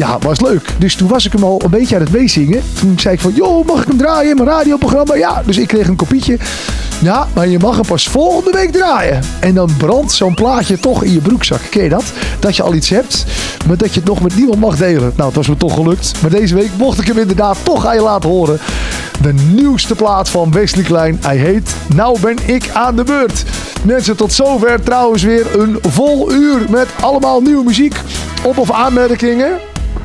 ja, 0.01 0.17
was 0.19 0.39
leuk. 0.39 0.73
Dus 0.77 0.95
toen 0.95 1.07
was 1.07 1.25
ik 1.25 1.31
hem 1.31 1.43
al 1.43 1.61
een 1.63 1.69
beetje 1.69 1.95
aan 1.95 2.01
het 2.01 2.11
meezingen. 2.11 2.61
Toen 2.79 2.99
zei 2.99 3.13
ik 3.13 3.21
van, 3.21 3.33
joh, 3.33 3.67
mag 3.67 3.81
ik 3.81 3.87
hem 3.87 3.97
draaien 3.97 4.29
in 4.29 4.35
mijn 4.35 4.49
radioprogramma? 4.49 5.15
Ja, 5.15 5.41
dus 5.45 5.57
ik 5.57 5.67
kreeg 5.67 5.87
een 5.87 5.95
kopietje. 5.95 6.37
Ja, 7.01 7.27
maar 7.33 7.47
je 7.47 7.59
mag 7.59 7.75
hem 7.75 7.85
pas 7.85 8.09
volgende 8.09 8.57
week 8.57 8.71
draaien. 8.71 9.23
En 9.39 9.53
dan 9.53 9.69
brandt 9.77 10.11
zo'n 10.11 10.33
plaatje 10.33 10.79
toch 10.79 11.03
in 11.03 11.13
je 11.13 11.19
broekzak. 11.19 11.59
Ken 11.69 11.83
je 11.83 11.89
dat? 11.89 12.03
Dat 12.39 12.55
je 12.55 12.63
al 12.63 12.73
iets 12.73 12.89
hebt, 12.89 13.25
maar 13.67 13.77
dat 13.77 13.93
je 13.93 13.99
het 13.99 14.09
nog 14.09 14.21
met 14.21 14.35
niemand 14.35 14.59
mag 14.59 14.77
delen. 14.77 15.13
Nou, 15.15 15.27
het 15.27 15.35
was 15.35 15.47
me 15.47 15.57
toch 15.57 15.73
gelukt. 15.73 16.21
Maar 16.21 16.29
deze 16.29 16.55
week 16.55 16.69
mocht 16.77 16.99
ik 16.99 17.07
hem 17.07 17.17
inderdaad 17.17 17.57
toch 17.63 17.85
aan 17.85 17.95
je 17.95 18.01
laten 18.01 18.29
horen. 18.29 18.59
De 19.21 19.33
nieuwste 19.33 19.95
plaat 19.95 20.29
van 20.29 20.51
Wesley 20.51 20.83
Klein. 20.83 21.17
Hij 21.21 21.37
heet 21.37 21.75
Nou 21.95 22.19
ben 22.19 22.37
ik 22.45 22.69
aan 22.73 22.95
de 22.95 23.03
beurt. 23.03 23.43
Mensen, 23.83 24.15
tot 24.15 24.33
zover 24.33 24.83
trouwens 24.83 25.23
weer 25.23 25.59
een 25.59 25.77
vol 25.81 26.31
uur 26.31 26.59
met 26.69 26.87
allemaal 27.01 27.41
nieuwe 27.41 27.63
muziek. 27.63 27.95
Op- 28.43 28.57
of 28.57 28.71
aanmerkingen. 28.71 29.59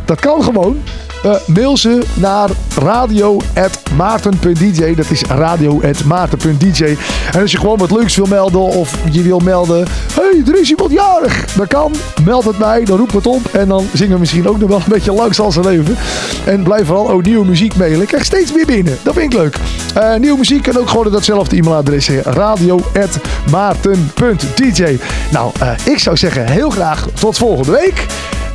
Dat 0.07 0.21
kan 0.21 0.43
gewoon. 0.43 0.83
Eh, 1.23 1.35
mail 1.47 1.77
ze 1.77 2.03
naar 2.15 2.51
radio.maarten.dj. 2.79 4.95
Dat 4.95 5.11
is 5.11 5.23
radio.maarten.dj. 5.23 6.97
En 7.33 7.41
als 7.41 7.53
je 7.53 7.59
gewoon 7.59 7.79
wat 7.79 7.91
leuks 7.91 8.17
wil 8.17 8.27
melden 8.27 8.61
of 8.61 8.99
je 9.11 9.23
wil 9.23 9.39
melden... 9.39 9.87
hey, 10.13 10.43
er 10.47 10.61
is 10.61 10.71
iemand 10.71 10.91
jarig. 10.91 11.55
Dat 11.55 11.67
kan. 11.67 11.93
Meld 12.25 12.45
het 12.45 12.59
mij, 12.59 12.85
dan 12.85 12.99
roep 12.99 13.13
het 13.13 13.27
op. 13.27 13.47
En 13.53 13.69
dan 13.69 13.87
zingen 13.93 14.13
we 14.13 14.19
misschien 14.19 14.49
ook 14.49 14.59
nog 14.59 14.69
wel 14.69 14.79
een 14.79 14.85
beetje 14.89 15.13
langs 15.13 15.41
als 15.41 15.55
zijn 15.55 15.67
leven. 15.67 15.97
En 16.45 16.63
blijf 16.63 16.87
vooral 16.87 17.11
ook 17.11 17.23
nieuwe 17.23 17.47
muziek 17.47 17.77
mailen. 17.77 18.01
Ik 18.01 18.09
krijg 18.09 18.25
steeds 18.25 18.53
meer 18.53 18.67
binnen. 18.67 18.99
Dat 19.03 19.15
vind 19.15 19.33
ik 19.33 19.39
leuk. 19.39 19.57
Eh, 19.95 20.15
nieuwe 20.15 20.39
muziek 20.39 20.63
kan 20.63 20.79
ook 20.79 20.89
gewoon 20.89 21.13
datzelfde 21.13 21.57
e-mailadres. 21.57 22.09
radio.maarten.dj 22.09 24.99
Nou, 25.31 25.53
eh, 25.61 25.71
ik 25.85 25.99
zou 25.99 26.17
zeggen 26.17 26.47
heel 26.47 26.71
graag 26.71 27.09
tot 27.15 27.39
volgende 27.39 27.73
week. 27.73 28.07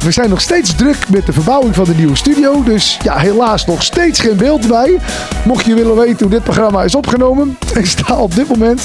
We 0.03 0.11
zijn 0.11 0.29
nog 0.29 0.41
steeds 0.41 0.75
druk 0.75 1.09
met 1.09 1.25
de 1.25 1.33
verbouwing 1.33 1.75
van 1.75 1.85
de 1.85 1.93
nieuwe 1.93 2.15
studio. 2.15 2.63
Dus 2.63 2.97
ja, 3.03 3.17
helaas 3.17 3.65
nog 3.65 3.83
steeds 3.83 4.19
geen 4.19 4.37
beeld 4.37 4.67
bij. 4.67 4.99
Mocht 5.45 5.65
je 5.65 5.73
willen 5.73 5.95
weten 5.95 6.19
hoe 6.19 6.29
dit 6.29 6.43
programma 6.43 6.83
is 6.83 6.95
opgenomen. 6.95 7.57
Ik 7.79 7.85
sta 7.85 8.17
op 8.17 8.35
dit 8.35 8.47
moment 8.47 8.81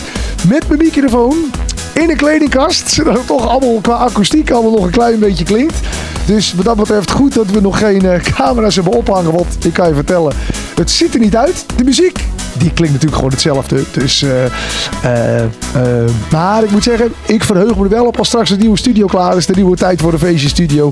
met 0.48 0.68
mijn 0.68 0.80
microfoon 0.80 1.36
in 1.92 2.10
een 2.10 2.16
kledingkast. 2.16 2.88
Zodat 2.88 3.16
het 3.16 3.26
toch 3.26 3.48
allemaal 3.48 3.80
qua 3.80 3.94
akoestiek 3.94 4.50
allemaal 4.50 4.70
nog 4.72 4.84
een 4.84 4.90
klein 4.90 5.18
beetje 5.18 5.44
klinkt. 5.44 5.76
Dus 6.26 6.54
wat 6.54 6.64
dat 6.64 6.76
betreft 6.76 7.10
goed 7.10 7.34
dat 7.34 7.50
we 7.50 7.60
nog 7.60 7.78
geen 7.78 8.06
eh, 8.06 8.20
camera's 8.34 8.74
hebben 8.74 8.92
ophangen. 8.92 9.32
Want 9.32 9.64
ik 9.64 9.72
kan 9.72 9.88
je 9.88 9.94
vertellen, 9.94 10.32
het 10.74 10.90
ziet 10.90 11.14
er 11.14 11.20
niet 11.20 11.36
uit. 11.36 11.64
De 11.76 11.84
muziek, 11.84 12.24
die 12.58 12.70
klinkt 12.70 12.92
natuurlijk 12.92 13.14
gewoon 13.14 13.30
hetzelfde. 13.30 13.82
Dus, 13.92 14.22
eh, 14.22 14.44
maar 16.30 16.62
ik 16.62 16.70
moet 16.70 16.82
zeggen, 16.82 17.12
ik 17.26 17.44
verheug 17.44 17.76
me 17.76 17.82
er 17.82 17.88
wel 17.88 18.06
op 18.06 18.18
als 18.18 18.28
straks 18.28 18.50
een 18.50 18.58
nieuwe 18.58 18.78
studio 18.78 19.06
klaar 19.06 19.36
is. 19.36 19.46
De 19.46 19.54
nieuwe 19.54 19.76
tijd 19.76 20.00
voor 20.00 20.10
de 20.10 20.18
feestje 20.18 20.48
studio. 20.48 20.90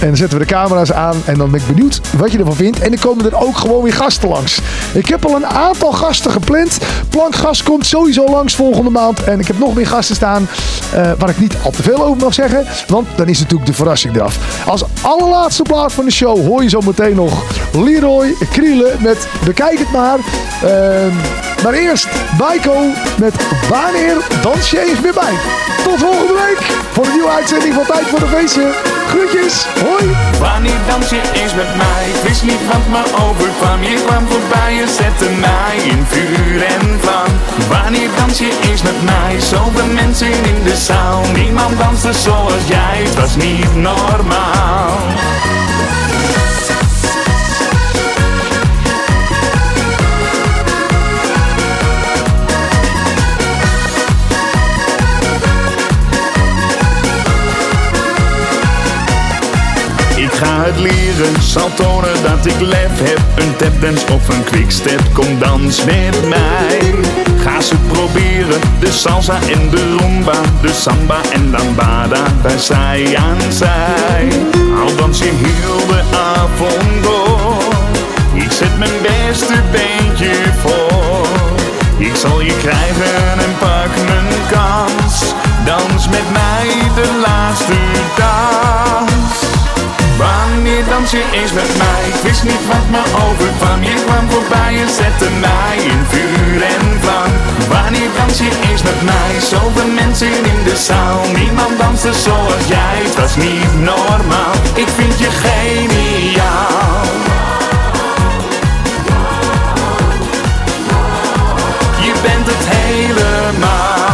En 0.00 0.06
dan 0.06 0.16
zetten 0.16 0.38
we 0.38 0.44
de 0.44 0.52
camera's 0.52 0.92
aan. 0.92 1.16
En 1.24 1.38
dan 1.38 1.50
ben 1.50 1.60
ik 1.60 1.66
benieuwd 1.66 2.00
wat 2.16 2.32
je 2.32 2.38
ervan 2.38 2.56
vindt. 2.56 2.80
En 2.80 2.90
dan 2.90 3.00
komen 3.00 3.24
er 3.24 3.36
ook 3.36 3.56
gewoon 3.56 3.82
weer 3.82 3.92
gasten 3.92 4.28
langs. 4.28 4.58
Ik 4.92 5.08
heb 5.08 5.24
al 5.24 5.36
een 5.36 5.46
aantal 5.46 5.92
gasten 5.92 6.30
gepland. 6.30 6.78
Plankgast 7.08 7.62
komt 7.62 7.86
sowieso 7.86 8.24
langs 8.26 8.54
volgende 8.54 8.90
maand. 8.90 9.24
En 9.24 9.40
ik 9.40 9.46
heb 9.46 9.58
nog 9.58 9.74
meer 9.74 9.86
gasten 9.86 10.16
staan. 10.16 10.48
waar 11.18 11.28
ik 11.28 11.38
niet 11.38 11.54
al 11.62 11.70
te 11.70 11.82
veel 11.82 12.04
over 12.04 12.22
mag 12.22 12.34
zeggen. 12.34 12.64
Want 12.88 13.06
dan 13.16 13.28
is 13.28 13.38
natuurlijk 13.38 13.66
de 13.66 13.74
verrassing 13.74 14.16
eraf. 14.16 14.38
Als 14.66 14.84
allerlaatste 15.00 15.62
plaat 15.62 15.92
van 15.92 16.04
de 16.04 16.10
show 16.10 16.46
hoor 16.46 16.62
je 16.62 16.68
zo 16.68 16.80
meteen 16.80 17.14
nog 17.14 17.42
Leroy 17.72 18.34
Krielen 18.50 18.96
met 19.02 19.26
Bekijk 19.44 19.78
het 19.78 19.92
maar. 19.92 20.18
Ehm, 21.04 21.62
Maar 21.62 21.72
eerst 21.72 22.08
Baiko 22.38 22.76
met 23.18 23.34
Wanneer 23.68 24.16
dans 24.42 24.70
je 24.70 24.80
eens 24.80 25.00
weer 25.00 25.12
bij. 25.12 25.34
Tot 25.84 25.98
volgende 25.98 26.32
week 26.32 26.60
voor 26.92 27.04
een 27.04 27.12
nieuwe 27.12 27.28
uitzending 27.28 27.74
van 27.74 27.84
Tijd 27.84 28.06
voor 28.06 28.18
de 28.18 28.26
Feesten. 28.26 28.72
Groetjes, 29.08 29.66
hoi! 29.84 30.16
Wanneer 30.40 30.80
dans 30.88 31.10
je 31.10 31.20
eens 31.32 31.54
met 31.54 31.76
mij? 31.76 32.04
Wist 32.22 32.42
niet 32.42 32.66
wat 32.70 32.86
me 32.94 33.02
overkwam. 33.26 33.82
Je 33.82 34.02
kwam 34.06 34.26
voorbij 34.28 34.80
en 34.82 34.88
zette 34.88 35.30
mij 35.46 35.76
in 35.92 36.06
vuur 36.08 36.62
en 36.62 36.98
vlam. 37.00 37.32
Wanneer 37.68 38.08
dans 38.18 38.38
je 38.38 38.58
eens 38.68 38.82
met 38.82 39.02
mij? 39.04 39.40
Zoveel 39.40 39.92
mensen 39.94 40.32
in 40.32 40.62
de 40.64 40.76
zaal. 40.76 41.22
Niemand 41.34 41.78
danste 41.78 42.12
zoals 42.12 42.64
jij. 42.66 43.02
Het 43.04 43.14
was 43.14 43.36
niet 43.36 43.74
normaal. 43.74 44.92
Het 60.64 60.78
leren, 60.78 61.42
zal 61.42 61.70
tonen 61.74 62.22
dat 62.22 62.46
ik 62.46 62.60
lef 62.60 62.98
heb. 63.02 63.20
Een 63.34 63.56
tapdance 63.56 64.06
of 64.12 64.28
een 64.28 64.44
quickstep, 64.44 65.00
kom 65.12 65.38
dans 65.38 65.84
met 65.84 66.28
mij. 66.28 66.94
Ga 67.42 67.60
ze 67.60 67.74
proberen, 67.92 68.60
de 68.80 68.92
salsa 68.92 69.34
en 69.34 69.70
de 69.70 69.96
rumba 69.98 70.40
De 70.60 70.72
samba 70.72 71.20
en 71.32 71.50
lambada, 71.50 72.22
bij 72.42 72.58
zij 72.58 73.16
aan 73.16 73.52
zij. 73.52 74.28
Al 74.80 74.96
dans 74.96 75.18
je 75.18 75.30
heel 75.42 75.86
de 75.86 76.02
avond 76.16 77.02
door. 77.02 77.62
Ik 78.32 78.52
zet 78.52 78.78
mijn 78.78 79.00
beste 79.02 79.54
beentje 79.70 80.34
voor. 80.62 81.26
Ik 81.96 82.14
zal 82.14 82.40
je 82.40 82.56
krijgen 82.56 83.38
en 83.38 83.54
pak 83.58 84.04
mijn 84.06 84.40
kans. 84.50 85.34
Dans 85.64 86.08
met 86.08 86.30
mij 86.32 86.68
de 86.94 87.20
laatste 87.26 87.74
dans 88.16 89.13
je 91.14 91.24
eens 91.32 91.52
met 91.52 91.76
mij? 91.76 92.02
Ik 92.12 92.18
wist 92.22 92.42
niet 92.42 92.66
wat 92.72 92.86
me 92.94 93.02
overkwam. 93.26 93.82
Je 93.82 93.96
kwam 94.06 94.30
voorbij 94.30 94.72
en 94.82 94.90
zette 95.00 95.28
mij 95.46 95.76
in 95.92 96.02
vuur 96.08 96.62
en 96.62 96.84
vlam. 97.02 97.30
Wanneer 97.68 98.10
dans 98.18 98.38
je 98.38 98.50
eens 98.68 98.82
met 98.82 99.02
mij? 99.02 99.32
Zoveel 99.40 99.90
mensen 100.02 100.32
in 100.52 100.60
de 100.64 100.76
zaal. 100.76 101.20
Niemand 101.38 101.78
danste 101.78 102.12
zoals 102.12 102.64
jij. 102.68 102.96
Het 103.06 103.14
was 103.20 103.36
niet 103.36 103.72
normaal. 103.80 104.54
Ik 104.74 104.88
vind 104.88 105.18
je 105.18 105.30
geniaal. 105.44 107.02
Je 112.06 112.12
bent 112.22 112.46
het 112.46 112.64
helemaal 112.76 114.13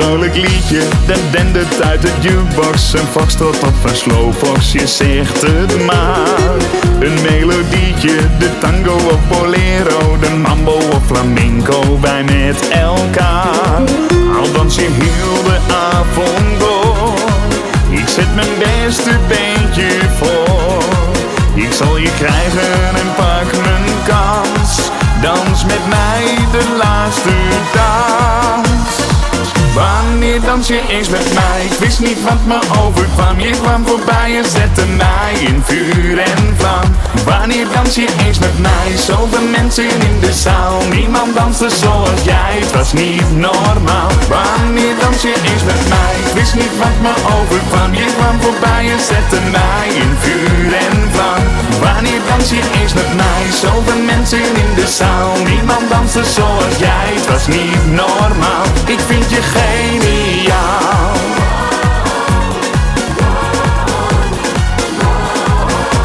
vrolijk 0.00 0.36
liedje, 0.36 0.82
dat 1.06 1.20
dendert 1.30 1.82
uit 1.82 2.02
de 2.02 2.12
jukebox. 2.20 2.92
Een 2.92 3.06
foxtrot 3.06 3.58
of 3.62 3.84
een 3.84 3.96
slowfox, 3.96 4.72
je 4.72 4.86
zegt 4.86 5.42
het 5.42 5.84
maar. 5.84 6.58
Een 6.98 7.22
melodietje, 7.22 8.16
de 8.38 8.50
tango 8.60 8.94
of 8.94 9.20
bolero. 9.28 10.16
De 10.20 10.30
mambo 10.30 10.72
of 10.72 11.06
flamenco, 11.06 12.00
wij 12.00 12.24
met 12.24 12.68
elkaar. 12.68 13.80
Al 14.38 14.52
dans 14.52 14.74
je 14.74 14.88
heel 14.90 15.42
de 15.42 15.58
avond 15.74 16.60
door. 16.60 17.14
Ik 17.88 18.08
zet 18.08 18.34
mijn 18.34 18.58
beste 18.58 19.18
beentje 19.28 19.90
voor. 20.18 20.82
Ik 21.54 21.72
zal 21.72 21.96
je 21.96 22.10
krijgen 22.18 22.96
en 23.00 23.14
pak 23.16 23.64
mijn 23.64 23.92
kans. 24.06 24.90
Dans 25.22 25.64
met 25.64 25.88
mij 25.88 26.34
de 26.52 26.76
laatste 26.78 27.30
dans 27.74 29.15
Wanneer 29.76 30.40
dans 30.40 30.66
je 30.66 30.80
eens 30.88 31.08
met 31.08 31.34
mij? 31.34 31.68
Wist 31.78 32.00
niet 32.00 32.22
wat 32.22 32.44
me 32.46 32.58
overkwam. 32.84 33.40
Je 33.40 33.50
kwam 33.50 33.86
voorbij 33.86 34.36
en 34.38 34.50
zette 34.50 34.86
mij 34.86 35.32
in 35.40 35.62
vuur 35.64 36.18
en 36.18 36.54
vlam. 36.56 36.88
Wanneer 37.24 37.66
dans 37.74 37.94
je 37.94 38.08
eens 38.26 38.38
met 38.38 38.58
mij? 38.58 38.88
Zoveel 38.96 39.46
mensen 39.58 39.84
in 40.08 40.20
de 40.20 40.32
zaal. 40.32 40.80
Niemand 40.94 41.34
danste 41.34 41.68
zoals 41.70 42.22
jij. 42.24 42.52
Het 42.60 42.72
was 42.72 42.92
niet 42.92 43.36
normaal. 43.36 44.10
Wanneer 44.28 44.94
dans 45.00 45.22
je 45.22 45.34
eens 45.50 45.64
met 45.64 45.82
mij? 45.88 46.16
Wist 46.34 46.54
niet 46.54 46.76
wat 46.78 46.96
me 47.04 47.14
overkwam. 47.36 47.94
Je 47.94 48.06
kwam 48.16 48.40
voorbij 48.40 48.90
en 48.90 49.00
zette 49.00 49.40
mij 49.56 49.88
in 50.02 50.12
vuur 50.22 50.72
en 50.86 50.96
vlam. 51.14 51.42
Wanneer 51.80 52.20
dans 52.28 52.48
je 52.50 52.62
eens 52.80 52.94
met 52.94 53.14
mij? 53.16 53.42
Zoveel 53.62 54.02
mensen 54.14 54.44
in 54.62 54.70
de 54.74 54.86
zaal. 54.86 55.32
Niemand 55.50 55.84
danste 55.90 56.24
zoals 56.24 56.76
jij. 56.78 57.08
Het 57.18 57.26
was 57.32 57.46
niet 57.46 57.82
normaal. 58.02 58.64
Ik 58.86 59.00
vind 59.00 59.30
je 59.30 59.42
geniaal. 59.66 61.12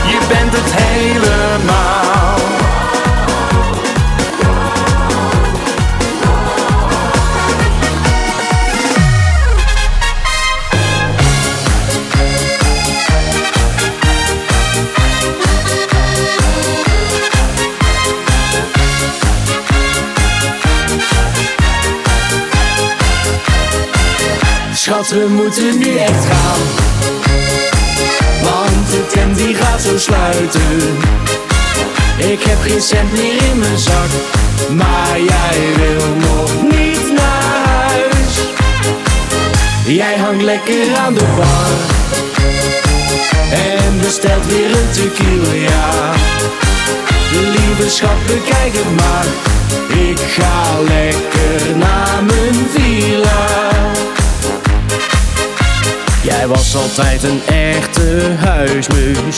Je 0.05 0.19
bent 0.27 0.53
het 0.53 0.73
helemaal 0.73 2.00
we 25.11 25.27
moeten 25.27 25.77
nu 25.77 25.97
echt 25.97 26.25
gaan. 26.25 26.61
Want 28.41 28.89
de 28.89 29.07
tent 29.07 29.37
die 29.37 29.55
gaat 29.55 29.81
zo 29.81 29.97
sluiten. 29.97 30.77
Ik 32.17 32.43
heb 32.43 32.61
geen 32.61 32.81
cent 32.81 33.11
meer 33.11 33.43
in 33.51 33.59
mijn 33.59 33.77
zak. 33.77 34.09
Maar 34.75 35.19
jij 35.19 35.59
wil 35.75 36.07
nog 36.15 36.51
niet 36.61 37.13
naar 37.13 37.43
huis. 37.87 38.33
Jij 39.85 40.17
hangt 40.17 40.43
lekker 40.43 40.95
aan 41.05 41.13
de 41.13 41.25
bar. 41.35 41.71
En 43.51 43.99
bestelt 44.01 44.45
weer 44.45 44.71
een 44.71 44.91
tequila. 44.91 46.11
Lieve 47.31 47.89
schat, 47.89 48.25
bekijk 48.25 48.73
het 48.73 48.95
maar. 48.95 49.27
Ik 50.09 50.19
ga 50.19 50.81
lekker 50.81 51.77
naar 51.77 52.23
mijn 52.23 52.67
villa. 52.73 53.61
Jij 56.23 56.47
was 56.47 56.75
altijd 56.75 57.23
een 57.23 57.41
echte 57.45 58.35
huismus. 58.37 59.37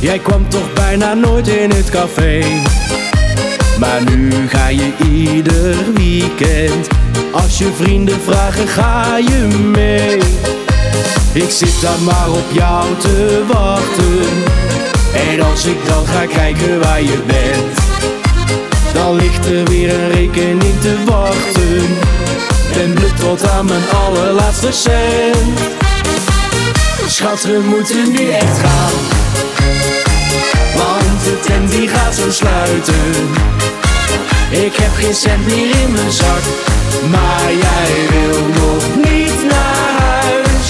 Jij 0.00 0.18
kwam 0.18 0.48
toch 0.48 0.72
bijna 0.72 1.14
nooit 1.14 1.48
in 1.48 1.70
het 1.70 1.90
café. 1.90 2.44
Maar 3.78 4.02
nu 4.10 4.48
ga 4.48 4.68
je 4.68 4.92
ieder 5.12 5.92
weekend. 5.94 6.88
Als 7.32 7.58
je 7.58 7.72
vrienden 7.76 8.20
vragen, 8.20 8.68
ga 8.68 9.16
je 9.16 9.48
mee. 9.74 10.18
Ik 11.32 11.50
zit 11.50 11.80
daar 11.80 12.00
maar 12.00 12.30
op 12.30 12.46
jou 12.52 12.86
te 12.98 13.44
wachten. 13.46 14.28
En 15.30 15.40
als 15.40 15.64
ik 15.64 15.86
dan 15.86 16.06
ga 16.06 16.26
kijken 16.26 16.80
waar 16.80 17.02
je 17.02 17.22
bent, 17.26 17.78
dan 18.92 19.16
ligt 19.16 19.46
er 19.46 19.64
weer 19.64 19.90
een 19.90 20.10
rekening 20.10 20.80
te 20.80 20.96
wachten. 21.04 21.96
Ben 22.72 22.92
blut 22.92 23.16
tot 23.16 23.50
aan 23.50 23.66
mijn 23.66 23.82
allerlaatste 23.90 24.72
cent. 24.72 25.86
Schat, 27.10 27.42
we 27.42 27.60
moeten 27.64 28.12
nu 28.12 28.30
echt 28.30 28.58
gaan. 28.58 28.92
Want 30.74 31.24
de 31.24 31.40
tent 31.40 31.70
die 31.70 31.88
gaat 31.88 32.14
zo 32.14 32.30
sluiten. 32.30 32.94
Ik 34.50 34.74
heb 34.76 34.94
geen 34.94 35.14
cent 35.14 35.46
meer 35.46 35.80
in 35.80 35.92
mijn 35.92 36.12
zak. 36.12 36.42
Maar 37.10 37.52
jij 37.52 37.94
wil 38.10 38.46
nog 38.46 38.84
niet 38.96 39.44
naar 39.48 39.90
huis. 39.98 40.66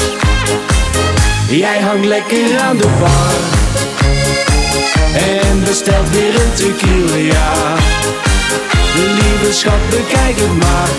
Jij 1.49 1.81
hangt 1.81 2.07
lekker 2.07 2.61
aan 2.61 2.77
de 2.77 2.89
bar. 3.01 3.35
En 5.13 5.65
bestelt 5.65 6.11
weer 6.11 6.35
een 6.35 6.53
tequila. 6.55 7.75
Lieve 8.95 9.53
schat, 9.53 9.91
bekijk 9.91 10.39
het 10.39 10.57
maar. 10.59 10.91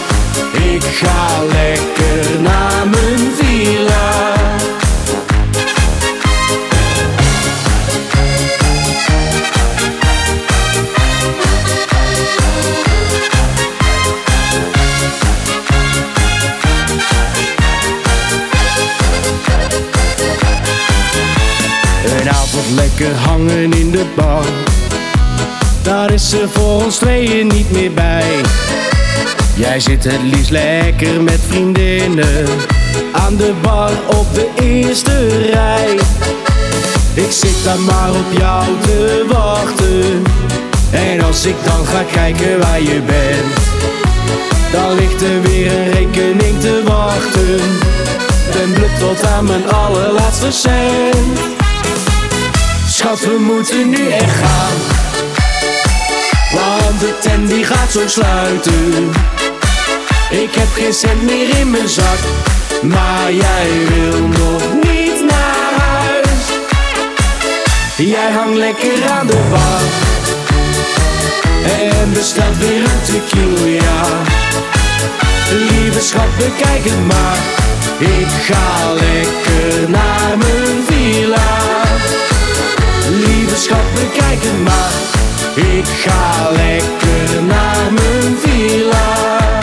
Ik 0.74 0.84
ga 0.84 1.44
lekker 1.44 2.42
naar 2.42 2.88
mijn 2.88 3.32
villa. 3.38 4.20
Lekker 23.00 23.18
hangen 23.18 23.74
in 23.74 23.92
de 23.92 24.06
bar. 24.16 24.46
Daar 25.84 26.14
is 26.14 26.30
ze 26.30 26.48
voor 26.50 26.84
ons 26.84 26.98
tweeën 26.98 27.48
niet 27.48 27.72
meer 27.72 27.92
bij. 27.92 28.42
Jij 29.56 29.80
zit 29.80 30.04
het 30.04 30.22
liefst 30.24 30.50
lekker 30.50 31.22
met 31.22 31.40
vriendinnen 31.48 32.46
aan 33.12 33.36
de 33.36 33.54
bar 33.62 33.92
op 34.08 34.34
de 34.34 34.50
eerste 34.56 35.28
rij. 35.52 36.00
Ik 37.14 37.32
zit 37.32 37.64
daar 37.64 37.80
maar 37.80 38.10
op 38.10 38.38
jou 38.38 38.66
te 38.82 39.26
wachten. 39.28 40.24
En 40.92 41.22
als 41.22 41.46
ik 41.46 41.56
dan 41.64 41.86
ga 41.86 42.04
kijken 42.12 42.60
waar 42.60 42.82
je 42.82 43.02
bent, 43.06 43.54
dan 44.72 44.94
ligt 44.96 45.22
er 45.22 45.42
weer 45.42 45.72
een 45.72 45.92
rekening 45.92 46.60
te 46.60 46.82
wachten. 46.86 47.60
Ben 48.52 48.74
blut 48.74 49.00
tot 49.00 49.26
aan 49.26 49.46
mijn 49.46 49.70
allerlaatste 49.70 50.52
cent. 50.52 51.69
Schat, 53.00 53.20
we 53.20 53.38
moeten 53.40 53.90
nu 53.90 54.10
echt 54.10 54.36
gaan. 54.36 54.74
Want 56.52 57.00
de 57.00 57.18
tent 57.22 57.50
die 57.50 57.64
gaat 57.64 57.92
zo 57.92 58.08
sluiten. 58.08 59.10
Ik 60.30 60.54
heb 60.54 60.68
geen 60.74 60.94
cent 60.94 61.22
meer 61.24 61.60
in 61.60 61.70
mijn 61.70 61.90
zak. 61.90 62.18
Maar 62.82 63.34
jij 63.34 63.70
wil 63.88 64.20
nog 64.28 64.74
niet 64.74 65.26
naar 65.30 65.72
huis. 65.78 66.44
Jij 67.98 68.32
hangt 68.32 68.58
lekker 68.58 69.10
aan 69.10 69.28
de 69.28 69.40
bar. 69.50 69.82
En 71.80 72.14
bestelt 72.14 72.58
weer 72.58 72.84
een 72.84 73.02
tequila. 73.06 74.02
Lieve 75.52 76.02
schat, 76.02 76.38
bekijk 76.38 76.84
het 76.84 77.06
maar. 77.08 77.40
Ik 77.98 78.32
ga 78.48 78.94
lekker 78.94 79.90
naar 79.90 80.38
mijn 80.38 80.84
villa 80.88 81.80
lieve 83.20 83.56
schat, 83.56 83.94
bekijk 83.94 84.44
maar. 84.64 84.94
Ik 85.56 85.88
ga 85.88 86.50
lekker 86.52 87.44
naar 87.44 87.94
mijn 87.94 88.38
villa. 88.38 89.59